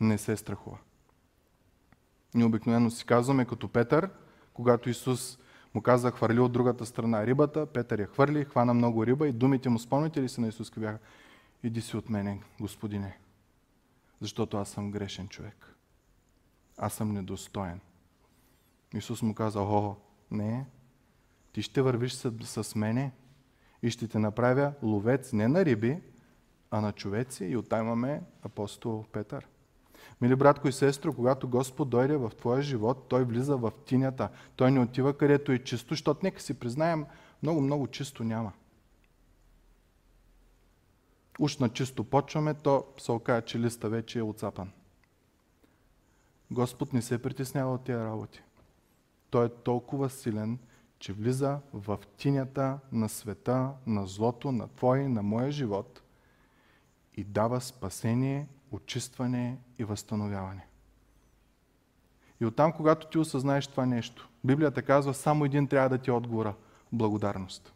Не 0.00 0.18
се 0.18 0.36
страхува. 0.36 0.78
Ние 2.34 2.44
обикновено 2.44 2.90
си 2.90 3.06
казваме 3.06 3.44
като 3.44 3.68
Петър, 3.68 4.10
когато 4.54 4.90
Исус 4.90 5.38
му 5.74 5.82
каза, 5.82 6.10
хвърли 6.10 6.40
от 6.40 6.52
другата 6.52 6.86
страна 6.86 7.26
рибата, 7.26 7.66
Петър 7.66 8.00
я 8.00 8.06
хвърли, 8.06 8.44
хвана 8.44 8.74
много 8.74 9.06
риба 9.06 9.28
и 9.28 9.32
думите 9.32 9.68
му, 9.68 9.78
спомните 9.78 10.22
ли 10.22 10.28
се 10.28 10.40
на 10.40 10.48
Исус, 10.48 10.70
бяха, 10.70 10.98
иди 11.62 11.80
си 11.80 11.96
от 11.96 12.10
мене, 12.10 12.42
Господине, 12.60 13.18
защото 14.20 14.56
аз 14.56 14.68
съм 14.68 14.90
грешен 14.90 15.28
човек. 15.28 15.76
Аз 16.78 16.94
съм 16.94 17.12
недостоен. 17.12 17.80
Исус 18.94 19.22
му 19.22 19.34
каза, 19.34 19.60
о, 19.60 19.96
не, 20.30 20.66
ти 21.52 21.62
ще 21.62 21.82
вървиш 21.82 22.12
с, 22.12 22.32
с 22.62 22.74
мене 22.74 23.12
и 23.82 23.90
ще 23.90 24.08
те 24.08 24.18
направя 24.18 24.72
ловец 24.82 25.32
не 25.32 25.48
на 25.48 25.64
риби, 25.64 25.98
а 26.70 26.80
на 26.80 26.92
човеци. 26.92 27.44
И 27.44 27.56
оттам 27.56 27.86
имаме 27.86 28.22
апостол 28.42 29.04
Петър. 29.12 29.46
Мили 30.20 30.36
братко 30.36 30.68
и 30.68 30.72
сестро, 30.72 31.12
когато 31.12 31.48
Господ 31.48 31.90
дойде 31.90 32.16
в 32.16 32.30
твоя 32.38 32.62
живот, 32.62 33.08
Той 33.08 33.24
влиза 33.24 33.56
в 33.56 33.72
тинята. 33.86 34.28
Той 34.56 34.70
не 34.70 34.80
отива 34.80 35.18
където 35.18 35.52
е 35.52 35.58
чисто, 35.58 35.94
защото 35.94 36.20
нека 36.22 36.40
си 36.40 36.58
признаем, 36.58 37.06
много-много 37.42 37.86
чисто 37.86 38.24
няма. 38.24 38.52
Уж 41.40 41.58
на 41.58 41.68
чисто 41.68 42.04
почваме, 42.04 42.54
то 42.54 42.84
се 42.98 43.12
окаже, 43.12 43.46
че 43.46 43.58
листа 43.58 43.88
вече 43.88 44.18
е 44.18 44.22
отцапан. 44.22 44.70
Господ 46.50 46.92
не 46.92 47.02
се 47.02 47.22
притеснява 47.22 47.74
от 47.74 47.84
тия 47.84 48.04
работи. 48.04 48.42
Той 49.30 49.46
е 49.46 49.48
толкова 49.48 50.10
силен, 50.10 50.58
че 51.02 51.12
влиза 51.12 51.58
в 51.72 51.98
тинята 52.16 52.78
на 52.92 53.08
света, 53.08 53.70
на 53.86 54.06
злото, 54.06 54.52
на 54.52 54.68
твой, 54.68 55.08
на 55.08 55.22
моя 55.22 55.50
живот 55.50 56.02
и 57.14 57.24
дава 57.24 57.60
спасение, 57.60 58.48
очистване 58.70 59.58
и 59.78 59.84
възстановяване. 59.84 60.66
И 62.40 62.46
оттам, 62.46 62.72
когато 62.72 63.06
ти 63.06 63.18
осъзнаеш 63.18 63.66
това 63.66 63.86
нещо, 63.86 64.28
Библията 64.44 64.82
казва, 64.82 65.14
само 65.14 65.44
един 65.44 65.66
трябва 65.66 65.88
да 65.88 65.98
ти 65.98 66.10
е 66.10 66.12
отговора– 66.12 66.54
благодарност. 66.92 67.74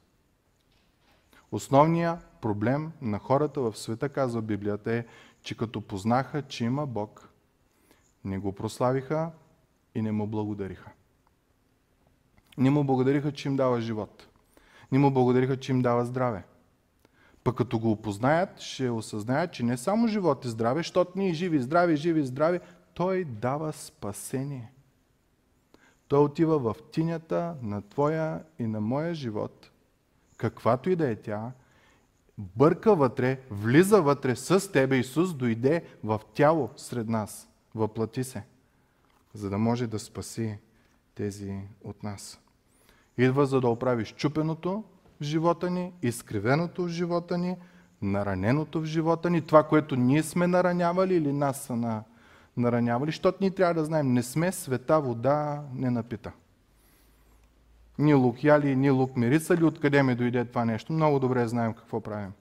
Основният 1.53 2.27
проблем 2.41 2.93
на 3.03 3.19
хората 3.19 3.61
в 3.61 3.77
света, 3.77 4.09
казва 4.09 4.43
Библията, 4.43 4.93
е, 4.93 5.07
че 5.43 5.57
като 5.57 5.81
познаха, 5.81 6.43
че 6.43 6.65
има 6.65 6.87
Бог, 6.87 7.29
не 8.25 8.39
го 8.39 8.53
прославиха 8.53 9.31
и 9.95 10.03
не 10.03 10.13
му 10.13 10.27
благодариха. 10.27 10.91
Не 12.59 12.71
му 12.71 12.85
благодариха, 12.85 13.33
че 13.33 13.49
им 13.49 13.57
дава 13.57 13.81
живот. 13.81 14.29
Не 14.93 14.99
му 14.99 15.11
благодариха, 15.11 15.57
че 15.57 15.73
им 15.73 15.83
дава 15.83 16.05
здраве. 16.05 16.45
Пък 17.45 17.57
като 17.57 17.79
го 17.79 17.91
опознаят, 17.91 18.61
ще 18.61 18.91
осъзнаят, 18.91 19.53
че 19.53 19.63
не 19.63 19.77
само 19.77 20.09
живот 20.09 20.45
и 20.45 20.49
здраве, 20.49 20.81
защото 20.81 21.13
ние 21.17 21.33
живи, 21.33 21.59
здрави, 21.59 21.97
живи, 21.97 22.27
здрави, 22.27 22.61
той 22.95 23.25
дава 23.25 23.73
спасение. 23.73 24.73
Той 26.09 26.19
отива 26.19 26.59
в 26.59 26.75
тинята 26.93 27.55
на 27.63 27.83
твоя 27.83 28.43
и 28.59 28.67
на 28.67 28.81
моя 28.81 29.15
живот, 29.15 29.71
каквато 30.37 30.91
и 30.91 30.97
да 30.97 31.11
е 31.11 31.17
тя, 31.17 31.53
бърка 32.39 32.95
вътре, 32.95 33.41
влиза 33.51 34.03
вътре 34.03 34.37
с 34.37 34.73
тебе. 34.73 34.97
Исус 34.97 35.35
дойде 35.35 35.85
в 36.05 36.21
тяло 36.35 36.71
сред 36.77 37.09
нас, 37.09 37.49
въплати 37.75 38.25
се, 38.25 38.43
за 39.35 39.51
да 39.51 39.59
може 39.59 39.87
да 39.87 39.99
спаси 39.99 40.59
тези 41.15 41.61
от 41.85 42.03
нас. 42.03 42.41
Идва 43.19 43.47
за 43.47 43.61
да 43.61 43.69
оправи 43.69 44.05
щупеното 44.05 44.85
в 45.21 45.25
живота 45.25 45.71
ни, 45.71 45.93
изкривеното 46.03 46.85
в 46.85 46.89
живота 46.89 47.39
ни, 47.39 47.57
нараненото 48.03 48.81
в 48.81 48.85
живота 48.85 49.31
ни, 49.31 49.43
това, 49.43 49.63
което 49.63 49.97
ние 49.97 50.23
сме 50.23 50.47
наранявали 50.47 51.15
или 51.15 51.33
нас 51.33 51.61
са 51.61 51.77
на, 51.77 52.05
наранявали, 52.57 53.09
защото 53.09 53.39
ние 53.41 53.51
трябва 53.51 53.75
да 53.75 53.85
знаем, 53.85 54.13
не 54.13 54.23
сме 54.23 54.53
света 54.53 55.01
вода 55.01 55.63
не 55.75 55.91
напита. 55.91 56.33
Ни 57.99 58.15
лук 58.15 58.45
яли, 58.45 58.77
ни 58.77 58.91
лук 58.91 59.17
мирисали, 59.17 59.65
откъде 59.65 60.03
ми 60.03 60.15
дойде 60.15 60.45
това 60.45 60.65
нещо. 60.65 60.93
Много 60.93 61.19
добре 61.19 61.49
знаем 61.49 61.75
какво 61.75 62.01
правим. 62.01 62.33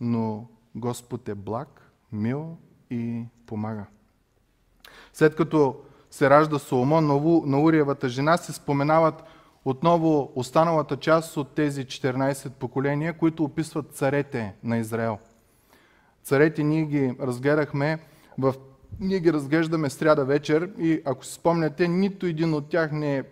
Но 0.00 0.48
Господ 0.74 1.28
е 1.28 1.34
благ, 1.34 1.90
мил 2.12 2.56
и 2.90 3.24
помага. 3.46 3.86
След 5.12 5.36
като 5.36 5.80
се 6.16 6.30
ражда 6.30 6.58
Соломон 6.58 7.06
на 7.46 7.60
Уриевата 7.60 8.08
жена, 8.08 8.36
се 8.36 8.52
споменават 8.52 9.24
отново 9.64 10.32
останалата 10.34 10.96
част 10.96 11.36
от 11.36 11.48
тези 11.48 11.84
14 11.84 12.50
поколения, 12.50 13.18
които 13.18 13.44
описват 13.44 13.94
царете 13.94 14.54
на 14.64 14.78
Израел. 14.78 15.18
Царете 16.22 16.62
ние 16.62 16.84
ги 16.84 17.14
разгледахме 17.20 17.98
в 18.38 18.54
ние 19.00 19.20
ги 19.20 19.32
разглеждаме 19.32 19.90
сряда 19.90 20.24
вечер 20.24 20.70
и 20.78 21.02
ако 21.04 21.24
си 21.24 21.32
спомняте, 21.32 21.88
нито 21.88 22.26
един 22.26 22.54
от 22.54 22.68
тях 22.68 22.92
не 22.92 23.16
е 23.16 23.24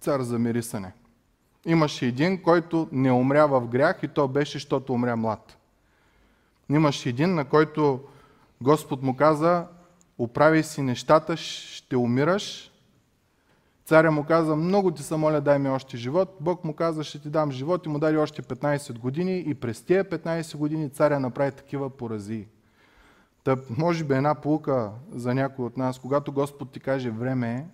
цар 0.00 0.20
за 0.20 0.38
мирисане. 0.38 0.92
Имаше 1.66 2.06
един, 2.06 2.42
който 2.42 2.88
не 2.92 3.12
умря 3.12 3.46
в 3.46 3.68
грях 3.68 3.98
и 4.02 4.08
то 4.08 4.28
беше, 4.28 4.52
защото 4.52 4.92
умря 4.92 5.16
млад. 5.16 5.56
Имаше 6.70 7.08
един, 7.08 7.34
на 7.34 7.44
който 7.44 8.00
Господ 8.60 9.02
му 9.02 9.16
каза, 9.16 9.66
оправи 10.18 10.62
си 10.62 10.82
нещата, 10.82 11.36
ще 11.36 11.96
умираш. 11.96 12.72
Царя 13.84 14.10
му 14.10 14.24
каза, 14.24 14.56
много 14.56 14.90
ти 14.90 15.02
се 15.02 15.16
моля, 15.16 15.40
дай 15.40 15.58
ми 15.58 15.68
още 15.68 15.96
живот. 15.96 16.36
Бог 16.40 16.64
му 16.64 16.74
каза, 16.74 17.04
ще 17.04 17.18
ти 17.18 17.28
дам 17.28 17.50
живот 17.50 17.86
и 17.86 17.88
му 17.88 17.98
даде 17.98 18.16
още 18.16 18.42
15 18.42 18.98
години 18.98 19.38
и 19.46 19.54
през 19.54 19.82
тия 19.82 20.04
15 20.04 20.56
години 20.56 20.90
царя 20.90 21.20
направи 21.20 21.52
такива 21.52 21.90
порази. 21.90 22.46
Та, 23.44 23.56
може 23.78 24.04
би 24.04 24.14
една 24.14 24.34
полука 24.34 24.90
за 25.12 25.34
някой 25.34 25.64
от 25.64 25.76
нас, 25.76 25.98
когато 25.98 26.32
Господ 26.32 26.72
ти 26.72 26.80
каже 26.80 27.10
време 27.10 27.54
е, 27.54 27.64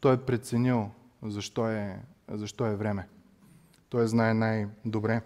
той 0.00 0.14
е 0.14 0.16
преценил 0.16 0.90
защо 1.22 1.68
е, 1.68 2.02
защо 2.28 2.66
е 2.66 2.76
време. 2.76 3.08
Той 3.88 4.06
знае 4.06 4.34
най-добре. 4.34 5.22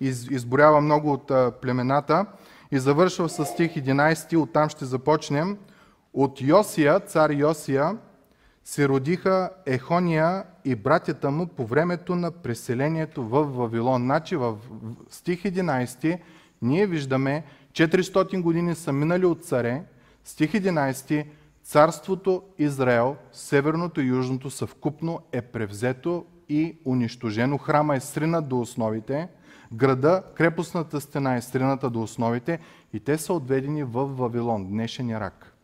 Из, 0.00 0.30
изборява 0.30 0.80
много 0.80 1.12
от 1.12 1.32
племената 1.60 2.26
и 2.72 2.78
завършва 2.78 3.28
с 3.28 3.44
стих 3.44 3.74
11, 3.74 4.42
оттам 4.42 4.68
ще 4.68 4.84
започнем. 4.84 5.58
От 6.14 6.40
Йосия, 6.40 7.00
цар 7.00 7.30
Йосия, 7.30 7.98
се 8.64 8.88
родиха 8.88 9.50
Ехония 9.66 10.44
и 10.64 10.74
братята 10.74 11.30
му 11.30 11.46
по 11.46 11.66
времето 11.66 12.16
на 12.16 12.30
преселението 12.30 13.22
в 13.22 13.44
Вавилон. 13.44 14.02
Значи 14.02 14.36
в 14.36 14.56
стих 15.10 15.42
11 15.42 16.18
ние 16.62 16.86
виждаме 16.86 17.44
400 17.72 18.40
години 18.40 18.74
са 18.74 18.92
минали 18.92 19.26
от 19.26 19.44
царе, 19.44 19.82
стих 20.24 20.52
11 20.52 21.26
царството 21.64 22.42
Израел, 22.58 23.16
северното 23.32 24.00
и 24.00 24.06
южното 24.06 24.50
съвкупно 24.50 25.20
е 25.32 25.42
превзето 25.42 26.24
и 26.48 26.76
унищожено. 26.84 27.58
Храма 27.58 27.96
е 27.96 28.00
сринат 28.00 28.48
до 28.48 28.60
основите, 28.60 29.28
града, 29.74 30.22
крепостната 30.34 31.00
стена 31.00 31.34
е 31.34 31.42
срината 31.42 31.90
до 31.90 32.02
основите 32.02 32.58
и 32.92 33.00
те 33.00 33.18
са 33.18 33.32
отведени 33.32 33.84
в 33.84 34.04
Вавилон, 34.06 34.68
днешен 34.68 35.10
Ирак, 35.10 35.56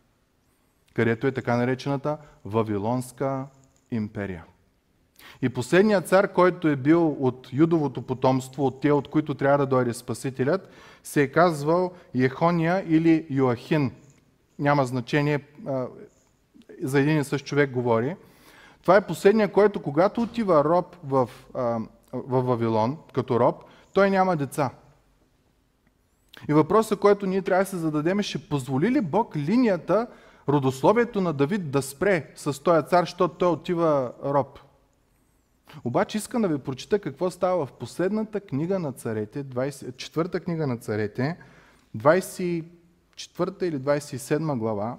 където 0.93 1.27
е 1.27 1.31
така 1.31 1.57
наречената 1.57 2.17
Вавилонска 2.45 3.45
империя. 3.91 4.45
И 5.41 5.49
последният 5.49 6.07
цар, 6.07 6.33
който 6.33 6.67
е 6.67 6.75
бил 6.75 7.17
от 7.19 7.49
юдовото 7.53 8.01
потомство, 8.01 8.65
от 8.65 8.81
те, 8.81 8.91
от 8.91 9.07
които 9.07 9.35
трябва 9.35 9.57
да 9.57 9.65
дойде 9.65 9.93
Спасителят, 9.93 10.69
се 11.03 11.21
е 11.21 11.27
казвал 11.27 11.91
Ехония 12.15 12.85
или 12.87 13.25
Йоахин. 13.29 13.91
Няма 14.59 14.85
значение, 14.85 15.39
за 16.83 16.99
един 16.99 17.19
и 17.19 17.23
същ 17.23 17.45
човек 17.45 17.71
говори. 17.71 18.15
Това 18.81 18.95
е 18.95 19.07
последният, 19.07 19.51
който 19.51 19.81
когато 19.81 20.21
отива 20.21 20.63
роб 20.63 20.95
в, 21.03 21.29
в 22.13 22.41
Вавилон, 22.41 22.97
като 23.13 23.39
роб, 23.39 23.63
той 23.93 24.09
няма 24.09 24.37
деца. 24.37 24.69
И 26.49 26.53
въпросът, 26.53 26.99
който 26.99 27.25
ние 27.25 27.41
трябва 27.41 27.63
да 27.63 27.69
се 27.69 27.77
зададем 27.77 28.19
е, 28.19 28.23
ще 28.23 28.49
позволи 28.49 28.91
ли 28.91 29.01
Бог 29.01 29.35
линията, 29.35 30.07
родословието 30.47 31.21
на 31.21 31.33
Давид 31.33 31.71
да 31.71 31.81
спре 31.81 32.31
с 32.35 32.63
този 32.63 32.87
цар, 32.87 33.03
защото 33.03 33.37
той 33.37 33.49
отива 33.49 34.11
роб? 34.23 34.59
Обаче 35.83 36.17
искам 36.17 36.41
да 36.41 36.47
ви 36.47 36.57
прочита 36.57 36.99
какво 36.99 37.31
става 37.31 37.65
в 37.65 37.71
последната 37.71 38.39
книга 38.39 38.79
на 38.79 38.91
царете, 38.91 39.43
20, 39.43 39.97
четвърта 39.97 40.39
книга 40.39 40.67
на 40.67 40.77
царете, 40.77 41.37
24 41.97 42.63
или 43.63 43.79
27 43.79 44.57
глава. 44.57 44.97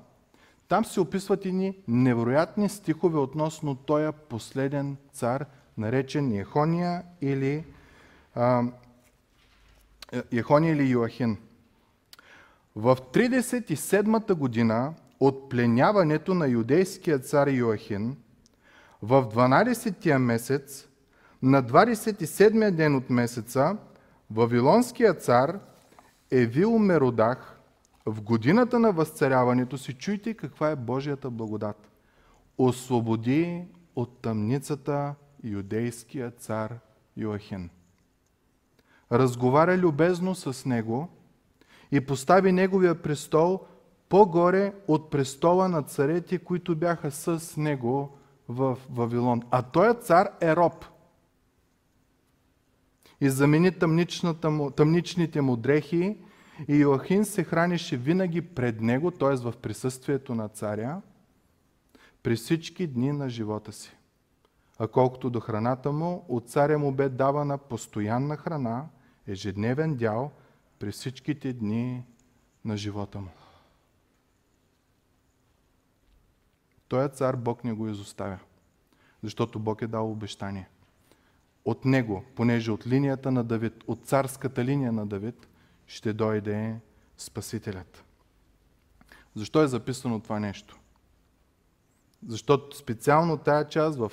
Там 0.69 0.85
се 0.85 1.01
описват 1.01 1.45
и 1.45 1.75
невероятни 1.89 2.69
стихове 2.69 3.19
относно 3.19 3.75
този 3.75 4.13
последен 4.29 4.97
цар, 5.13 5.47
наречен 5.79 6.33
Ехония 6.33 7.03
или, 7.21 7.65
а, 8.35 8.63
Ехония 10.33 10.73
или 10.73 10.91
Йоахин. 10.91 11.39
В 12.77 12.97
37-та 12.97 14.35
година 14.35 14.95
от 15.21 15.49
пленяването 15.49 16.35
на 16.35 16.49
юдейския 16.49 17.19
цар 17.19 17.49
Йоахин– 17.49 18.17
в 19.03 19.25
12-тия 19.25 20.19
месец, 20.19 20.89
на 21.43 21.63
27-я 21.63 22.73
ден 22.73 22.97
от 22.97 23.11
месеца, 23.11 23.77
Вавилонският 24.31 25.23
цар 25.23 25.61
Евил 26.31 26.79
Меродах 26.79 27.61
в 28.07 28.23
годината 28.23 28.79
на 28.79 28.93
възцаряването 28.93 29.79
си, 29.79 29.95
чуйте 29.95 30.35
каква 30.35 30.71
е 30.71 30.77
Божията 30.77 31.31
благодат. 31.31 31.91
Освободи 32.59 33.65
от 33.97 34.23
тъмницата 34.23 35.15
юдейския 35.45 36.31
цар 36.31 36.79
Йоахин. 37.17 37.71
Разговаря 39.13 39.79
любезно 39.79 40.35
с 40.35 40.67
него 40.67 41.09
и 41.93 42.01
постави 42.01 42.53
неговия 42.53 43.03
престол 43.03 43.61
по-горе 44.09 44.75
от 44.89 45.11
престола 45.11 45.69
на 45.69 45.83
царете, 45.83 46.39
които 46.39 46.77
бяха 46.77 47.11
с 47.11 47.57
него 47.57 48.19
в 48.49 48.79
Вавилон. 48.91 49.43
А 49.51 49.63
той 49.63 49.95
цар 49.95 50.29
е 50.41 50.57
роб. 50.57 50.85
И 53.21 53.31
замени 53.31 53.73
му, 54.45 54.71
тъмничните 54.71 55.41
му 55.41 55.57
дрехи 55.57 56.17
и 56.69 56.77
Йоахин 56.77 57.25
се 57.25 57.45
хранише 57.45 57.97
винаги 57.97 58.41
пред 58.41 58.81
него, 58.81 59.11
т.е. 59.11 59.37
в 59.37 59.55
присъствието 59.63 60.35
на 60.35 60.49
царя, 60.49 61.03
при 62.23 62.37
всички 62.37 62.87
дни 62.87 63.13
на 63.13 63.29
живота 63.29 63.73
си. 63.73 63.97
А 64.79 64.89
колкото 64.89 65.31
до 65.31 65.41
храната 65.41 65.93
му, 65.93 66.25
от 66.29 66.51
царя 66.51 66.79
му 66.79 66.93
бе 66.93 67.09
давана 67.09 67.59
постоянна 67.59 68.37
храна, 68.37 68.85
ежедневен 69.27 69.97
дял 69.97 70.33
при 70.79 70.93
всичките 70.93 71.53
дни 71.53 72.05
на 72.65 72.77
живота 72.77 73.21
му. 73.21 73.31
Той 76.89 77.09
цар 77.09 77.37
Бог 77.37 77.65
не 77.65 77.73
го 77.73 77.89
изоставя, 77.89 78.39
защото 79.23 79.59
Бог 79.59 79.83
е 79.83 79.87
дал 79.87 80.11
обещание. 80.11 80.69
От 81.65 81.85
него, 81.85 82.25
понеже 82.35 82.71
от 82.73 82.87
линията 82.87 83.31
на 83.31 83.45
Давид, 83.45 83.85
от 83.87 84.07
царската 84.07 84.65
линия 84.65 84.93
на 84.93 85.07
Давид, 85.07 85.49
ще 85.87 86.13
дойде 86.13 86.81
Спасителят. 87.17 88.05
Защо 89.35 89.63
е 89.63 89.69
записано 89.69 90.21
това 90.21 90.41
нещо? 90.41 90.79
Защото 92.27 92.77
специално 92.77 93.37
тая 93.37 93.69
част 93.69 93.99
в 93.99 94.13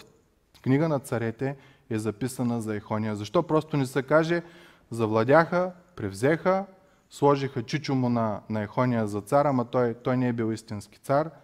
книга 0.61 0.89
на 0.89 0.99
царете 0.99 1.57
е 1.89 1.99
записана 1.99 2.61
за 2.61 2.75
Ехония. 2.75 3.15
Защо 3.15 3.43
просто 3.43 3.77
не 3.77 3.85
се 3.85 4.03
каже, 4.03 4.43
завладяха, 4.91 5.71
превзеха, 5.95 6.65
сложиха 7.09 7.63
чичо 7.63 7.95
му 7.95 8.09
на, 8.09 8.41
на 8.49 8.61
Ехония 8.61 9.07
за 9.07 9.21
цар, 9.21 9.45
ама 9.45 9.65
той, 9.65 9.93
той 9.93 10.17
не 10.17 10.27
е 10.27 10.33
бил 10.33 10.53
истински 10.53 10.99
цар– 10.99 11.29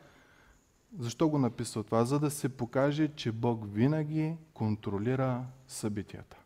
защо 1.00 1.30
го 1.30 1.38
написва 1.38 1.84
това? 1.84 2.06
За 2.06 2.20
да 2.20 2.32
се 2.32 2.50
покаже, 2.50 3.08
че 3.16 3.32
Бог 3.32 3.64
винаги 3.68 4.36
контролира 4.54 5.44
събитията. 5.68 6.38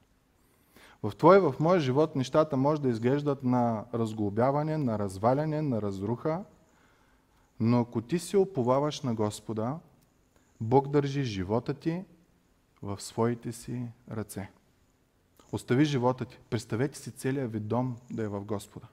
В 1.04 1.16
твой 1.16 1.40
в 1.40 1.56
моя 1.60 1.80
живот 1.80 2.16
нещата 2.16 2.58
може 2.58 2.82
да 2.82 2.90
изглеждат 2.90 3.44
на 3.44 3.86
разглобяване, 3.94 4.78
на 4.78 5.00
разваляне, 5.00 5.62
на 5.62 5.82
разруха, 5.82 6.44
но 7.60 7.80
ако 7.80 8.02
ти 8.02 8.20
се 8.20 8.38
оповаваш 8.38 9.02
на 9.02 9.14
Господа, 9.14 9.80
Бог 10.62 10.88
държи 10.88 11.24
живота 11.24 11.74
ти 11.74 12.04
в 12.82 13.02
своите 13.02 13.52
си 13.52 13.88
ръце. 14.12 14.50
Остави 15.52 15.86
живота 15.86 16.26
ти. 16.26 16.40
Представете 16.50 16.98
си 16.98 17.12
целият 17.12 17.52
ви 17.52 17.60
дом 17.60 17.96
да 18.12 18.24
е 18.24 18.28
в 18.28 18.42
Господа. 18.42 18.88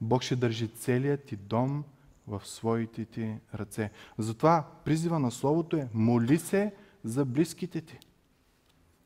Бог 0.00 0.22
ще 0.22 0.36
държи 0.36 0.68
целият 0.68 1.24
ти 1.24 1.36
дом 1.36 1.84
в 2.26 2.42
своите 2.44 3.04
ти 3.04 3.34
ръце. 3.54 3.90
Затова 4.18 4.66
призива 4.84 5.18
на 5.18 5.30
Словото 5.30 5.76
е 5.76 5.88
моли 5.94 6.38
се 6.38 6.74
за 7.04 7.24
близките 7.24 7.80
ти. 7.80 7.98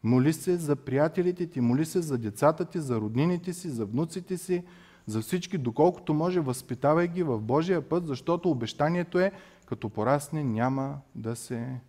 Моли 0.03 0.33
се 0.33 0.57
за 0.57 0.77
приятелите 0.77 1.47
ти, 1.47 1.61
моли 1.61 1.87
се 1.87 2.03
за 2.03 2.19
децата 2.19 2.65
ти, 2.65 2.81
за 2.81 2.97
роднините 2.97 3.53
си, 3.53 3.71
за 3.71 3.87
внуците 3.87 4.39
си, 4.39 4.65
за 5.07 5.21
всички, 5.21 5.59
доколкото 5.59 6.15
може, 6.15 6.41
възпитавай 6.41 7.09
ги 7.09 7.23
в 7.23 7.41
Божия 7.41 7.89
път, 7.89 8.07
защото 8.07 8.51
обещанието 8.51 9.19
е, 9.19 9.33
като 9.67 9.89
порасне, 9.89 10.45
няма 10.45 10.99
да 11.15 11.37
се 11.37 11.81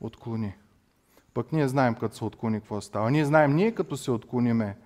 отклони. 0.00 0.54
Пък 1.34 1.52
ние 1.52 1.68
знаем, 1.68 1.94
като 1.94 2.16
се 2.16 2.24
отклони, 2.24 2.60
какво 2.60 2.80
става. 2.80 3.10
Ние 3.10 3.24
знаем, 3.24 3.56
ние 3.56 3.74
като 3.74 3.96
се 3.96 4.10
отклониме, 4.10 4.76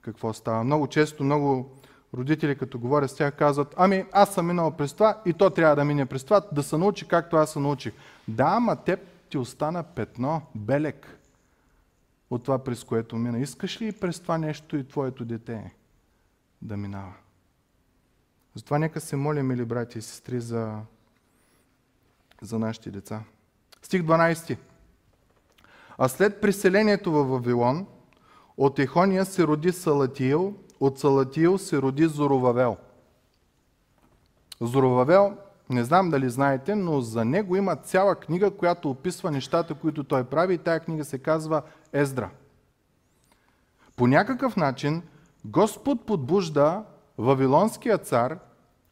какво 0.00 0.32
става. 0.32 0.64
Много 0.64 0.86
често, 0.86 1.24
много 1.24 1.70
родители, 2.14 2.58
като 2.58 2.78
говоря 2.78 3.08
с 3.08 3.16
тях, 3.16 3.36
казват, 3.36 3.74
ами 3.76 4.04
аз 4.12 4.34
съм 4.34 4.46
минал 4.46 4.70
през 4.70 4.92
това 4.92 5.20
и 5.26 5.32
то 5.32 5.50
трябва 5.50 5.76
да 5.76 5.84
мине 5.84 6.06
през 6.06 6.24
това, 6.24 6.42
да 6.52 6.62
се 6.62 6.76
научи 6.76 7.08
както 7.08 7.36
аз 7.36 7.52
се 7.52 7.58
научих. 7.58 7.92
Да, 8.28 8.44
ама 8.44 8.76
теб 8.76 9.00
ти 9.28 9.38
остана 9.38 9.82
петно, 9.82 10.42
белек 10.54 11.18
от 12.30 12.44
това, 12.44 12.58
през 12.58 12.84
което 12.84 13.16
мина. 13.16 13.38
Искаш 13.38 13.80
ли 13.80 13.92
през 13.92 14.20
това 14.20 14.38
нещо 14.38 14.76
и 14.76 14.88
твоето 14.88 15.24
дете 15.24 15.74
да 16.62 16.76
минава? 16.76 17.12
Затова 18.54 18.78
нека 18.78 19.00
се 19.00 19.16
молим, 19.16 19.50
или 19.50 19.64
брати 19.64 19.98
и 19.98 20.02
сестри, 20.02 20.40
за, 20.40 20.78
за 22.42 22.58
нашите 22.58 22.90
деца. 22.90 23.22
Стих 23.82 24.02
12. 24.02 24.58
А 25.98 26.08
след 26.08 26.40
преселението 26.40 27.12
в 27.12 27.24
Вавилон, 27.24 27.86
от 28.56 28.78
Ехония 28.78 29.24
се 29.24 29.46
роди 29.46 29.72
Салатиил, 29.72 30.54
от 30.80 30.98
Салатил 30.98 31.58
се 31.58 31.82
роди 31.82 32.06
Зоровавел. 32.06 32.76
Зоровавел, 34.60 35.36
не 35.70 35.84
знам 35.84 36.10
дали 36.10 36.30
знаете, 36.30 36.74
но 36.74 37.00
за 37.00 37.24
него 37.24 37.56
има 37.56 37.76
цяла 37.76 38.14
книга, 38.14 38.50
която 38.50 38.90
описва 38.90 39.30
нещата, 39.30 39.74
които 39.74 40.04
той 40.04 40.24
прави 40.24 40.54
и 40.54 40.58
тая 40.58 40.80
книга 40.80 41.04
се 41.04 41.18
казва 41.18 41.62
Ездра. 41.92 42.30
По 43.96 44.06
някакъв 44.06 44.56
начин 44.56 45.02
Господ 45.44 46.06
подбужда 46.06 46.84
Вавилонския 47.18 47.98
цар, 47.98 48.38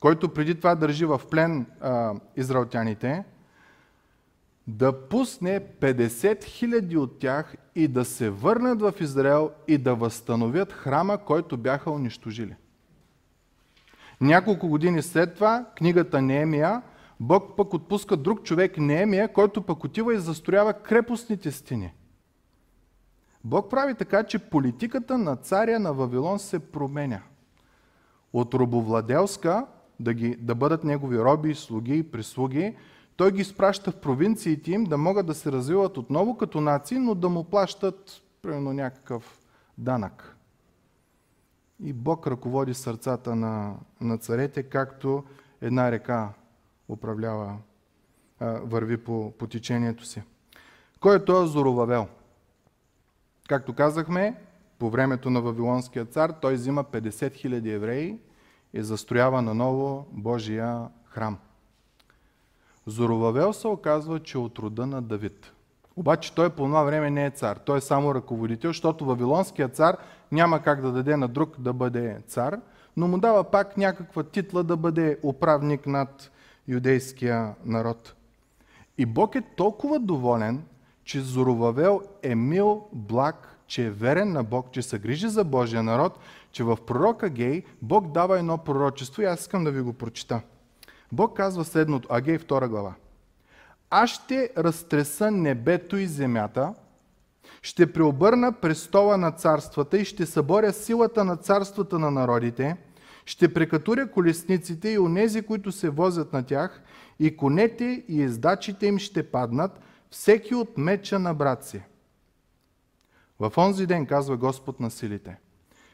който 0.01 0.29
преди 0.29 0.55
това 0.55 0.75
държи 0.75 1.05
в 1.05 1.21
плен 1.31 1.67
а, 1.81 2.15
израелтяните, 2.37 3.25
да 4.71 5.09
пусне 5.09 5.61
50 5.81 6.45
хиляди 6.45 6.97
от 6.97 7.19
тях 7.19 7.55
и 7.75 7.89
да 7.89 8.05
се 8.05 8.31
върнат 8.31 8.81
в 8.81 8.95
Израел 9.01 9.51
и 9.69 9.79
да 9.79 9.95
възстановят 9.95 10.73
храма, 10.73 11.19
който 11.19 11.57
бяха 11.57 11.91
унищожили. 11.91 12.57
Няколко 14.21 14.69
години 14.69 15.03
след 15.03 15.35
това, 15.35 15.67
книгата 15.77 16.23
Неемия, 16.23 16.83
Бог 17.21 17.57
пък 17.57 17.75
отпуска 17.75 18.17
друг 18.17 18.43
човек 18.43 18.79
Неемия, 18.79 19.33
който 19.33 19.63
пък 19.63 19.85
отива 19.85 20.15
и 20.15 20.19
застроява 20.19 20.73
крепостните 20.73 21.51
стени. 21.51 21.93
Бог 23.45 23.71
прави 23.71 23.95
така, 23.95 24.23
че 24.23 24.39
политиката 24.39 25.19
на 25.19 25.37
царя 25.37 25.79
на 25.79 25.93
Вавилон 25.93 26.39
се 26.39 26.59
променя. 26.59 27.21
От 28.33 28.55
робовладелска, 28.55 29.67
да, 30.01 30.15
ги, 30.15 30.37
да 30.37 30.55
бъдат 30.55 30.85
негови 30.85 31.19
роби, 31.19 31.55
слуги 31.55 31.99
и 31.99 32.03
прислуги, 32.03 32.77
той 33.21 33.33
ги 33.33 33.41
изпраща 33.41 33.91
в 33.91 33.97
провинциите 33.97 34.73
им 34.73 34.85
да 34.85 34.99
могат 34.99 35.27
да 35.27 35.35
се 35.35 35.53
развиват 35.53 35.97
отново 35.97 36.37
като 36.37 36.61
нации, 36.61 36.99
но 36.99 37.15
да 37.15 37.29
му 37.29 37.45
плащат 37.45 38.23
примерно 38.43 38.73
някакъв 38.73 39.41
данък. 39.79 40.37
И 41.83 41.93
Бог 41.93 42.27
ръководи 42.27 42.75
сърцата 42.75 43.37
на, 43.37 43.75
на 44.01 44.19
царете, 44.19 44.63
както 44.63 45.25
една 45.61 45.93
река 45.93 46.29
управлява, 46.89 47.57
а, 48.39 48.47
върви 48.47 48.97
по, 48.97 49.33
по 49.39 49.47
течението 49.47 50.05
си. 50.05 50.23
Кой 51.01 51.17
е 51.17 51.25
този 51.25 51.53
Зоровавел? 51.53 52.07
Както 53.49 53.75
казахме, 53.75 54.35
по 54.79 54.91
времето 54.91 55.31
на 55.31 55.41
Вавилонския 55.41 56.05
цар, 56.05 56.31
той 56.31 56.55
взима 56.55 56.85
50 56.85 57.09
000 57.09 57.75
евреи 57.75 58.19
и 58.73 58.83
застроява 58.83 59.43
наново 59.43 60.07
Божия 60.13 60.89
храм. 61.05 61.39
Зоровавел 62.91 63.53
се 63.53 63.69
оказва, 63.69 64.21
че 64.21 64.39
е 64.39 64.41
от 64.41 64.59
рода 64.59 64.87
на 64.87 65.03
Давид. 65.03 65.53
Обаче 65.97 66.35
той 66.35 66.51
по 66.51 66.65
това 66.65 66.83
време 66.83 67.11
не 67.11 67.27
е 67.27 67.31
цар, 67.31 67.57
той 67.57 67.79
е 67.79 67.81
само 67.81 68.15
ръководител, 68.15 68.71
защото 68.71 69.05
Вавилонския 69.05 69.69
цар 69.69 69.97
няма 70.33 70.63
как 70.63 70.83
да 70.83 70.93
даде 70.93 71.17
на 71.17 71.29
друг 71.29 71.55
да 71.59 71.73
бъде 71.73 72.19
цар, 72.27 72.61
но 72.97 73.09
му 73.09 73.19
дава 73.19 73.45
пак 73.45 73.77
някаква 73.77 74.23
титла 74.23 74.63
да 74.65 74.77
бъде 74.77 75.19
управник 75.23 75.87
над 75.87 76.31
юдейския 76.69 77.55
народ. 77.65 78.15
И 78.99 79.07
Бог 79.07 79.35
е 79.35 79.43
толкова 79.57 79.99
доволен, 79.99 80.65
че 81.05 81.21
Зоровавел 81.21 82.03
е 82.23 82.35
мил, 82.35 82.87
благ, 82.93 83.57
че 83.67 83.87
е 83.87 83.91
верен 83.91 84.33
на 84.33 84.45
Бог, 84.45 84.67
че 84.71 84.83
се 84.83 84.99
грижи 84.99 85.29
за 85.29 85.45
Божия 85.45 85.83
народ, 85.83 86.19
че 86.53 86.65
в 86.65 86.79
пророка 86.87 87.29
Гей 87.29 87.63
Бог 87.83 88.13
дава 88.13 88.39
едно 88.39 88.59
пророчество 88.59 89.23
и 89.23 89.25
аз 89.25 89.41
искам 89.41 89.65
да 89.65 89.71
ви 89.71 89.81
го 89.81 89.93
прочита. 89.93 90.41
Бог 91.13 91.37
казва 91.37 91.65
следното, 91.65 92.09
Агей 92.11 92.39
2 92.39 92.69
глава. 92.69 92.95
Аз 93.91 94.11
ще 94.11 94.51
разтреса 94.59 95.31
небето 95.31 95.97
и 95.97 96.07
земята, 96.07 96.75
ще 97.63 97.93
преобърна 97.93 98.53
престола 98.53 99.17
на 99.17 99.31
царствата 99.31 99.99
и 99.99 100.05
ще 100.05 100.27
съборя 100.27 100.73
силата 100.73 101.25
на 101.25 101.37
царствата 101.37 101.99
на 101.99 102.11
народите, 102.11 102.77
ще 103.27 103.55
прекатуря 103.55 104.11
колесниците 104.11 104.91
и 104.91 104.99
онези, 104.99 105.43
които 105.43 105.73
се 105.73 105.91
возят 105.91 106.33
на 106.33 106.43
тях, 106.43 106.83
и 107.19 107.37
конете 107.37 108.05
и 108.09 108.17
издачите 108.17 108.87
им 108.87 108.99
ще 108.99 109.31
паднат, 109.31 109.81
всеки 110.11 110.55
от 110.55 110.79
меча 110.79 111.19
на 111.19 111.35
брат 111.35 111.65
си. 111.65 111.83
В 113.41 113.53
онзи 113.57 113.87
ден, 113.87 114.07
казва 114.07 114.37
Господ 114.37 114.81
на 114.81 114.91
силите, 114.91 115.37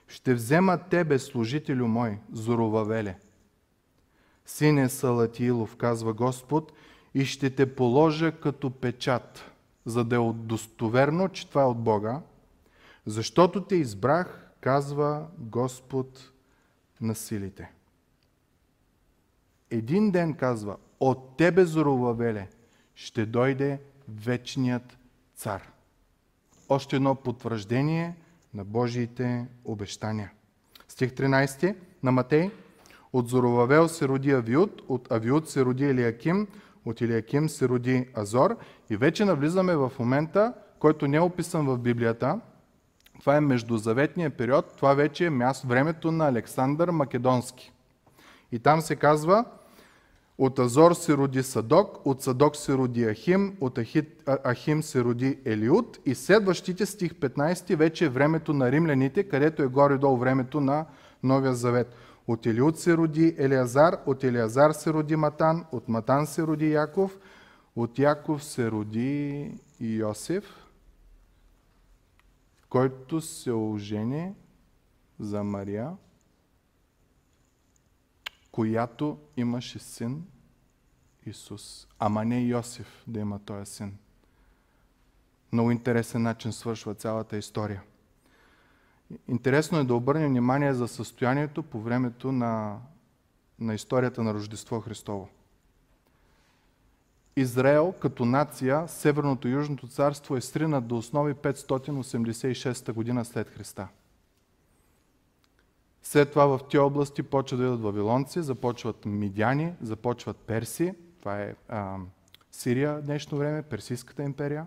ще 0.09 0.35
взема 0.35 0.79
тебе, 0.79 1.19
служителю 1.19 1.87
мой, 1.87 2.19
Зоровавеле, 2.33 3.19
сине 4.47 4.89
Салатилов, 4.89 5.77
казва 5.77 6.13
Господ, 6.13 6.73
и 7.15 7.25
ще 7.25 7.51
те 7.51 7.75
положа 7.75 8.33
като 8.33 8.71
печат, 8.71 9.51
за 9.87 10.05
да 10.05 10.17
е 10.17 10.33
достоверно, 10.35 11.29
че 11.29 11.49
това 11.49 11.63
е 11.63 11.67
от 11.67 11.79
Бога, 11.79 12.21
защото 13.07 13.65
те 13.65 13.77
избрах, 13.77 14.51
казва 14.61 15.27
Господ 15.39 16.33
на 17.01 17.15
силите. 17.15 17.73
Един 19.71 20.11
ден, 20.11 20.35
казва, 20.35 20.77
от 21.01 21.37
тебе, 21.37 21.65
Зоровавеле, 21.65 22.49
ще 22.95 23.27
дойде 23.27 23.81
вечният 24.09 24.99
цар. 25.35 25.73
Още 26.69 26.97
едно 26.97 27.15
потвърждение 27.15 28.17
на 28.55 28.65
Божиите 28.65 29.47
обещания. 29.65 30.33
Стих 30.89 31.13
13 31.13 31.77
на 32.03 32.13
Матей. 32.13 32.51
От 33.17 33.29
Зоровавел 33.29 33.89
се 33.89 34.09
роди 34.09 34.31
Авиуд, 34.31 34.83
от 34.89 35.13
Авиуд 35.13 35.49
се 35.49 35.65
роди 35.65 35.85
Елиаким, 35.85 36.47
от 36.85 37.01
Илиаким 37.01 37.49
се 37.49 37.69
роди 37.69 38.09
Азор. 38.15 38.57
И 38.91 38.97
вече 38.97 39.25
навлизаме 39.25 39.77
в 39.77 39.93
момента, 39.99 40.53
който 40.79 41.09
не 41.09 41.17
е 41.17 41.21
описан 41.21 41.67
в 41.67 41.79
Библията. 41.79 42.41
Това 43.21 43.37
е 43.37 43.41
междузаветния 43.41 44.31
период. 44.31 44.77
Това 44.77 44.95
вече 44.95 45.27
е 45.27 45.31
място, 45.31 45.67
времето 45.67 46.13
на 46.13 46.29
Александър 46.29 46.91
Македонски. 46.91 47.73
И 48.53 48.59
там 48.59 48.81
се 48.81 48.97
казва, 48.97 49.45
от 50.39 50.59
Азор 50.59 50.93
се 50.93 51.17
роди 51.17 51.43
Садок, 51.43 52.07
от 52.07 52.23
Садок 52.23 52.57
се 52.57 52.75
роди 52.75 53.05
Ахим, 53.05 53.57
от 53.61 53.79
Ахим 54.47 54.83
се 54.83 55.05
роди 55.05 55.39
Елиуд 55.45 55.99
и 56.07 56.15
следващите 56.15 56.87
стих 56.87 57.15
15 57.15 57.77
вече 57.77 58.05
е 58.05 58.09
времето 58.09 58.53
на 58.53 58.73
римляните, 58.73 59.23
където 59.25 59.63
е 59.63 59.67
горе-долу 59.67 60.17
времето 60.17 60.61
на 60.61 60.85
Новия 61.23 61.55
Завет. 61.55 61.95
От 62.29 62.47
Елиуд 62.47 62.79
се 62.79 62.97
роди 62.97 63.35
Елиазар, 63.39 64.03
от 64.07 64.25
Елиазар 64.25 64.73
се 64.73 64.93
роди 64.93 65.17
Матан, 65.17 65.67
от 65.73 65.89
Матан 65.89 66.27
се 66.27 66.43
роди 66.43 66.71
Яков, 66.71 67.19
от 67.77 67.99
Яков 67.99 68.45
се 68.45 68.71
роди 68.71 69.51
Йосиф, 69.81 70.45
който 72.69 73.21
се 73.21 73.53
ожени 73.53 74.35
за 75.21 75.45
Мария, 75.45 75.97
която 78.53 79.19
имаше 79.37 79.79
син 79.79 80.27
Исус, 81.27 81.89
ама 81.99 82.25
не 82.25 82.41
Йосиф 82.41 83.05
да 83.07 83.21
има 83.21 83.39
този 83.39 83.73
син. 83.73 83.99
Много 85.53 85.71
интересен 85.71 86.23
начин 86.23 86.53
свършва 86.53 86.95
цялата 86.95 87.37
история. 87.37 87.83
Интересно 89.29 89.79
е 89.79 89.85
да 89.85 89.95
обърнем 89.95 90.29
внимание 90.29 90.75
за 90.75 90.89
състоянието 90.89 91.63
по 91.63 91.81
времето 91.81 92.33
на, 92.33 92.79
на 93.59 93.75
историята 93.75 94.23
на 94.23 94.35
Рождество 94.35 94.81
Христово. 94.81 95.29
Израел 97.37 97.95
като 98.01 98.25
нация, 98.25 98.89
Северното 98.89 99.49
и 99.49 99.51
Южното 99.51 99.89
царство 99.89 100.37
е 100.37 100.41
сринат 100.41 100.87
до 100.87 100.97
основи 100.97 101.35
586 101.35 102.93
година 102.93 103.25
след 103.25 103.49
Христа. 103.49 103.89
След 106.03 106.31
това 106.31 106.47
в 106.47 106.61
тези 106.71 106.79
области 106.79 107.23
почват 107.23 107.61
да 107.61 107.65
идват 107.65 107.83
вавилонци, 107.83 108.43
започват 108.43 109.05
мидяни, 109.05 109.73
започват 109.83 110.37
перси. 110.37 110.95
Това 111.19 111.43
е 111.43 111.55
а, 111.69 111.97
Сирия 112.53 113.03
днешно 113.03 113.39
време, 113.39 113.63
Персийската 113.63 114.23
империя. 114.23 114.67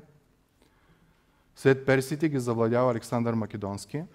След 1.56 1.86
персите 1.86 2.30
ги 2.30 2.40
завладява 2.40 2.92
Александър 2.92 3.34
Македонски– 3.34 4.04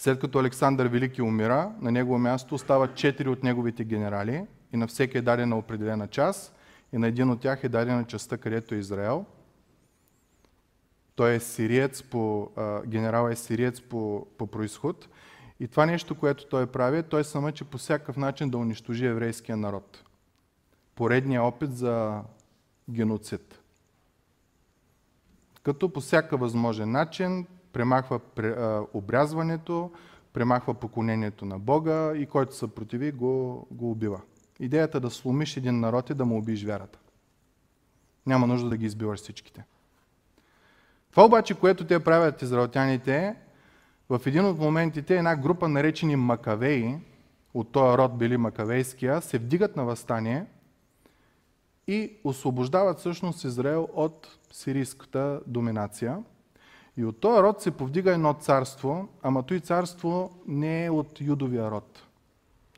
след 0.00 0.20
като 0.20 0.38
Александър 0.38 0.86
Велики 0.86 1.22
умира, 1.22 1.72
на 1.80 1.92
негово 1.92 2.18
място 2.18 2.54
остават 2.54 2.94
четири 2.94 3.28
от 3.28 3.42
неговите 3.42 3.84
генерали 3.84 4.46
и 4.72 4.76
на 4.76 4.86
всеки 4.86 5.18
е 5.18 5.22
дадена 5.22 5.58
определена 5.58 6.08
част 6.08 6.54
и 6.92 6.98
на 6.98 7.06
един 7.06 7.30
от 7.30 7.40
тях 7.40 7.64
е 7.64 7.68
дадена 7.68 8.04
частта, 8.04 8.38
където 8.38 8.74
е 8.74 8.78
Израел. 8.78 9.24
Той 11.14 11.34
е 11.34 11.40
сириец 11.40 12.02
по, 12.02 12.50
генерал 12.86 13.28
е 13.28 13.36
сириец 13.36 13.80
по, 13.80 14.26
по 14.38 14.46
происход. 14.46 15.08
И 15.60 15.68
това 15.68 15.86
нещо, 15.86 16.14
което 16.14 16.46
той 16.46 16.66
прави, 16.66 17.02
той 17.02 17.24
се 17.24 17.38
мъчи 17.38 17.64
по 17.64 17.78
всякакъв 17.78 18.16
начин 18.16 18.50
да 18.50 18.58
унищожи 18.58 19.06
еврейския 19.06 19.56
народ. 19.56 20.04
Поредният 20.94 21.44
опит 21.44 21.76
за 21.76 22.22
геноцид. 22.90 23.60
Като 25.62 25.92
по 25.92 26.00
всякакъв 26.00 26.40
възможен 26.40 26.90
начин 26.90 27.46
премахва 27.72 28.20
обрязването, 28.94 29.90
премахва 30.32 30.74
поклонението 30.74 31.44
на 31.44 31.58
Бога 31.58 32.16
и 32.16 32.26
който 32.26 32.56
се 32.56 32.74
противи, 32.74 33.12
го, 33.12 33.66
го 33.70 33.90
убива. 33.90 34.20
Идеята 34.60 35.00
да 35.00 35.10
сломиш 35.10 35.56
един 35.56 35.80
народ 35.80 36.10
е 36.10 36.14
да 36.14 36.24
му 36.24 36.38
убиеш 36.38 36.64
вярата. 36.64 36.98
Няма 38.26 38.46
нужда 38.46 38.68
да 38.68 38.76
ги 38.76 38.86
избиваш 38.86 39.20
всичките. 39.20 39.64
Това 41.10 41.24
обаче, 41.24 41.54
което 41.54 41.86
те 41.86 42.04
правят 42.04 42.42
израелтяните, 42.42 43.36
в 44.10 44.20
един 44.26 44.44
от 44.44 44.58
моментите 44.58 45.16
една 45.16 45.36
група 45.36 45.68
наречени 45.68 46.16
Макавеи, 46.16 46.96
от 47.54 47.72
този 47.72 47.98
род 47.98 48.18
били 48.18 48.36
Макавейския, 48.36 49.20
се 49.20 49.38
вдигат 49.38 49.76
на 49.76 49.84
възстание 49.84 50.46
и 51.86 52.12
освобождават 52.24 52.98
всъщност 52.98 53.44
Израел 53.44 53.88
от 53.94 54.38
сирийската 54.52 55.40
доминация– 55.46 56.18
и 56.96 57.04
от 57.04 57.20
този 57.20 57.42
род 57.42 57.62
се 57.62 57.70
повдига 57.70 58.12
едно 58.12 58.32
царство, 58.32 59.08
ама 59.22 59.42
той 59.42 59.60
царство 59.60 60.30
не 60.46 60.84
е 60.84 60.90
от 60.90 61.20
юдовия 61.20 61.70
род. 61.70 62.06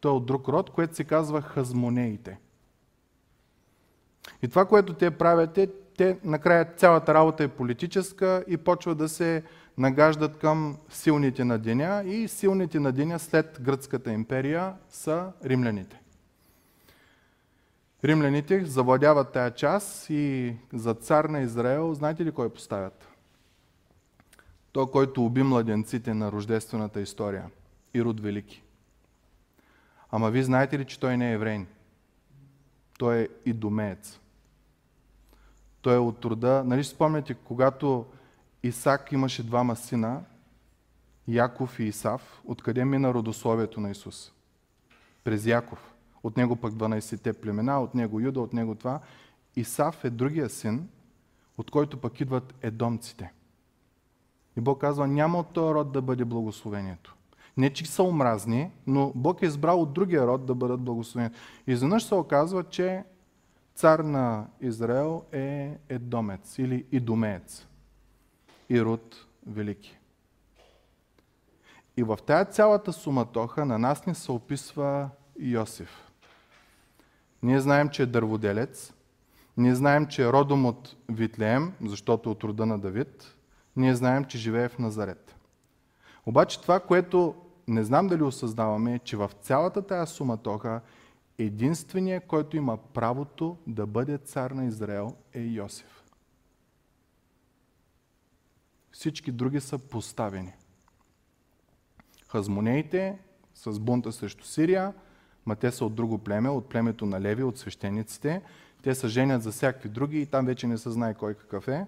То 0.01 0.09
е 0.09 0.13
от 0.13 0.27
друг 0.27 0.49
род, 0.49 0.71
което 0.71 0.97
се 0.97 1.05
казва 1.05 1.43
хазмонеите. 1.43 2.39
И 4.43 4.49
това, 4.49 4.65
което 4.65 4.95
те 4.95 5.11
правят, 5.11 5.59
е, 5.59 5.69
те 5.97 6.19
накрая 6.25 6.65
цялата 6.77 7.15
работа 7.15 7.45
е 7.45 7.49
политическа 7.49 8.45
и 8.49 8.57
почва 8.57 8.95
да 8.95 9.09
се 9.09 9.43
нагаждат 9.79 10.39
към 10.39 10.79
силните 10.89 11.45
на 11.45 11.59
деня 11.59 12.03
и 12.07 12.29
силните 12.29 12.81
на 12.81 12.93
деня 12.93 13.19
след 13.19 13.59
Гръцката 13.61 14.13
империя 14.13 14.75
са 14.89 15.33
римляните. 15.45 16.01
Римляните 18.05 18.65
завладяват 18.65 19.33
тая 19.33 19.51
част 19.51 20.11
и 20.11 20.55
за 20.73 20.95
цар 20.95 21.25
на 21.25 21.41
Израел, 21.41 21.95
знаете 21.95 22.25
ли 22.25 22.33
кой 22.33 22.49
поставят? 22.49 23.12
Той, 24.73 24.91
който 24.91 25.25
уби 25.25 25.43
младенците 25.43 26.15
на 26.15 26.33
рождествената 26.33 27.01
история. 27.01 27.51
Ирод 27.95 28.21
Велики. 28.21 28.63
Ама 30.11 30.31
вие 30.31 30.43
знаете 30.43 30.79
ли, 30.79 30.85
че 30.85 31.01
той 31.01 31.17
не 31.17 31.31
е 31.31 31.35
еврейн? 31.35 31.67
Той 32.99 33.19
е 33.19 33.29
идомеец. 33.47 34.21
Той 35.83 35.95
е 35.95 35.99
от 35.99 36.21
труда. 36.21 36.63
Нали 36.67 36.85
спомняте, 36.85 37.35
когато 37.35 38.07
Исак 38.63 39.13
имаше 39.13 39.43
двама 39.43 39.77
сина, 39.77 40.21
Яков 41.29 41.81
и 41.81 41.85
Исав, 41.85 42.43
откъде 42.45 42.85
мина 42.85 43.15
родословието 43.15 43.81
на 43.81 43.91
Исус? 43.91 44.33
През 45.25 45.47
Яков. 45.47 45.93
От 46.23 46.37
него 46.37 46.57
пък 46.57 46.73
12-те 46.73 47.33
племена, 47.33 47.83
от 47.83 47.95
него 47.95 48.21
Юда, 48.21 48.41
от 48.41 48.53
него 48.53 48.75
това. 48.75 49.01
Исав 49.57 50.05
е 50.05 50.11
другия 50.11 50.51
син, 50.51 50.89
от 51.59 51.71
който 51.71 52.01
пък 52.01 52.21
идват 52.21 52.55
едомците. 52.63 53.33
И 54.57 54.61
Бог 54.61 54.81
казва, 54.81 55.07
няма 55.07 55.39
от 55.39 55.49
този 55.53 55.75
род 55.75 55.93
да 55.93 56.03
бъде 56.03 56.25
благословението. 56.25 57.17
Не, 57.57 57.73
че 57.73 57.87
са 57.87 58.03
омразни, 58.03 58.71
но 58.87 59.13
Бог 59.15 59.43
е 59.43 59.47
избрал 59.47 59.83
от 59.83 59.93
другия 59.93 60.27
род 60.27 60.47
да 60.47 60.55
бъдат 60.55 60.81
благословени. 60.81 61.31
И 61.67 61.73
изведнъж 61.73 62.05
се 62.05 62.15
оказва, 62.15 62.65
че 62.65 63.05
цар 63.75 63.99
на 63.99 64.47
Израел 64.61 65.23
е 65.33 65.79
едомец 65.89 66.59
или 66.59 66.85
идомеец. 66.93 67.67
Ирод 68.69 69.27
Велики. 69.47 69.99
И 71.97 72.03
в 72.03 72.19
тая 72.27 72.45
цялата 72.45 72.93
суматоха 72.93 73.65
на 73.65 73.79
нас 73.79 74.07
ни 74.07 74.15
се 74.15 74.33
описва 74.33 75.09
Йосиф. 75.41 76.11
Ние 77.43 77.61
знаем, 77.61 77.89
че 77.89 78.03
е 78.03 78.07
дърводелец. 78.07 78.93
Ние 79.57 79.75
знаем, 79.75 80.07
че 80.07 80.23
е 80.23 80.33
родом 80.33 80.67
от 80.67 80.97
Витлеем, 81.09 81.73
защото 81.85 82.31
от 82.31 82.45
рода 82.45 82.67
на 82.67 82.79
Давид. 82.79 83.35
Ние 83.77 83.95
знаем, 83.95 84.25
че 84.25 84.39
живее 84.39 84.69
в 84.69 84.79
Назарет. 84.79 85.37
Обаче 86.27 86.61
това, 86.61 86.81
което 86.81 87.35
не 87.69 87.85
знам 87.85 88.07
дали 88.07 88.23
осъзнаваме, 88.23 88.95
е, 88.95 88.99
че 88.99 89.17
в 89.17 89.31
цялата 89.41 89.87
тая 89.87 90.07
суматоха 90.07 90.81
единственият, 91.39 92.27
който 92.27 92.57
има 92.57 92.77
правото 92.77 93.57
да 93.67 93.87
бъде 93.87 94.19
цар 94.19 94.51
на 94.51 94.65
Израел 94.65 95.17
е 95.33 95.41
Йосиф. 95.41 96.03
Всички 98.93 99.33
други 99.33 99.61
са 99.61 99.79
поставени. 99.79 100.53
Хазмонеите 102.29 103.19
с 103.55 103.81
бунта 103.81 104.13
срещу 104.13 104.45
Сирия, 104.45 104.95
ма 105.47 105.57
те 105.57 105.71
са 105.71 105.85
от 105.85 105.95
друго 105.95 106.19
племе, 106.19 106.49
от 106.49 106.69
племето 106.69 107.07
на 107.07 107.21
Леви, 107.21 107.43
от 107.43 107.59
свещениците. 107.59 108.43
Те 108.83 108.95
се 108.95 109.09
женят 109.09 109.43
за 109.43 109.53
всякакви 109.53 109.89
други 109.89 110.21
и 110.21 110.27
там 110.27 110.47
вече 110.47 110.67
не 110.67 110.79
се 110.79 110.91
знае 110.91 111.15
кой 111.15 111.35
какъв 111.35 111.69
е. 111.69 111.87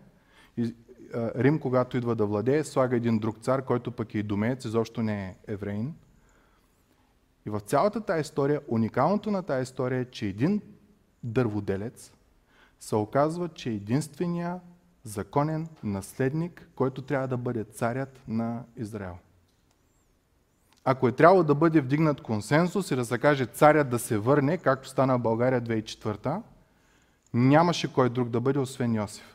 И, 0.57 0.75
Рим, 1.15 1.59
когато 1.59 1.97
идва 1.97 2.15
да 2.15 2.27
владее, 2.27 2.65
слага 2.65 2.97
един 2.97 3.19
друг 3.19 3.39
цар, 3.39 3.65
който 3.65 3.91
пък 3.91 4.15
е 4.15 4.19
и 4.19 4.23
домеец, 4.23 4.65
изобщо 4.65 5.03
не 5.03 5.27
е 5.27 5.53
евреин. 5.53 5.95
И 7.47 7.51
в 7.51 7.61
цялата 7.61 8.01
тази 8.01 8.21
история, 8.21 8.61
уникалното 8.69 9.31
на 9.31 9.43
тази 9.43 9.63
история 9.63 10.01
е, 10.01 10.05
че 10.05 10.27
един 10.27 10.61
дърводелец 11.23 12.13
се 12.81 12.97
оказва, 12.97 13.49
че 13.49 13.71
е 13.71 13.75
единствения 13.75 14.61
законен 15.05 15.69
наследник, 15.85 16.69
който 16.75 17.03
трябва 17.03 17.29
да 17.29 17.37
бъде 17.37 17.65
царят 17.65 18.21
на 18.29 18.63
Израел. 18.77 19.17
Ако 20.85 21.09
е 21.09 21.13
трябвало 21.13 21.43
да 21.43 21.55
бъде 21.55 21.81
вдигнат 21.81 22.21
консенсус 22.21 22.91
и 22.91 22.97
да 22.97 23.05
се 23.05 23.19
каже 23.19 23.47
царят 23.47 23.91
да 23.91 23.99
се 23.99 24.19
върне, 24.19 24.59
както 24.59 24.89
стана 24.89 25.19
в 25.19 25.23
България 25.23 25.63
2004, 25.63 26.43
нямаше 27.35 27.93
кой 27.93 28.11
друг 28.11 28.29
да 28.29 28.41
бъде, 28.41 28.59
освен 28.59 28.95
Йосиф. 28.95 29.34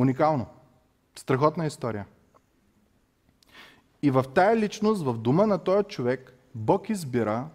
Уникално. 0.00 0.46
Страхотна 1.16 1.66
история. 1.66 2.06
И 4.02 4.10
в 4.10 4.24
тая 4.34 4.56
личност, 4.56 5.02
в 5.02 5.18
дума 5.18 5.46
на 5.46 5.58
този 5.58 5.84
човек, 5.84 6.34
Бог 6.54 6.90
избира 6.90 7.48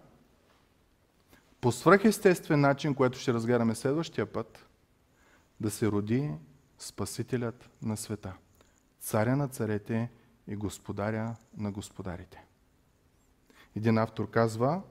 по 1.60 1.72
свръхестествен 1.72 2.60
начин, 2.60 2.94
което 2.94 3.18
ще 3.18 3.34
разгледаме 3.34 3.74
следващия 3.74 4.26
път, 4.32 4.66
да 5.60 5.70
се 5.70 5.86
роди 5.86 6.30
Спасителят 6.78 7.70
на 7.82 7.96
света. 7.96 8.32
Царя 9.00 9.36
на 9.36 9.48
царете 9.48 10.10
и 10.48 10.56
господаря 10.56 11.36
на 11.56 11.72
господарите. 11.72 12.44
Един 13.76 13.98
автор 13.98 14.30
казва, 14.30 14.82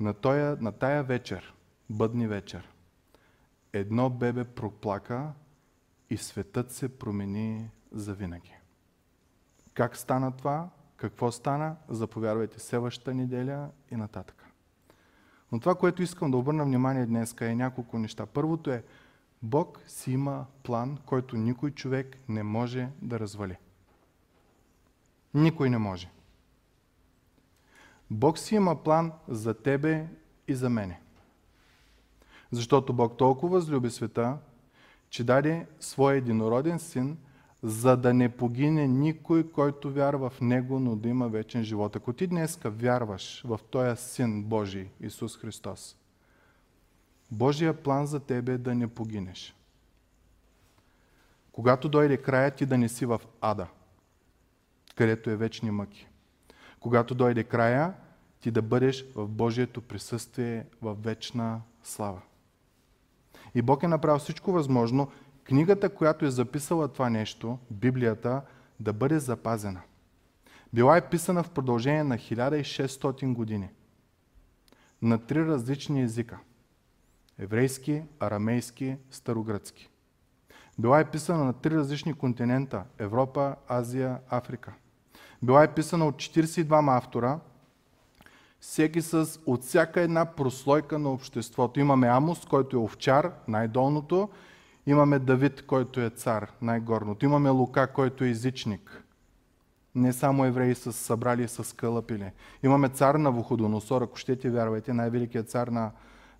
на, 0.00 0.14
тоя, 0.14 0.56
на 0.60 0.72
тая 0.72 1.02
вечер, 1.02 1.54
бъдни 1.90 2.26
вечер, 2.26 2.72
едно 3.72 4.10
бебе 4.10 4.44
проплака 4.44 5.32
и 6.12 6.16
светът 6.16 6.70
се 6.70 6.98
промени 6.98 7.70
за 7.92 8.14
винаги. 8.14 8.54
Как 9.74 9.96
стана 9.96 10.32
това? 10.32 10.68
Какво 10.96 11.32
стана? 11.32 11.76
Заповядвайте 11.88 12.60
следващата 12.60 13.14
неделя 13.14 13.68
и 13.90 13.96
нататък. 13.96 14.44
Но 15.52 15.60
това, 15.60 15.74
което 15.74 16.02
искам 16.02 16.30
да 16.30 16.36
обърна 16.36 16.64
внимание 16.64 17.06
днес 17.06 17.34
е 17.40 17.54
няколко 17.54 17.98
неща. 17.98 18.26
Първото 18.26 18.70
е, 18.70 18.84
Бог 19.42 19.80
си 19.86 20.12
има 20.12 20.46
план, 20.62 20.98
който 21.06 21.36
никой 21.36 21.70
човек 21.70 22.18
не 22.28 22.42
може 22.42 22.88
да 23.02 23.20
развали. 23.20 23.56
Никой 25.34 25.70
не 25.70 25.78
може. 25.78 26.10
Бог 28.10 28.38
си 28.38 28.54
има 28.54 28.82
план 28.82 29.12
за 29.28 29.54
тебе 29.54 30.06
и 30.48 30.54
за 30.54 30.70
мене. 30.70 31.00
Защото 32.50 32.92
Бог 32.92 33.16
толкова 33.16 33.52
възлюби 33.52 33.90
света, 33.90 34.38
че 35.12 35.24
даде 35.24 35.66
своя 35.80 36.16
единороден 36.16 36.78
син, 36.78 37.18
за 37.62 37.96
да 37.96 38.14
не 38.14 38.28
погине 38.28 38.88
никой, 38.88 39.50
който 39.50 39.92
вярва 39.92 40.30
в 40.30 40.40
Него, 40.40 40.80
но 40.80 40.96
да 40.96 41.08
има 41.08 41.28
вечен 41.28 41.64
живот. 41.64 41.96
Ако 41.96 42.12
ти 42.12 42.26
днеска 42.26 42.70
вярваш 42.70 43.42
в 43.44 43.60
Тоя 43.70 43.96
Син 43.96 44.44
Божий, 44.44 44.88
Исус 45.00 45.38
Христос, 45.38 45.96
Божия 47.30 47.82
план 47.82 48.06
за 48.06 48.20
тебе 48.20 48.52
е 48.52 48.58
да 48.58 48.74
не 48.74 48.88
погинеш. 48.88 49.54
Когато 51.52 51.88
дойде 51.88 52.16
края 52.16 52.50
ти 52.50 52.66
да 52.66 52.78
не 52.78 52.88
си 52.88 53.06
в 53.06 53.20
ада, 53.40 53.66
където 54.94 55.30
е 55.30 55.36
вечни 55.36 55.70
мъки. 55.70 56.08
Когато 56.80 57.14
дойде 57.14 57.44
края, 57.44 57.94
ти 58.40 58.50
да 58.50 58.62
бъдеш 58.62 59.04
в 59.14 59.28
Божието 59.28 59.80
присъствие 59.80 60.66
в 60.82 60.94
вечна 60.94 61.60
слава. 61.82 62.20
И 63.54 63.62
Бог 63.62 63.82
е 63.82 63.88
направил 63.88 64.18
всичко 64.18 64.52
възможно 64.52 65.08
книгата, 65.44 65.94
която 65.94 66.24
е 66.24 66.30
записала 66.30 66.88
това 66.88 67.10
нещо, 67.10 67.58
Библията, 67.70 68.42
да 68.80 68.92
бъде 68.92 69.18
запазена. 69.18 69.80
Била 70.72 70.96
е 70.96 71.08
писана 71.08 71.42
в 71.42 71.50
продължение 71.50 72.04
на 72.04 72.18
1600 72.18 73.34
години. 73.34 73.68
На 75.02 75.18
три 75.18 75.46
различни 75.46 76.02
езика. 76.02 76.38
Еврейски, 77.38 78.02
арамейски, 78.20 78.96
старогръцки. 79.10 79.88
Била 80.78 81.00
е 81.00 81.10
писана 81.10 81.44
на 81.44 81.52
три 81.52 81.76
различни 81.76 82.14
континента– 82.14 82.84
Европа, 82.98 83.56
Азия, 83.68 84.18
Африка. 84.30 84.72
Била 85.42 85.62
е 85.62 85.74
писана 85.74 86.06
от 86.06 86.14
42 86.14 86.96
автора, 86.96 87.40
всеки 88.62 89.02
с 89.02 89.40
от 89.46 89.62
всяка 89.62 90.00
една 90.00 90.24
прослойка 90.24 90.98
на 90.98 91.10
обществото. 91.10 91.80
Имаме 91.80 92.06
Амос, 92.06 92.44
който 92.44 92.76
е 92.76 92.80
овчар, 92.80 93.32
най-долното, 93.48 94.28
имаме 94.86 95.18
Давид, 95.18 95.66
който 95.66 96.00
е 96.00 96.10
цар, 96.10 96.52
най-горното. 96.62 97.24
Имаме 97.24 97.50
Лука, 97.50 97.86
който 97.86 98.24
е 98.24 98.28
езичник. 98.28 99.04
Не 99.94 100.12
само 100.12 100.44
евреи 100.44 100.74
са 100.74 100.92
събрали 100.92 101.48
с 101.48 101.76
кълъпили. 101.76 102.30
Имаме 102.62 102.88
цар 102.88 103.14
на 103.14 103.30
Вуходоносор, 103.30 104.02
ако 104.02 104.16
ще 104.16 104.36
ти 104.36 104.48
вярвайте, 104.48 104.92
най-великият 104.92 105.50
цар 105.50 105.68
на, 105.68 105.90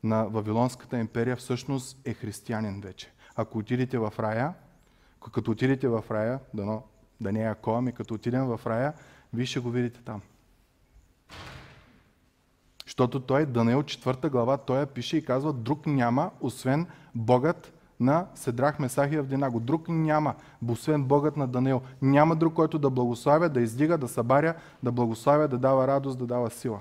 на 0.05 0.25
Вавилонската 0.25 0.99
империя 0.99 1.37
всъщност 1.37 1.99
е 2.05 2.15
християнин 2.15 2.81
вече. 2.81 3.13
Ако 3.37 3.59
отидете 3.59 3.99
в 3.99 4.13
рая, 4.19 4.55
като 5.33 5.51
отидете 5.51 5.89
в 5.89 6.05
рая, 6.11 6.39
дано 6.55 6.83
да 7.21 7.33
не 7.33 7.43
е 7.43 7.47
ако, 7.47 7.71
ами 7.71 7.93
като 7.93 8.15
отидем 8.15 8.45
в 8.45 8.61
рая, 8.67 8.93
вие 9.33 9.47
ще 9.47 9.61
го 9.61 9.71
видите 9.71 10.01
там. 10.05 10.23
Защото 12.87 13.21
той, 13.21 13.47
Данаил 13.47 13.83
4 13.83 14.31
глава, 14.31 14.57
той 14.57 14.81
я 14.81 14.87
пише 14.87 15.17
и 15.17 15.25
казва, 15.25 15.53
друг 15.53 15.87
няма, 15.87 16.31
освен 16.41 16.87
Богът 17.15 17.73
на 18.01 18.27
Седрах 18.35 18.79
Месах 18.79 19.13
и 19.13 19.17
Авдинаго. 19.17 19.61
Друг 19.61 19.89
няма, 19.89 20.35
освен 20.69 21.05
Богът 21.05 21.37
на 21.37 21.47
Данаил. 21.47 21.81
Няма 22.03 22.37
друг, 22.37 22.55
който 22.55 22.79
да 22.79 22.91
благославя, 22.91 23.49
да 23.49 23.61
издига, 23.61 23.99
да 23.99 24.09
събаря, 24.09 24.55
да 24.83 24.93
благославя, 24.93 25.49
да 25.49 25.59
дава 25.59 25.87
радост, 25.87 26.19
да 26.19 26.27
дава 26.27 26.51
сила. 26.51 26.81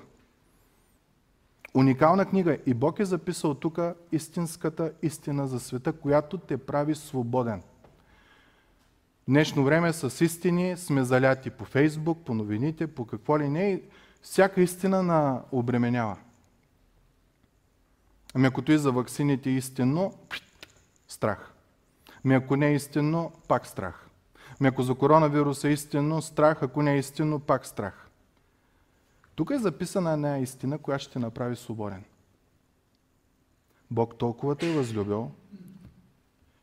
Уникална 1.74 2.26
книга. 2.26 2.58
И 2.66 2.74
Бог 2.74 3.00
е 3.00 3.06
записал 3.06 3.54
тук 3.54 3.80
истинската 4.12 4.92
истина 5.02 5.48
за 5.48 5.60
света, 5.60 5.94
която 5.94 6.38
те 6.38 6.58
прави 6.58 6.96
свободен. 6.96 7.62
днешно 9.28 9.64
време 9.64 9.94
с 9.94 10.26
истини 10.26 10.78
сме 10.78 11.04
заляти 11.04 11.50
по 11.50 11.66
Фейсбук, 11.66 12.18
по 12.26 12.34
новините, 12.34 12.88
по 12.88 13.06
какво 13.06 13.40
ли 13.40 13.50
не. 13.50 13.82
Всяка 14.22 14.62
истина 14.62 15.04
на 15.04 15.42
обременява. 15.52 16.18
Ами 18.34 18.48
ако 18.48 18.72
и 18.72 18.78
за 18.78 18.92
ваксините 18.92 19.50
е 19.50 19.54
истинно, 19.54 20.14
страх. 21.08 21.54
Ами 22.26 22.36
ако 22.36 22.56
не 22.56 22.68
е 22.68 22.76
истинно, 22.76 23.32
пак 23.48 23.68
страх. 23.68 24.08
Ами 24.60 24.68
ако 24.68 24.84
за 24.84 24.96
коронавирус 24.96 25.64
е 25.64 25.70
истинно, 25.70 26.22
страх, 26.22 26.64
ако 26.64 26.82
не 26.82 26.94
е 26.94 26.98
истинно, 26.98 27.40
пак 27.40 27.66
страх. 27.66 28.08
Тук 29.36 29.50
е 29.50 29.58
записана 29.58 30.12
една 30.12 30.40
истина, 30.40 30.78
която 30.78 31.04
ще 31.04 31.20
направи 31.20 31.56
свободен. 31.56 32.04
Бог 33.92 34.18
толкова 34.18 34.56
те 34.56 34.70
е 34.70 34.74
възлюбил, 34.74 35.32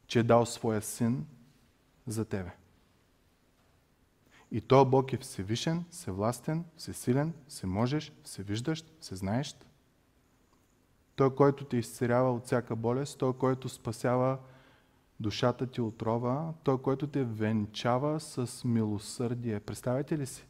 че 0.06 0.18
е 0.18 0.22
дал 0.22 0.46
своя 0.46 0.82
син 0.82 1.26
за 2.06 2.24
тебе. 2.24 2.50
И 4.50 4.60
то 4.60 4.84
Бог 4.84 5.12
е 5.12 5.16
всевишен, 5.16 5.84
всевластен, 5.90 6.64
всесилен, 6.76 7.34
всеможеш, 7.48 8.12
всевиждащ, 8.22 8.94
всезнаещ. 9.00 9.66
Той, 11.16 11.34
който 11.34 11.64
те 11.64 11.76
изцерява 11.76 12.32
от 12.32 12.46
всяка 12.46 12.76
болест, 12.76 13.18
Той, 13.18 13.32
който 13.32 13.68
спасява 13.68 14.38
душата 15.20 15.66
ти 15.66 15.80
от 15.80 16.02
рова, 16.02 16.54
Той, 16.62 16.82
който 16.82 17.06
те 17.06 17.24
венчава 17.24 18.20
с 18.20 18.64
милосърдие. 18.64 19.60
Представете 19.60 20.18
ли 20.18 20.26
си? 20.26 20.46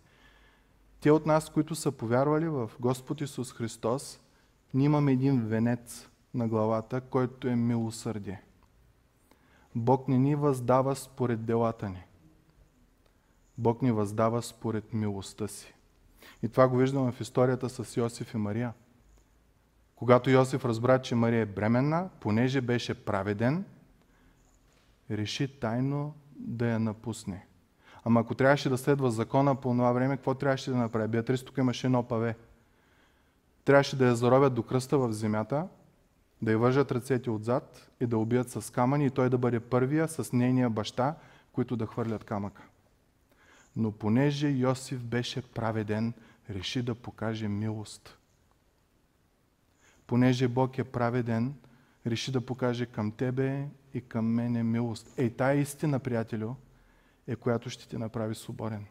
Те 1.01 1.11
от 1.11 1.27
нас, 1.27 1.51
които 1.51 1.75
са 1.75 1.93
повярвали 1.93 2.49
в 2.49 2.71
Господ 2.81 3.21
Исус 3.21 3.53
Христос, 3.53 4.21
ние 4.75 4.85
имаме 4.85 5.13
един 5.13 5.47
венец 5.47 6.09
на 6.35 6.49
главата, 6.49 7.01
който 7.01 7.49
е 7.49 7.57
милосърдие. 7.57 8.43
Бог 9.75 10.09
не 10.09 10.19
ни 10.19 10.35
въздава 10.35 10.97
според 10.97 11.45
делата 11.45 11.89
ни. 11.89 12.08
Бог 13.59 13.83
ни 13.83 13.93
въздава 13.93 14.43
според 14.43 14.93
милостта 14.93 15.49
си. 15.49 15.75
И 16.43 16.49
това 16.49 16.69
го 16.69 16.77
виждаме 16.77 17.13
в 17.13 17.21
историята 17.21 17.69
с 17.69 17.97
Йосиф 17.97 18.35
и 18.35 18.37
Мария. 18.37 18.73
Когато 19.97 20.31
Йосиф 20.31 20.65
разбра, 20.65 20.99
че 20.99 21.15
Мария 21.15 21.41
е 21.41 21.47
бременна, 21.47 22.09
понеже 22.21 22.61
беше 22.61 23.05
праведен, 23.05 23.65
реши 25.11 25.61
тайно 25.61 26.15
да 26.37 26.67
я 26.67 26.79
напусне. 26.79 27.47
Ама 28.05 28.21
ако 28.21 28.35
трябваше 28.35 28.69
да 28.69 28.79
следва 28.79 29.11
закона 29.11 29.55
по 29.55 29.69
това 29.69 29.93
време, 29.93 30.17
какво 30.17 30.35
трябваше 30.35 30.71
да 30.71 30.77
направи? 30.77 31.09
Беатрис 31.09 31.45
тук 31.45 31.59
имаше 31.59 31.87
едно 31.87 32.03
паве. 32.03 32.37
Трябваше 33.65 33.97
да 33.97 34.07
я 34.07 34.17
заровят 34.17 34.55
до 34.55 34.63
кръста 34.63 34.99
в 34.99 35.13
земята, 35.13 35.69
да 36.43 36.51
я 36.53 36.59
въжат 36.59 36.93
ръцете 36.93 37.31
отзад 37.31 37.91
и 38.01 38.07
да 38.07 38.19
убият 38.19 38.51
с 38.51 38.73
камъни 38.73 39.07
и 39.07 39.11
той 39.11 39.31
да 39.31 39.39
бъде 39.39 39.61
първия 39.61 40.09
с 40.09 40.33
нейния 40.33 40.71
баща, 40.71 41.15
които 41.53 41.77
да 41.77 41.87
хвърлят 41.87 42.25
камъка. 42.25 42.63
Но 43.79 43.93
понеже 43.93 44.49
Йосиф 44.49 45.05
беше 45.05 45.43
праведен, 45.43 46.13
реши 46.51 46.83
да 46.83 46.95
покаже 46.95 47.49
милост. 47.49 48.19
Понеже 50.07 50.49
Бог 50.49 50.79
е 50.79 50.85
праведен, 50.85 51.55
реши 52.07 52.33
да 52.33 52.41
покаже 52.41 52.87
към 52.87 53.13
тебе 53.13 53.69
и 53.95 54.01
към 54.01 54.27
мене 54.27 54.63
милост. 54.63 55.15
Ей, 55.17 55.31
тая 55.31 55.61
истина, 55.61 55.99
приятелю, 55.99 56.55
е 57.27 57.37
която 57.37 57.71
ще 57.71 57.89
те 57.89 57.99
направи 57.99 58.35
свободен 58.35 58.87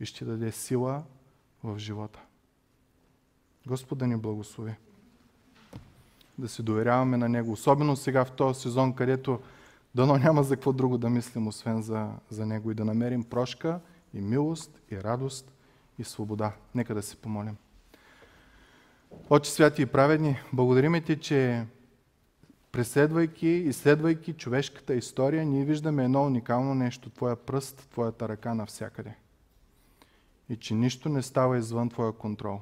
и 0.00 0.04
ще 0.06 0.24
даде 0.24 0.52
сила 0.52 1.04
в 1.64 1.78
живота. 1.78 2.20
Господ 3.66 3.98
да 3.98 4.06
ни 4.06 4.16
благослови. 4.16 4.74
Да 6.38 6.48
се 6.48 6.62
доверяваме 6.62 7.16
на 7.16 7.28
Него. 7.28 7.52
Особено 7.52 7.96
сега 7.96 8.24
в 8.24 8.32
този 8.32 8.60
сезон, 8.60 8.92
където 8.94 9.40
дано 9.94 10.16
няма 10.16 10.42
за 10.42 10.56
какво 10.56 10.72
друго 10.72 10.98
да 10.98 11.10
мислим, 11.10 11.46
освен 11.46 11.82
за, 11.82 12.10
за 12.30 12.46
Него 12.46 12.70
и 12.70 12.74
да 12.74 12.84
намерим 12.84 13.24
прошка 13.24 13.80
и 14.14 14.20
милост 14.20 14.80
и 14.90 15.02
радост 15.02 15.52
и 15.98 16.04
свобода. 16.04 16.52
Нека 16.74 16.94
да 16.94 17.02
се 17.02 17.16
помолим. 17.16 17.56
Отче 19.30 19.50
святи 19.50 19.82
и 19.82 19.86
праведни, 19.86 20.36
благодарим 20.52 21.02
Ти, 21.02 21.20
че 21.20 21.66
преследвайки, 22.72 23.46
изследвайки 23.46 24.32
човешката 24.32 24.94
история, 24.94 25.46
ние 25.46 25.64
виждаме 25.64 26.04
едно 26.04 26.24
уникално 26.24 26.74
нещо, 26.74 27.10
Твоя 27.10 27.36
пръст, 27.36 27.88
Твоята 27.90 28.28
ръка 28.28 28.54
навсякъде. 28.54 29.14
И 30.48 30.56
че 30.56 30.74
нищо 30.74 31.08
не 31.08 31.22
става 31.22 31.58
извън 31.58 31.88
Твоя 31.88 32.12
контрол. 32.12 32.60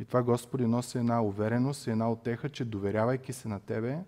И 0.00 0.04
това, 0.04 0.22
Господи, 0.22 0.66
носи 0.66 0.98
една 0.98 1.22
увереност 1.22 1.86
и 1.86 1.90
една 1.90 2.10
отеха, 2.10 2.48
че 2.48 2.64
доверявайки 2.64 3.32
се 3.32 3.48
на 3.48 3.60
Тебе, 3.60 3.98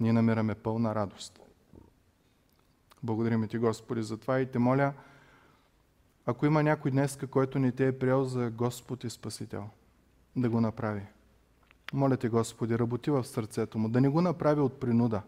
ние 0.00 0.12
намираме 0.12 0.54
пълна 0.54 0.94
радост. 0.94 1.40
Благодарим 3.02 3.48
Ти, 3.48 3.58
Господи, 3.58 4.02
за 4.02 4.16
това 4.16 4.40
и 4.40 4.50
Те 4.50 4.58
моля, 4.58 4.92
ако 6.26 6.46
има 6.46 6.62
някой 6.62 6.90
днес, 6.90 7.18
който 7.30 7.58
не 7.58 7.72
Те 7.72 7.86
е 7.86 7.98
приел 7.98 8.24
за 8.24 8.50
Господ 8.50 9.04
и 9.04 9.10
Спасител, 9.10 9.68
да 10.36 10.50
го 10.50 10.60
направи. 10.60 11.02
Моля 11.92 12.16
те, 12.16 12.28
Господи, 12.28 12.78
работи 12.78 13.10
в 13.10 13.24
сърцето 13.24 13.78
му, 13.78 13.88
да 13.88 14.00
не 14.00 14.08
го 14.08 14.20
направи 14.20 14.60
от 14.60 14.80
принуда, 14.80 15.22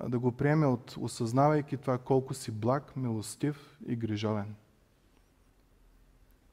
а 0.00 0.08
да 0.08 0.18
го 0.18 0.32
приеме 0.32 0.66
от 0.66 0.96
осъзнавайки 1.00 1.76
това 1.76 1.98
колко 1.98 2.34
си 2.34 2.50
благ, 2.50 2.96
милостив 2.96 3.78
и 3.86 3.96
грижовен. 3.96 4.54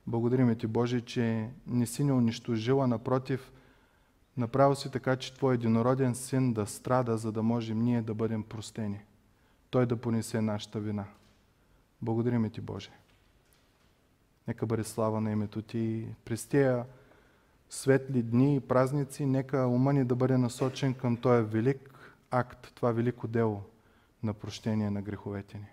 Благодарим 0.08 0.56
ти, 0.56 0.68
Боже, 0.68 1.02
че 1.02 1.50
не 1.68 1.86
си 1.86 2.04
ни 2.04 2.12
унищожил, 2.12 2.84
а 2.84 2.88
напротив, 2.88 3.52
направил 4.38 4.76
си 4.76 4.92
така, 4.92 5.16
че 5.16 5.34
Твой 5.34 5.54
единороден 5.54 6.16
син 6.16 6.54
да 6.54 6.68
страда, 6.68 7.18
за 7.18 7.32
да 7.32 7.44
можем 7.44 7.80
ние 7.80 8.02
да 8.02 8.14
бъдем 8.14 8.44
простени. 8.44 9.00
Той 9.70 9.86
да 9.86 9.98
понесе 9.98 10.42
нашата 10.42 10.80
вина. 10.80 11.06
Благодарим 12.02 12.50
ти, 12.50 12.62
Боже. 12.62 12.92
Нека 14.48 14.66
бъде 14.66 14.84
слава 14.84 15.22
на 15.22 15.32
името 15.32 15.62
Ти. 15.62 16.08
През 16.26 16.46
тия 16.46 16.86
светли 17.70 18.24
дни 18.24 18.56
и 18.56 18.60
празници, 18.60 19.26
нека 19.26 19.68
ума 19.68 19.94
ни 19.94 20.06
да 20.06 20.16
бъде 20.16 20.38
насочен 20.38 20.94
към 20.94 21.18
този 21.18 21.46
велик 21.46 22.14
акт, 22.32 22.72
това 22.76 22.92
велико 22.92 23.28
дело 23.28 23.64
на 24.24 24.34
прощение 24.34 24.90
на 24.90 25.02
греховете 25.02 25.58
ни. 25.58 25.68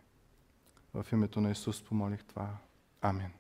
В 0.94 1.12
името 1.12 1.40
на 1.40 1.50
Исус 1.50 1.82
помолих 1.84 2.24
това. 2.24 2.48
Амин. 3.00 3.30